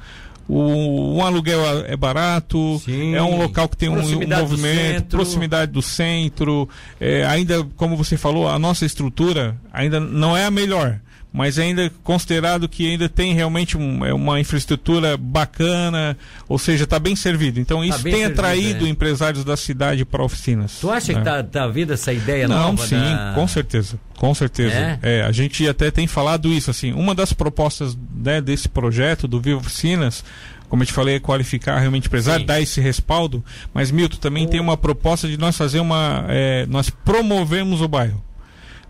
O, 0.48 1.18
um 1.18 1.24
aluguel 1.24 1.62
é 1.86 1.96
barato, 1.96 2.82
Sim. 2.84 3.16
é 3.16 3.24
um 3.24 3.38
local 3.38 3.70
que 3.70 3.78
tem 3.78 3.88
um, 3.88 4.00
um 4.00 4.20
do 4.20 4.28
movimento, 4.28 4.94
centro. 4.96 5.18
proximidade 5.18 5.72
do 5.72 5.82
centro. 5.82 6.68
é, 7.00 7.26
ainda, 7.26 7.64
como 7.78 7.96
você 7.96 8.18
falou, 8.18 8.50
a 8.50 8.60
nossa 8.60 8.86
estrutura 8.86 9.56
ainda 9.72 10.00
não 10.00 10.36
é 10.36 10.46
a 10.46 10.52
melhor, 10.52 11.00
mas 11.34 11.58
ainda 11.58 11.92
considerado 12.04 12.68
que 12.68 12.90
ainda 12.90 13.08
tem 13.08 13.34
realmente 13.34 13.78
um- 13.78 14.06
é 14.06 14.14
uma 14.14 14.40
infraestrutura 14.40 15.16
bacana, 15.18 16.18
ou 16.48 16.58
seja, 16.60 16.84
está 16.84 17.00
bem 17.00 17.16
servido. 17.16 17.60
Então 17.60 17.84
isso 17.84 18.00
bem 18.00 18.14
tem 18.14 18.22
servido, 18.24 18.40
atraído 18.42 18.86
é. 18.86 18.90
empresários 18.90 19.44
da 19.44 19.56
cidade 19.56 20.04
para 20.06 20.24
oficinas. 20.24 20.78
Tu 20.82 20.90
acha 20.92 21.14
né? 21.14 21.20
que 21.20 21.26
tá, 21.26 21.44
tá 21.44 21.68
vindo 21.68 21.94
essa 21.94 22.12
ideia 22.12 22.48
Não, 22.48 22.58
nova? 22.74 22.86
sim, 22.86 22.96
da- 23.00 23.32
com 23.36 23.48
certeza. 23.48 24.00
Com 24.18 24.34
certeza. 24.36 24.76
É? 24.76 25.00
É? 25.02 25.22
a 25.24 25.32
gente 25.32 25.68
até 25.68 25.90
tem 25.90 26.06
falado 26.06 26.50
isso, 26.50 26.70
assim, 26.70 26.92
uma 26.94 27.16
das 27.16 27.34
propostas 27.34 27.98
né, 28.16 28.40
desse 28.40 28.70
projeto 28.70 29.28
do 29.28 29.42
Viva 29.42 29.60
Oficinas, 29.60 30.24
como 30.70 30.84
eu 30.84 30.88
te 30.88 30.94
falei, 30.94 31.16
é 31.16 31.20
qualificar 31.20 31.80
realmente 31.80 32.06
o 32.06 32.08
empresário, 32.08 32.42
Sim. 32.42 32.46
dar 32.46 32.62
esse 32.62 32.80
respaldo, 32.80 33.44
mas 33.74 33.90
Milton 33.92 34.18
também 34.18 34.48
tem 34.48 34.60
uma 34.60 34.78
proposta 34.78 35.28
de 35.28 35.38
nós 35.38 35.58
fazer 35.58 35.80
uma. 35.80 36.24
é, 36.30 36.66
nós 36.68 36.90
promovemos 36.90 37.82
o 37.82 37.88
bairro. 37.88 38.24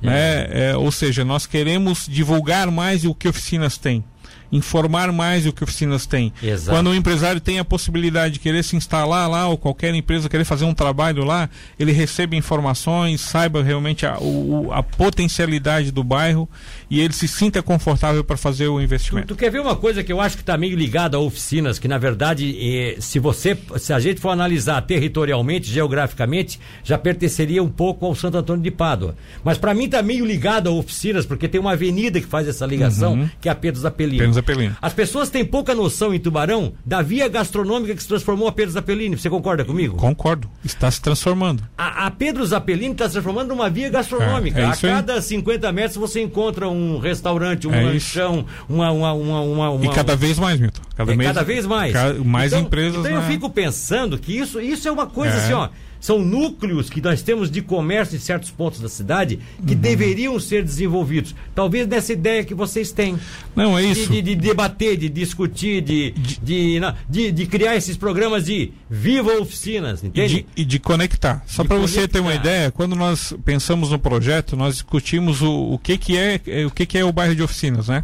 Né? 0.02 0.48
É, 0.50 0.76
ou 0.76 0.92
seja, 0.92 1.24
nós 1.24 1.46
queremos 1.46 2.08
divulgar 2.08 2.72
mais 2.72 3.06
o 3.06 3.14
que 3.14 3.28
oficinas 3.28 3.78
têm. 3.78 4.04
Informar 4.52 5.12
mais 5.12 5.46
o 5.46 5.54
que 5.54 5.64
oficinas 5.64 6.06
têm. 6.06 6.34
Exato. 6.44 6.76
Quando 6.76 6.88
o 6.90 6.96
empresário 6.96 7.40
tem 7.40 7.60
a 7.60 7.66
possibilidade 7.66 8.34
de 8.36 8.40
querer 8.40 8.64
se 8.64 8.76
instalar 8.76 9.30
lá, 9.30 9.48
ou 9.48 9.58
qualquer 9.58 9.94
empresa 9.96 10.28
querer 10.28 10.44
fazer 10.46 10.66
um 10.66 10.74
trabalho 10.74 11.24
lá, 11.24 11.50
ele 11.80 11.92
recebe 11.92 12.36
informações, 12.36 13.22
saiba 13.22 13.64
realmente 13.64 14.06
a, 14.06 14.18
o- 14.20 14.72
a 14.72 14.84
potencialidade 14.84 15.92
do 15.92 16.04
bairro 16.04 16.50
e 16.90 17.00
ele 17.00 17.14
se 17.14 17.28
sinta 17.28 17.62
confortável 17.62 18.24
para 18.24 18.36
fazer 18.38 18.68
o 18.68 18.76
Tu, 18.78 18.82
investimento. 18.82 19.28
tu 19.28 19.36
quer 19.36 19.50
ver 19.52 19.60
uma 19.62 19.76
coisa 19.76 20.04
que 20.04 20.12
eu 20.12 20.20
acho 20.20 20.36
que 20.36 20.42
está 20.44 20.58
meio 20.58 20.76
ligada 20.76 21.16
a 21.16 21.20
oficinas, 21.20 21.80
que 21.80 21.88
na 21.88 21.98
verdade, 21.98 22.56
eh, 22.60 22.98
se 23.00 23.20
você, 23.20 23.58
se 23.78 23.94
a 23.94 24.00
gente 24.00 24.20
for 24.20 24.30
analisar 24.30 24.82
territorialmente, 24.82 25.72
geograficamente, 25.72 26.60
já 26.84 26.98
pertenceria 26.98 27.64
um 27.64 27.70
pouco 27.70 28.06
ao 28.06 28.16
Santo 28.16 28.38
Antônio 28.38 28.62
de 28.64 28.72
Pádua. 28.72 29.16
Mas 29.44 29.58
para 29.58 29.74
mim 29.74 29.86
está 29.86 30.02
meio 30.02 30.26
ligado 30.26 30.68
a 30.68 30.72
oficinas, 30.72 31.26
porque 31.26 31.48
tem 31.48 31.60
uma 31.62 31.72
avenida 31.74 32.20
que 32.20 32.28
faz 32.28 32.48
essa 32.48 32.66
ligação, 32.66 33.30
que 33.40 33.48
é 33.48 33.52
a 33.52 33.56
Pedro 33.56 33.80
Zapelino. 33.80 34.18
Pedro 34.20 34.34
As 34.82 34.94
pessoas 34.94 35.30
têm 35.30 35.44
pouca 35.46 35.74
noção 35.76 36.14
em 36.14 36.20
Tubarão 36.20 36.74
da 36.86 37.02
via 37.02 37.28
gastronômica 37.28 37.96
que 37.96 38.02
se 38.02 38.08
transformou 38.08 38.48
a 38.48 38.52
Pedro 38.52 38.72
Zapelini. 38.74 39.18
Você 39.18 39.30
concorda 39.30 39.64
comigo? 39.66 39.98
Concordo. 39.98 40.50
Está 40.64 40.90
se 40.92 41.02
transformando. 41.02 41.64
A, 41.78 42.08
a 42.08 42.12
Pedro 42.12 42.46
Zapelini 42.46 42.92
está 42.94 43.06
se 43.08 43.14
transformando 43.14 43.50
numa 43.50 43.70
via 43.70 43.90
gastronômica. 43.90 44.60
É, 44.60 44.64
é 44.64 44.66
a 44.68 44.70
isso 44.72 44.86
aí. 44.88 44.92
cada 44.94 45.22
50 45.22 45.72
metros 45.72 45.96
você 45.98 46.22
encontra 46.22 46.68
um 46.68 47.00
restaurante, 47.00 47.68
um 47.68 47.74
É 47.74 47.84
lanchão, 47.84 48.46
uma, 48.68 48.92
uma, 48.92 49.14
uma, 49.14 49.42
uma, 49.42 49.66
E 49.84 49.86
uma- 49.88 49.94
cada 49.94 50.16
vez 50.16 50.38
mais, 50.40 50.60
Milton. 50.60 50.82
Cada, 50.96 51.14
é, 51.14 51.16
vez, 51.16 51.28
cada 51.30 51.44
vez 51.44 51.66
mais. 51.66 51.94
ca- 51.94 52.14
mais 52.24 52.52
então, 52.54 52.66
empresas. 52.66 53.00
Então 53.00 53.12
eu 53.12 53.22
né? 53.22 53.28
fico 53.28 53.50
pensando 53.50 54.18
que 54.18 54.38
isso, 54.38 54.60
isso 54.60 54.88
é 54.88 54.92
uma 54.92 55.08
coisa 55.08 55.36
É. 55.36 55.38
assim, 55.38 55.54
ó. 55.54 55.70
São 56.02 56.20
núcleos 56.20 56.90
que 56.90 57.00
nós 57.00 57.22
temos 57.22 57.50
de 57.52 57.62
comércio 57.62 58.16
em 58.18 58.20
certos 58.20 58.50
pontos 58.50 58.82
da 58.82 58.90
cidade 58.90 59.40
que 59.66 59.74
Uhum. 59.76 59.80
deveriam 59.80 60.40
ser 60.40 60.64
desenvolvidos. 60.64 61.34
Talvez 61.56 61.88
nessa 61.88 62.12
ideia 62.12 62.44
que 62.44 62.56
vocês 62.56 62.92
têm. 62.92 63.18
Não, 63.56 63.78
é 63.78 63.84
De, 63.84 63.92
isso. 63.92 64.12
de- 64.12 64.22
de 64.24 64.36
debater, 64.36 64.98
de 64.98 65.08
discutir, 65.08 65.80
de, 65.84 66.12
de, 66.42 66.80
de, 67.08 67.32
de 67.32 67.46
criar 67.46 67.76
esses 67.76 67.96
programas 67.96 68.46
de 68.46 68.72
viva 68.90 69.40
oficinas, 69.40 70.02
E 70.04 70.08
entende? 70.08 70.36
de, 70.56 70.62
e 70.64 70.66
de 70.66 70.80
conectar. 70.80 71.44
Só 71.46 71.62
De 71.62 71.68
para 71.70 71.78
você 71.78 72.08
ter 72.08 72.20
uma 72.20 72.34
ideia, 72.34 72.72
quando 72.72 72.96
nós 72.96 73.34
pensamos 73.46 73.92
no 73.92 74.00
projeto, 74.00 74.58
nós 74.58 74.74
discutimos 74.74 75.44
o, 75.44 75.74
o 75.74 75.78
que, 75.78 75.98
que 76.00 76.18
é 76.18 76.42
é, 76.48 76.66
o 76.66 76.72
que, 76.72 76.86
que 76.88 76.98
é 76.98 77.06
o 77.06 77.12
bairro 77.14 77.36
de 77.36 77.44
oficinas, 77.44 77.88
né? 77.88 78.04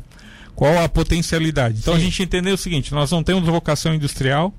Qual 0.56 0.78
a 0.84 0.88
potencialidade. 0.88 1.80
Então 1.80 1.94
a 1.96 1.98
Sim. 1.98 2.06
gente 2.06 2.22
entendeu 2.24 2.54
o 2.54 2.58
seguinte: 2.58 2.94
nós 2.94 3.12
não 3.12 3.24
temos 3.24 3.44
vocação 3.44 3.94
industrial, 3.94 4.54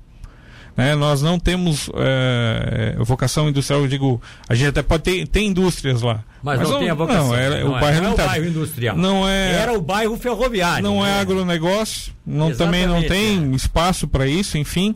Né? 0.75 0.95
Nós 0.95 1.21
não 1.21 1.39
temos 1.39 1.89
é, 1.95 2.95
vocação 2.99 3.49
industrial, 3.49 3.81
eu 3.81 3.87
digo, 3.87 4.21
a 4.47 4.55
gente 4.55 4.69
até 4.69 4.81
pode 4.81 5.03
ter 5.03 5.27
tem 5.27 5.47
indústrias 5.47 6.01
lá. 6.01 6.23
Mas, 6.41 6.59
mas 6.59 6.69
não, 6.69 6.79
tem 6.79 6.89
a 6.89 6.93
vocação. 6.93 7.27
Não, 7.27 7.35
era, 7.35 7.63
não 7.63 7.71
o 7.71 7.77
é, 7.77 7.81
bairro 7.81 8.01
não, 8.01 8.09
é 8.09 8.13
o 8.13 8.15
tá, 8.15 8.25
bairro 8.25 8.47
industrial. 8.47 8.97
Não 8.97 9.27
é, 9.27 9.51
era 9.53 9.73
o 9.73 9.81
bairro 9.81 10.17
ferroviário. 10.17 10.83
Não 10.83 11.05
é 11.05 11.09
né? 11.09 11.17
é 11.17 11.21
agronegócio, 11.21 12.13
não, 12.25 12.55
também 12.55 12.87
não 12.87 13.01
tem 13.03 13.51
é. 13.51 13.55
espaço 13.55 14.07
para 14.07 14.25
isso, 14.25 14.57
enfim. 14.57 14.95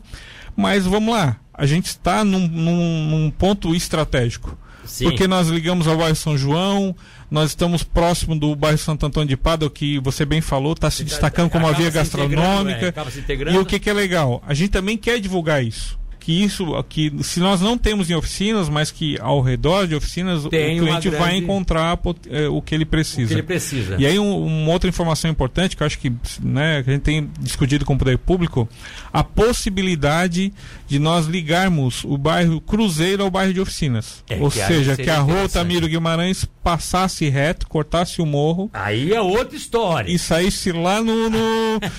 Mas 0.56 0.86
vamos 0.86 1.14
lá, 1.14 1.36
a 1.52 1.66
gente 1.66 1.86
está 1.86 2.24
num, 2.24 2.48
num, 2.48 3.08
num 3.10 3.30
ponto 3.30 3.74
estratégico. 3.74 4.56
Sim. 4.84 5.04
Porque 5.04 5.26
nós 5.26 5.48
ligamos 5.48 5.86
ao 5.88 5.96
bairro 5.96 6.14
São 6.14 6.36
João, 6.36 6.94
nós 7.34 7.50
estamos 7.50 7.82
próximo 7.82 8.38
do 8.38 8.54
bairro 8.54 8.78
Santo 8.78 9.04
Antônio 9.04 9.28
de 9.28 9.36
Pádua, 9.36 9.68
que 9.68 9.98
você 9.98 10.24
bem 10.24 10.40
falou, 10.40 10.72
está 10.72 10.88
se 10.88 11.02
destacando 11.02 11.50
como 11.50 11.66
uma 11.66 11.72
via 11.72 11.90
gastronômica. 11.90 12.94
É, 12.94 13.52
e 13.52 13.58
o 13.58 13.66
que, 13.66 13.80
que 13.80 13.90
é 13.90 13.92
legal? 13.92 14.40
A 14.46 14.54
gente 14.54 14.70
também 14.70 14.96
quer 14.96 15.18
divulgar 15.18 15.62
isso 15.62 15.98
que 16.24 16.42
isso 16.42 16.64
que 16.88 17.12
se 17.22 17.38
nós 17.38 17.60
não 17.60 17.76
temos 17.76 18.08
em 18.08 18.14
oficinas, 18.14 18.70
mas 18.70 18.90
que 18.90 19.18
ao 19.20 19.42
redor 19.42 19.86
de 19.86 19.94
oficinas 19.94 20.44
Tem 20.44 20.80
o 20.80 20.84
cliente 20.84 21.10
grande... 21.10 21.22
vai 21.22 21.36
encontrar 21.36 21.98
é, 22.30 22.48
o 22.48 22.62
que 22.62 22.74
ele 22.74 22.86
precisa. 22.86 23.26
O 23.26 23.28
que 23.28 23.34
ele 23.34 23.42
precisa. 23.42 23.96
E 23.98 24.06
aí 24.06 24.18
um, 24.18 24.46
uma 24.46 24.72
outra 24.72 24.88
informação 24.88 25.30
importante 25.30 25.76
que 25.76 25.82
eu 25.82 25.86
acho 25.86 25.98
que, 25.98 26.10
né, 26.42 26.82
que 26.82 26.88
a 26.88 26.92
gente 26.94 27.02
tem 27.02 27.28
discutido 27.40 27.84
com 27.84 27.92
o 27.92 27.98
poder 27.98 28.16
público, 28.16 28.66
a 29.12 29.22
possibilidade 29.22 30.50
de 30.88 30.98
nós 30.98 31.26
ligarmos 31.26 32.04
o 32.04 32.16
bairro 32.16 32.58
Cruzeiro 32.58 33.22
ao 33.22 33.30
bairro 33.30 33.52
de 33.52 33.60
oficinas. 33.60 34.24
É, 34.30 34.38
Ou 34.40 34.50
que 34.50 34.64
seja, 34.64 34.96
que 34.96 35.10
a 35.10 35.18
rua 35.18 35.42
Altamiro 35.42 35.86
Guimarães 35.86 36.46
passasse 36.62 37.28
reto, 37.28 37.68
cortasse 37.68 38.22
o 38.22 38.26
morro. 38.26 38.70
Aí 38.72 39.12
é 39.12 39.20
outra 39.20 39.54
história. 39.54 40.10
E 40.10 40.18
saísse 40.18 40.72
lá 40.72 41.02
no, 41.02 41.28
no 41.28 41.38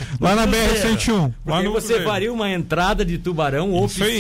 lá 0.20 0.36
na 0.36 0.48
BR 0.48 0.76
101. 0.82 1.34
Lá 1.46 1.62
no 1.62 1.72
você 1.72 1.88
Cruzeiro. 1.88 2.04
faria 2.04 2.34
uma 2.34 2.50
entrada 2.50 3.06
de 3.06 3.20
tubarão 3.20 3.72
oficial 3.76 4.15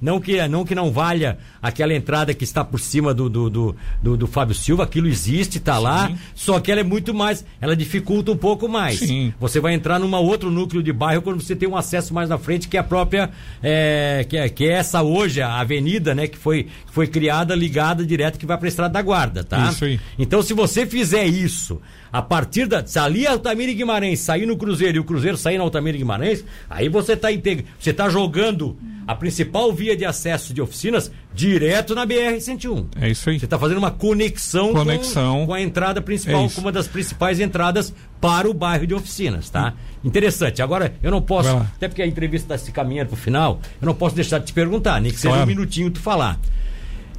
não 0.00 0.20
que, 0.20 0.46
não 0.48 0.64
que 0.64 0.74
não 0.74 0.90
valha 0.90 1.38
aquela 1.60 1.94
entrada 1.94 2.34
que 2.34 2.44
está 2.44 2.64
por 2.64 2.80
cima 2.80 3.14
do, 3.14 3.28
do, 3.28 3.50
do, 3.50 3.76
do, 4.02 4.16
do 4.16 4.26
Fábio 4.26 4.54
Silva, 4.54 4.84
aquilo 4.84 5.06
existe, 5.06 5.58
está 5.58 5.78
lá, 5.78 6.10
só 6.34 6.58
que 6.60 6.70
ela 6.70 6.80
é 6.80 6.84
muito 6.84 7.14
mais, 7.14 7.44
ela 7.60 7.76
dificulta 7.76 8.32
um 8.32 8.36
pouco 8.36 8.68
mais. 8.68 8.98
Sim. 8.98 9.32
Você 9.40 9.60
vai 9.60 9.74
entrar 9.74 9.98
num 9.98 10.12
outro 10.14 10.50
núcleo 10.50 10.82
de 10.82 10.92
bairro 10.92 11.22
quando 11.22 11.40
você 11.40 11.56
tem 11.56 11.68
um 11.68 11.76
acesso 11.76 12.12
mais 12.12 12.28
na 12.28 12.38
frente, 12.38 12.68
que 12.68 12.76
é 12.76 12.80
a 12.80 12.84
própria, 12.84 13.30
é, 13.62 14.26
que, 14.28 14.36
é, 14.36 14.48
que 14.48 14.64
é 14.64 14.72
essa 14.72 15.02
hoje, 15.02 15.40
a 15.40 15.60
avenida, 15.60 16.14
né, 16.14 16.26
que 16.26 16.38
foi, 16.38 16.64
que 16.64 16.92
foi 16.92 17.06
criada, 17.06 17.54
ligada 17.54 18.04
direto, 18.04 18.38
que 18.38 18.46
vai 18.46 18.56
para 18.56 18.66
a 18.66 18.68
Estrada 18.68 18.92
da 18.92 19.02
Guarda, 19.02 19.44
tá? 19.44 19.70
Isso 19.70 19.84
aí. 19.84 20.00
Então, 20.18 20.42
se 20.42 20.52
você 20.52 20.86
fizer 20.86 21.24
isso, 21.26 21.80
a 22.12 22.20
partir 22.20 22.66
da. 22.66 22.84
Se 22.86 22.98
ali 22.98 23.26
Altamira 23.26 23.72
Guimarães 23.72 24.20
sair 24.20 24.44
no 24.44 24.56
Cruzeiro 24.56 24.98
e 24.98 25.00
o 25.00 25.04
Cruzeiro 25.04 25.36
sair 25.36 25.56
na 25.56 25.64
Altamira 25.64 25.96
Guimarães, 25.96 26.44
aí 26.68 26.88
você 26.88 27.14
está 27.14 27.32
integra... 27.32 27.64
você 27.78 27.92
tá 27.92 28.10
jogando 28.10 28.76
a 29.06 29.14
principal 29.14 29.31
via 29.74 29.96
de 29.96 30.04
acesso 30.04 30.52
de 30.52 30.60
oficinas 30.60 31.10
direto 31.34 31.94
na 31.94 32.06
BR-101. 32.06 32.86
É 33.00 33.08
isso 33.08 33.30
aí. 33.30 33.38
Você 33.38 33.46
está 33.46 33.58
fazendo 33.58 33.78
uma 33.78 33.90
conexão, 33.90 34.72
conexão. 34.72 35.40
Com, 35.40 35.46
com, 35.46 35.54
a 35.54 35.60
entrada 35.60 36.00
principal, 36.00 36.46
é 36.46 36.48
com 36.48 36.60
uma 36.60 36.72
das 36.72 36.86
principais 36.86 37.40
entradas 37.40 37.92
para 38.20 38.48
o 38.48 38.54
bairro 38.54 38.86
de 38.86 38.94
oficinas, 38.94 39.48
tá? 39.50 39.74
Hum. 39.74 40.08
Interessante. 40.08 40.62
Agora, 40.62 40.94
eu 41.02 41.10
não 41.10 41.22
posso, 41.22 41.48
até 41.48 41.88
porque 41.88 42.02
a 42.02 42.06
entrevista 42.06 42.54
está 42.54 42.64
se 42.64 42.72
caminhando 42.72 43.08
para 43.08 43.14
o 43.14 43.18
final, 43.18 43.60
eu 43.80 43.86
não 43.86 43.94
posso 43.94 44.14
deixar 44.14 44.38
de 44.38 44.46
te 44.46 44.52
perguntar, 44.52 45.00
nem 45.00 45.10
que 45.10 45.18
seja 45.18 45.30
claro. 45.30 45.44
um 45.44 45.46
minutinho 45.46 45.90
tu 45.90 46.00
falar. 46.00 46.38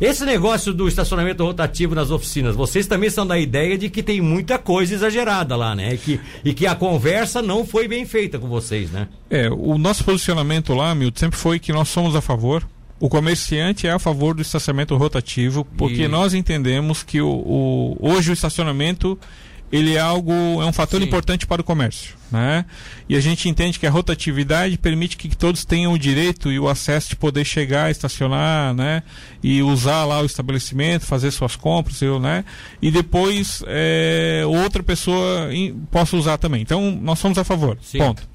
Esse 0.01 0.25
negócio 0.25 0.73
do 0.73 0.87
estacionamento 0.87 1.43
rotativo 1.43 1.95
nas 1.95 2.11
oficinas, 2.11 2.55
vocês 2.55 2.87
também 2.87 3.09
são 3.09 3.25
da 3.25 3.37
ideia 3.37 3.77
de 3.77 3.89
que 3.89 4.03
tem 4.03 4.21
muita 4.21 4.57
coisa 4.57 4.93
exagerada 4.93 5.55
lá, 5.55 5.75
né? 5.75 5.93
E 5.93 5.97
que, 5.97 6.19
e 6.43 6.53
que 6.53 6.67
a 6.67 6.75
conversa 6.75 7.41
não 7.41 7.65
foi 7.65 7.87
bem 7.87 8.05
feita 8.05 8.39
com 8.39 8.47
vocês, 8.47 8.91
né? 8.91 9.07
É, 9.29 9.49
o 9.49 9.77
nosso 9.77 10.03
posicionamento 10.03 10.73
lá, 10.73 10.93
Milton, 10.93 11.19
sempre 11.19 11.37
foi 11.37 11.59
que 11.59 11.71
nós 11.71 11.89
somos 11.89 12.15
a 12.15 12.21
favor. 12.21 12.67
O 12.99 13.09
comerciante 13.09 13.85
é 13.85 13.91
a 13.91 13.99
favor 13.99 14.33
do 14.33 14.41
estacionamento 14.41 14.95
rotativo, 14.95 15.65
porque 15.77 16.03
e... 16.03 16.07
nós 16.07 16.33
entendemos 16.33 17.03
que 17.03 17.21
o, 17.21 17.27
o, 17.27 17.97
hoje 17.99 18.31
o 18.31 18.33
estacionamento 18.33 19.19
ele 19.73 19.95
é 19.95 19.99
algo 19.99 20.31
é 20.31 20.65
um 20.67 20.71
fator 20.71 21.01
Sim. 21.01 21.07
importante 21.07 21.47
para 21.47 21.59
o 21.59 21.63
comércio, 21.63 22.13
né? 22.31 22.63
E 23.09 23.15
a 23.15 23.19
gente 23.19 23.49
entende 23.49 23.79
que 23.79 23.87
a 23.87 23.89
rotatividade 23.89 24.77
permite 24.77 25.17
que 25.17 25.35
todos 25.35 25.65
tenham 25.65 25.93
o 25.93 25.97
direito 25.97 26.51
e 26.51 26.59
o 26.59 26.69
acesso 26.69 27.09
de 27.09 27.15
poder 27.15 27.43
chegar, 27.43 27.89
estacionar, 27.89 28.75
né? 28.75 29.01
E 29.41 29.63
usar 29.63 30.05
lá 30.05 30.21
o 30.21 30.27
estabelecimento, 30.27 31.07
fazer 31.07 31.31
suas 31.31 31.55
compras, 31.55 32.03
eu, 32.03 32.19
né? 32.19 32.45
E 32.79 32.91
depois 32.91 33.63
é, 33.65 34.43
outra 34.45 34.83
pessoa 34.83 35.49
in, 35.51 35.73
possa 35.89 36.15
usar 36.15 36.37
também. 36.37 36.61
Então 36.61 36.91
nós 37.01 37.17
somos 37.17 37.39
a 37.39 37.43
favor. 37.43 37.75
Sim. 37.81 37.97
Ponto. 37.97 38.29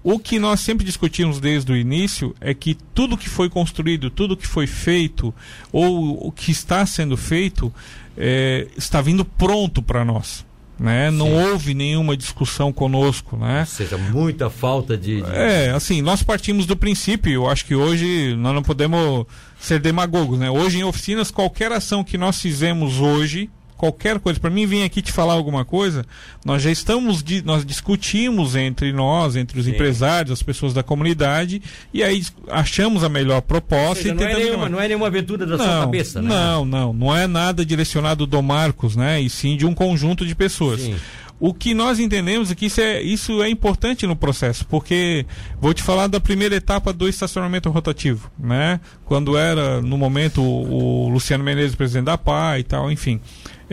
O 0.00 0.16
que 0.20 0.38
nós 0.38 0.60
sempre 0.60 0.84
discutimos 0.84 1.40
desde 1.40 1.72
o 1.72 1.76
início 1.76 2.36
é 2.40 2.54
que 2.54 2.76
tudo 2.94 3.18
que 3.18 3.28
foi 3.28 3.50
construído, 3.50 4.10
tudo 4.10 4.36
que 4.36 4.46
foi 4.46 4.68
feito 4.68 5.34
ou 5.72 6.24
o 6.24 6.30
que 6.30 6.52
está 6.52 6.86
sendo 6.86 7.16
feito 7.16 7.74
é, 8.16 8.68
está 8.76 9.00
vindo 9.00 9.24
pronto 9.24 9.82
para 9.82 10.04
nós 10.04 10.44
né? 10.78 11.10
Não 11.10 11.32
houve 11.32 11.74
nenhuma 11.74 12.16
discussão 12.16 12.72
conosco, 12.72 13.36
né? 13.36 13.60
Ou 13.60 13.66
seja, 13.66 13.96
muita 13.96 14.50
falta 14.50 14.96
de, 14.96 15.22
de, 15.22 15.30
É, 15.30 15.70
assim, 15.70 16.02
nós 16.02 16.22
partimos 16.22 16.66
do 16.66 16.76
princípio, 16.76 17.32
eu 17.32 17.48
acho 17.48 17.64
que 17.64 17.74
hoje 17.74 18.34
nós 18.36 18.54
não 18.54 18.62
podemos 18.62 19.26
ser 19.58 19.78
demagogos, 19.78 20.38
né? 20.38 20.50
Hoje 20.50 20.78
em 20.78 20.84
oficinas, 20.84 21.30
qualquer 21.30 21.72
ação 21.72 22.02
que 22.02 22.18
nós 22.18 22.40
fizemos 22.40 22.98
hoje, 23.00 23.50
qualquer 23.76 24.18
coisa, 24.18 24.38
para 24.38 24.50
mim 24.50 24.66
vir 24.66 24.82
aqui 24.82 25.02
te 25.02 25.12
falar 25.12 25.34
alguma 25.34 25.64
coisa, 25.64 26.04
nós 26.44 26.62
já 26.62 26.70
estamos, 26.70 27.24
nós 27.44 27.64
discutimos 27.64 28.56
entre 28.56 28.92
nós, 28.92 29.36
entre 29.36 29.58
os 29.58 29.66
Sim. 29.66 29.72
empresários, 29.72 30.32
as 30.32 30.42
pessoas 30.42 30.72
da 30.72 30.82
comunidade, 30.82 31.60
e 31.92 32.02
aí 32.02 32.22
achamos 32.48 33.04
a 33.04 33.08
melhor 33.08 33.42
proposta. 33.42 34.02
Seja, 34.02 34.14
e 34.14 34.16
não, 34.16 34.24
é 34.24 34.34
nenhuma, 34.34 34.68
não 34.68 34.80
é 34.80 34.88
nenhuma 34.88 35.06
aventura 35.06 35.46
da 35.46 35.56
não, 35.56 35.64
sua 35.64 35.80
cabeça, 35.80 36.22
né? 36.22 36.28
Não, 36.28 36.64
não, 36.64 36.92
não 36.92 37.16
é 37.16 37.26
nada 37.26 37.64
direcionado 37.64 38.26
do 38.26 38.42
Marcos, 38.42 38.96
né? 38.96 39.20
E 39.20 39.28
sim 39.28 39.56
de 39.56 39.66
um 39.66 39.74
conjunto 39.74 40.26
de 40.26 40.34
pessoas. 40.34 40.80
Sim. 40.80 40.96
O 41.40 41.52
que 41.52 41.74
nós 41.74 41.98
entendemos 41.98 42.50
é 42.50 42.54
que 42.54 42.66
isso 42.66 42.80
é, 42.80 43.02
isso 43.02 43.42
é 43.42 43.50
importante 43.50 44.06
no 44.06 44.14
processo, 44.14 44.64
porque 44.66 45.26
vou 45.60 45.74
te 45.74 45.82
falar 45.82 46.06
da 46.06 46.20
primeira 46.20 46.54
etapa 46.54 46.92
do 46.92 47.08
estacionamento 47.08 47.68
rotativo, 47.70 48.30
né? 48.38 48.80
Quando 49.04 49.36
era, 49.36 49.82
no 49.82 49.98
momento, 49.98 50.40
o, 50.40 51.06
o 51.06 51.08
Luciano 51.08 51.42
Menezes, 51.42 51.74
presidente 51.74 52.06
da 52.06 52.16
PA 52.16 52.58
e 52.58 52.62
tal, 52.62 52.90
enfim. 52.90 53.20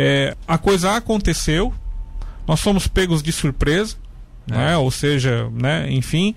É, 0.03 0.35
a 0.47 0.57
coisa 0.57 0.95
aconteceu, 0.95 1.71
nós 2.47 2.59
fomos 2.59 2.87
pegos 2.87 3.21
de 3.21 3.31
surpresa, 3.31 3.97
é. 4.49 4.57
né? 4.57 4.77
ou 4.77 4.89
seja, 4.89 5.47
né? 5.51 5.91
enfim, 5.91 6.33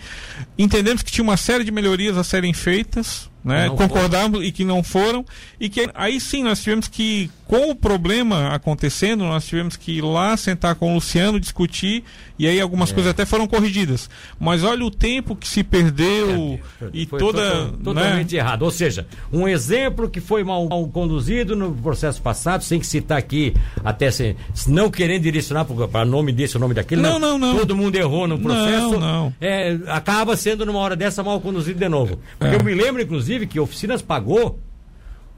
entendemos 0.59 1.03
que 1.03 1.11
tinha 1.11 1.25
uma 1.25 1.39
série 1.39 1.65
de 1.65 1.73
melhorias 1.73 2.19
a 2.19 2.23
serem 2.23 2.53
feitas, 2.53 3.31
né? 3.45 3.69
concordamos 3.77 4.43
e 4.45 4.51
que 4.51 4.65
não 4.65 4.83
foram, 4.83 5.25
e 5.61 5.69
que 5.69 5.89
aí 5.95 6.19
sim 6.19 6.43
nós 6.43 6.63
tivemos 6.63 6.89
que 6.89 7.31
com 7.47 7.71
o 7.71 7.75
problema 7.75 8.49
acontecendo, 8.49 9.25
nós 9.25 9.47
tivemos 9.47 9.77
que 9.77 9.99
ir 9.99 10.03
lá 10.03 10.37
sentar 10.37 10.75
com 10.75 10.93
o 10.93 10.95
Luciano, 10.95 11.39
discutir, 11.39 12.03
e 12.39 12.49
aí 12.49 12.61
algumas 12.61 12.91
é. 12.91 12.95
coisas 12.95 13.11
até 13.11 13.27
foram 13.27 13.47
corrigidas. 13.47 14.09
Mas 14.41 14.65
olha 14.65 14.85
o 14.85 14.91
tempo 14.91 15.37
que 15.37 15.47
se 15.47 15.63
perdeu 15.63 16.59
é, 16.81 16.87
e 16.93 17.07
toda. 17.07 17.23
Total, 17.25 17.65
né? 17.67 17.73
totalmente 17.85 18.37
errado. 18.37 18.63
Ou 18.63 18.71
seja, 18.71 19.07
um 19.33 19.47
exemplo 19.47 20.09
que 20.09 20.21
foi 20.21 20.43
mal, 20.43 20.69
mal, 20.69 20.87
conduzido 20.89 21.55
no 21.55 21.73
processo 21.75 22.21
passado, 22.21 22.65
sem 22.65 22.81
que 22.81 22.87
citar 22.87 23.19
aqui, 23.19 23.55
até 23.85 24.11
se, 24.11 24.37
não 24.67 24.91
querendo 24.91 25.23
direcionar 25.23 25.65
para 25.65 26.05
nome 26.05 26.33
desse 26.33 26.57
ou 26.57 26.61
nome 26.61 26.75
daquele. 26.75 27.03
Não, 27.03 27.19
não, 27.19 27.39
não. 27.39 27.59
Todo 27.59 27.77
mundo 27.77 27.95
errou 27.95 28.27
no 28.27 28.39
processo. 28.39 28.93
Não, 28.93 29.01
não. 29.01 29.35
É, 29.41 29.79
acaba 29.89 30.37
sendo 30.37 30.65
numa 30.65 30.79
hora 30.79 30.97
dessa 30.97 31.23
mal 31.23 31.41
conduzido 31.41 31.79
de 31.79 31.89
novo. 31.89 32.19
Porque 32.39 32.57
é. 32.57 32.59
eu 32.59 32.65
me 32.65 32.75
lembro, 32.75 33.03
inclusive, 33.03 33.34
que 33.47 33.61
Oficinas 33.61 34.03
pagou 34.03 34.61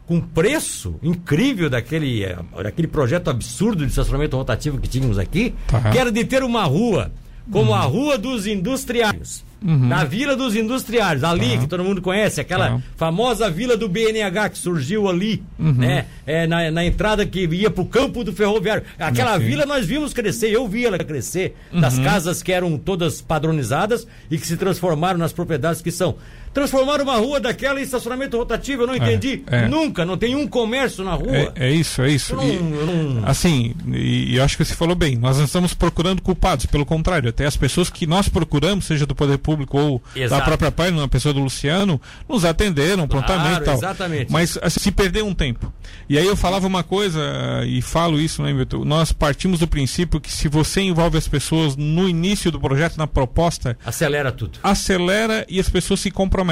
com 0.07 0.21
preço 0.21 0.95
incrível 1.03 1.69
daquele, 1.69 2.25
eh, 2.25 2.39
daquele 2.63 2.87
projeto 2.87 3.29
absurdo 3.29 3.85
de 3.85 3.91
estacionamento 3.91 4.37
rotativo 4.37 4.79
que 4.79 4.89
tínhamos 4.89 5.19
aqui, 5.19 5.55
tá. 5.67 5.91
que 5.91 5.99
era 5.99 6.13
de 6.13 6.25
ter 6.25 6.45
uma 6.45 6.65
rua 6.65 7.11
como 7.51 7.71
uhum. 7.71 7.77
a 7.77 7.81
Rua 7.83 8.19
dos 8.19 8.47
Industriários. 8.47 9.45
Uhum. 9.65 9.89
Na 9.89 10.05
Vila 10.05 10.37
dos 10.37 10.55
Industriários, 10.55 11.25
ali 11.25 11.55
tá. 11.55 11.59
que 11.59 11.67
todo 11.67 11.83
mundo 11.83 12.03
conhece, 12.03 12.41
aquela 12.41 12.73
tá. 12.73 12.83
famosa 12.97 13.49
vila 13.51 13.77
do 13.77 13.89
BNH 13.89 14.51
que 14.51 14.59
surgiu 14.59 15.09
ali, 15.09 15.43
uhum. 15.59 15.73
né? 15.73 16.07
É, 16.27 16.47
na, 16.47 16.71
na, 16.71 16.85
entrada 16.85 17.25
que 17.25 17.47
ia 17.47 17.71
pro 17.71 17.87
campo 17.87 18.23
do 18.23 18.33
ferroviário. 18.33 18.83
Aquela 18.99 19.39
vila 19.39 19.65
nós 19.65 19.87
vimos 19.87 20.13
crescer, 20.13 20.51
eu 20.51 20.69
vi 20.69 20.85
ela 20.85 20.99
crescer, 20.99 21.57
das 21.73 21.97
uhum. 21.97 22.05
casas 22.05 22.43
que 22.43 22.53
eram 22.53 22.77
todas 22.77 23.21
padronizadas 23.21 24.07
e 24.31 24.37
que 24.37 24.47
se 24.47 24.57
transformaram 24.57 25.19
nas 25.19 25.33
propriedades 25.33 25.81
que 25.81 25.91
são 25.91 26.17
transformar 26.57 27.03
uma 27.03 27.17
rua 27.17 27.39
daquela 27.39 27.79
em 27.79 27.83
estacionamento 27.83 28.35
rotativo, 28.35 28.85
eu 28.85 28.87
não 28.87 28.95
é, 28.95 28.97
entendi. 28.97 29.43
É, 29.47 29.65
é. 29.65 29.69
Nunca, 29.69 30.07
não 30.07 30.17
tem 30.17 30.35
um 30.35 30.49
comércio 30.49 31.05
na 31.05 31.13
rua. 31.13 31.37
É, 31.37 31.53
é 31.55 31.71
isso, 31.71 32.01
é 32.01 32.09
isso. 32.09 32.33
Eu 32.33 32.37
não, 32.39 32.47
e, 32.47 32.55
eu 32.55 32.87
não... 32.87 33.29
Assim, 33.29 33.75
e, 33.93 34.35
e 34.35 34.41
acho 34.41 34.57
que 34.57 34.65
você 34.65 34.75
falou 34.75 34.97
bem, 34.97 35.17
nós 35.17 35.37
não 35.37 35.45
estamos 35.45 35.75
procurando 35.75 36.23
culpados, 36.23 36.65
pelo 36.65 36.87
contrário, 36.87 37.29
até 37.29 37.45
as 37.45 37.59
pessoas 37.59 37.91
que 37.91 38.07
nós 38.07 38.31
procuramos, 38.31 38.87
seja 38.87 39.05
do 39.05 39.15
poder 39.15 39.37
Público 39.37 39.79
ou 39.79 40.03
Exato. 40.15 40.41
da 40.41 40.47
própria 40.47 40.73
página, 40.73 41.03
na 41.03 41.09
pessoa 41.09 41.35
do 41.35 41.41
Luciano, 41.41 42.01
nos 42.27 42.43
atenderam 42.43 43.07
prontamente 43.07 43.61
e 43.61 43.65
tal. 43.65 43.75
exatamente. 43.75 44.33
Mas 44.33 44.59
assim, 44.63 44.81
se 44.81 44.91
perder 44.91 45.25
um 45.25 45.35
tempo. 45.35 45.71
E 46.09 46.17
aí 46.17 46.27
eu 46.27 46.37
falava 46.37 46.67
uma 46.67 46.83
coisa, 46.83 47.21
e 47.67 47.83
falo 47.83 48.19
isso, 48.19 48.43
né, 48.43 48.51
Milton? 48.55 48.83
Nós 48.83 49.13
partimos 49.13 49.61
do 49.61 49.69
princípio 49.69 50.19
que 50.19 50.33
se 50.33 50.49
você 50.49 50.81
envolve 50.81 51.19
as 51.19 51.29
pessoas 51.29 51.77
no 51.77 52.09
início 52.09 52.51
do 52.51 52.59
projeto, 52.59 52.97
na 52.97 53.07
proposta, 53.07 53.77
Acelera 53.85 54.33
tudo. 54.33 54.59
acelera 54.63 55.45
e 55.51 55.61
as 55.61 55.69
pessoas 55.69 56.01
se 56.01 56.11
comprometem. 56.11 56.46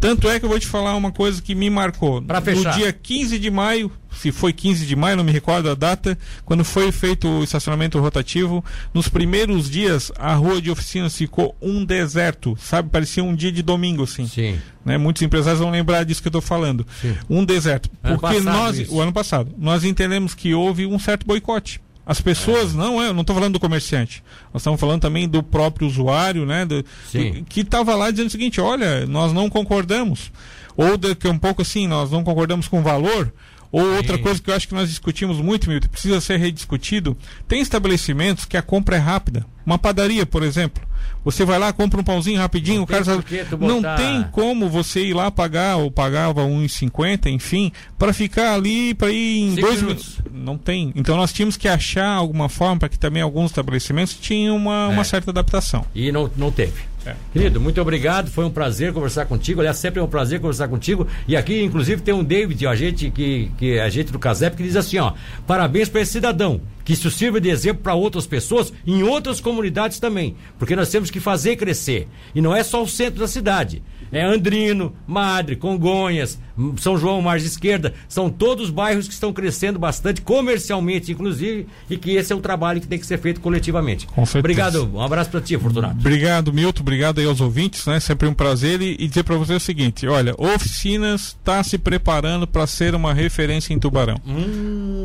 Tanto 0.00 0.28
é 0.28 0.38
que 0.38 0.44
eu 0.44 0.48
vou 0.48 0.58
te 0.58 0.66
falar 0.66 0.94
uma 0.96 1.10
coisa 1.10 1.40
que 1.40 1.54
me 1.54 1.70
marcou. 1.70 2.20
Pra 2.20 2.40
no 2.40 2.46
fechar. 2.46 2.74
dia 2.74 2.92
15 2.92 3.38
de 3.38 3.50
maio, 3.50 3.90
se 4.12 4.30
foi 4.32 4.52
15 4.52 4.86
de 4.86 4.96
maio, 4.96 5.16
não 5.16 5.24
me 5.24 5.32
recordo 5.32 5.70
a 5.70 5.74
data, 5.74 6.18
quando 6.44 6.64
foi 6.64 6.90
feito 6.92 7.28
o 7.28 7.44
estacionamento 7.44 7.98
rotativo, 7.98 8.64
nos 8.92 9.08
primeiros 9.08 9.68
dias 9.70 10.12
a 10.16 10.34
rua 10.34 10.60
de 10.60 10.70
oficinas 10.70 11.16
ficou 11.16 11.56
um 11.60 11.84
deserto, 11.84 12.56
sabe? 12.60 12.90
Parecia 12.90 13.22
um 13.24 13.34
dia 13.34 13.52
de 13.52 13.62
domingo, 13.62 14.04
assim. 14.04 14.26
Sim. 14.26 14.58
Né? 14.84 14.98
Muitos 14.98 15.22
empresários 15.22 15.60
vão 15.60 15.70
lembrar 15.70 16.04
disso 16.04 16.20
que 16.20 16.28
eu 16.28 16.30
estou 16.30 16.42
falando. 16.42 16.86
Um 17.28 17.44
deserto. 17.44 17.90
Ano 18.02 18.18
Porque 18.18 18.40
nós, 18.40 18.78
isso. 18.78 18.94
o 18.94 19.00
ano 19.00 19.12
passado, 19.12 19.54
nós 19.56 19.84
entendemos 19.84 20.34
que 20.34 20.54
houve 20.54 20.86
um 20.86 20.98
certo 20.98 21.26
boicote. 21.26 21.80
As 22.06 22.20
pessoas, 22.20 22.74
não 22.74 23.02
é, 23.02 23.08
eu 23.08 23.14
não 23.14 23.22
estou 23.22 23.34
falando 23.34 23.54
do 23.54 23.60
comerciante. 23.60 24.22
Nós 24.52 24.60
estamos 24.60 24.78
falando 24.78 25.00
também 25.00 25.26
do 25.28 25.42
próprio 25.42 25.86
usuário, 25.86 26.44
né? 26.44 26.64
do- 26.66 26.84
Sim. 27.10 27.32
do- 27.32 27.44
que 27.44 27.60
estava 27.60 27.94
lá 27.94 28.10
dizendo 28.10 28.26
o 28.28 28.30
seguinte: 28.30 28.60
olha, 28.60 29.06
nós 29.06 29.32
não 29.32 29.48
concordamos. 29.48 30.30
Ou 30.76 30.98
daqui 30.98 31.26
a 31.26 31.30
um 31.30 31.38
pouco 31.38 31.62
assim, 31.62 31.86
nós 31.86 32.10
não 32.10 32.22
concordamos 32.24 32.68
com 32.68 32.80
o 32.80 32.82
valor. 32.82 33.32
Ou 33.72 33.96
outra 33.96 34.16
coisa 34.18 34.40
que 34.40 34.50
eu 34.50 34.54
acho 34.54 34.68
que 34.68 34.74
nós 34.74 34.88
discutimos 34.88 35.38
muito, 35.38 35.68
Milton, 35.68 35.88
precisa 35.88 36.20
ser 36.20 36.36
rediscutido. 36.38 37.16
Tem 37.48 37.60
estabelecimentos 37.60 38.44
que 38.44 38.56
a 38.56 38.62
compra 38.62 38.94
é 38.96 38.98
rápida. 39.00 39.44
Uma 39.66 39.78
padaria, 39.78 40.24
por 40.24 40.42
exemplo. 40.44 40.80
Você 41.24 41.44
vai 41.44 41.58
lá, 41.58 41.72
compra 41.72 42.00
um 42.00 42.04
pãozinho 42.04 42.38
rapidinho, 42.38 42.76
Não 42.78 42.84
o 42.84 42.86
cara 42.86 43.04
tem 43.04 43.14
sabe- 43.14 43.66
não 43.66 43.82
tem 43.96 44.22
como 44.30 44.68
você 44.68 45.00
ir 45.06 45.14
lá 45.14 45.30
pagar 45.30 45.76
ou 45.76 45.90
pagava 45.90 46.42
1,50, 46.44 47.30
enfim, 47.30 47.72
para 47.98 48.12
ficar 48.12 48.54
ali 48.54 48.92
para 48.94 49.10
ir 49.10 49.38
em 49.40 49.54
Cinco 49.54 49.60
dois 49.62 49.80
minutos. 49.82 50.18
Não 50.32 50.58
tem. 50.58 50.92
Então 50.94 51.16
nós 51.16 51.32
tínhamos 51.32 51.56
que 51.56 51.66
achar 51.68 52.08
alguma 52.08 52.48
forma 52.48 52.78
para 52.80 52.88
que 52.88 52.98
também 52.98 53.22
alguns 53.22 53.50
estabelecimentos 53.50 54.14
tinham 54.14 54.56
uma, 54.56 54.88
uma 54.88 55.00
É. 55.00 55.04
certa 55.04 55.30
adaptação. 55.30 55.84
E 55.94 56.12
não, 56.12 56.30
não 56.36 56.50
teve. 56.50 56.74
É. 57.06 57.14
Querido, 57.32 57.60
muito 57.60 57.80
obrigado. 57.80 58.30
Foi 58.30 58.44
um 58.44 58.50
prazer 58.50 58.92
conversar 58.92 59.26
contigo. 59.26 59.60
Aliás, 59.60 59.76
sempre 59.78 60.00
é 60.00 60.02
um 60.02 60.08
prazer 60.08 60.40
conversar 60.40 60.68
contigo. 60.68 61.06
E 61.28 61.36
aqui, 61.36 61.62
inclusive, 61.62 62.02
tem 62.02 62.14
um 62.14 62.24
David, 62.24 62.64
o 62.64 62.68
agente, 62.68 63.10
que, 63.10 63.50
que 63.58 63.72
é 63.72 63.82
agente 63.82 64.12
do 64.12 64.18
Casep, 64.18 64.56
que 64.56 64.62
diz 64.62 64.76
assim: 64.76 64.98
ó, 64.98 65.12
parabéns 65.46 65.88
para 65.88 66.00
esse 66.00 66.12
cidadão. 66.12 66.60
Que 66.84 66.92
isso 66.92 67.10
sirva 67.10 67.40
de 67.40 67.48
exemplo 67.48 67.82
para 67.82 67.94
outras 67.94 68.26
pessoas 68.26 68.72
em 68.86 69.02
outras 69.02 69.40
comunidades 69.40 69.98
também. 69.98 70.36
Porque 70.58 70.76
nós 70.76 70.90
temos 70.90 71.10
que 71.10 71.18
fazer 71.18 71.56
crescer. 71.56 72.08
E 72.34 72.40
não 72.40 72.54
é 72.54 72.62
só 72.62 72.82
o 72.82 72.88
centro 72.88 73.20
da 73.20 73.28
cidade. 73.28 73.82
É 74.14 74.22
Andrino, 74.22 74.94
Madre, 75.06 75.56
Congonhas, 75.56 76.38
São 76.78 76.96
João, 76.96 77.20
Margem 77.20 77.48
Esquerda. 77.48 77.94
São 78.08 78.30
todos 78.30 78.70
bairros 78.70 79.08
que 79.08 79.12
estão 79.12 79.32
crescendo 79.32 79.78
bastante, 79.78 80.22
comercialmente, 80.22 81.10
inclusive, 81.10 81.66
e 81.90 81.96
que 81.96 82.12
esse 82.12 82.32
é 82.32 82.36
um 82.36 82.40
trabalho 82.40 82.80
que 82.80 82.86
tem 82.86 82.98
que 82.98 83.06
ser 83.06 83.18
feito 83.18 83.40
coletivamente. 83.40 84.06
Com 84.06 84.24
certeza. 84.24 84.38
Obrigado. 84.38 84.90
Um 84.94 85.02
abraço 85.02 85.30
para 85.30 85.40
ti, 85.40 85.58
Fortunato. 85.58 85.96
Obrigado, 85.98 86.52
Milton. 86.52 86.82
Obrigado 86.82 87.18
aí 87.18 87.26
aos 87.26 87.40
ouvintes, 87.40 87.84
né? 87.86 87.98
Sempre 87.98 88.28
um 88.28 88.34
prazer. 88.34 88.80
E, 88.80 88.96
e 88.98 89.08
dizer 89.08 89.24
para 89.24 89.36
você 89.36 89.54
o 89.54 89.60
seguinte: 89.60 90.06
olha, 90.06 90.34
Oficinas 90.38 91.36
está 91.38 91.62
se 91.64 91.76
preparando 91.76 92.46
para 92.46 92.66
ser 92.66 92.94
uma 92.94 93.12
referência 93.12 93.74
em 93.74 93.78
Tubarão. 93.78 94.16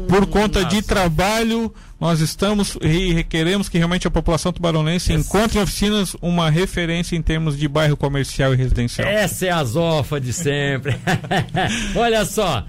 Por 0.07 0.27
conta 0.27 0.63
de 0.63 0.75
nossa. 0.75 0.87
trabalho, 0.87 1.73
nós 1.99 2.21
estamos 2.21 2.77
e 2.81 3.11
requeremos 3.13 3.67
que 3.67 3.77
realmente 3.77 4.07
a 4.07 4.11
população 4.11 4.53
tubaronense 4.53 5.11
encontre 5.11 5.59
em 5.59 5.61
oficinas 5.61 6.15
uma 6.21 6.49
referência 6.49 7.15
em 7.15 7.21
termos 7.21 7.57
de 7.57 7.67
bairro 7.67 7.97
comercial 7.97 8.53
e 8.53 8.57
residencial. 8.57 9.07
Essa 9.07 9.47
é 9.47 9.49
a 9.49 9.63
zofa 9.63 10.19
de 10.19 10.31
sempre. 10.31 10.95
Olha 11.95 12.23
só. 12.23 12.65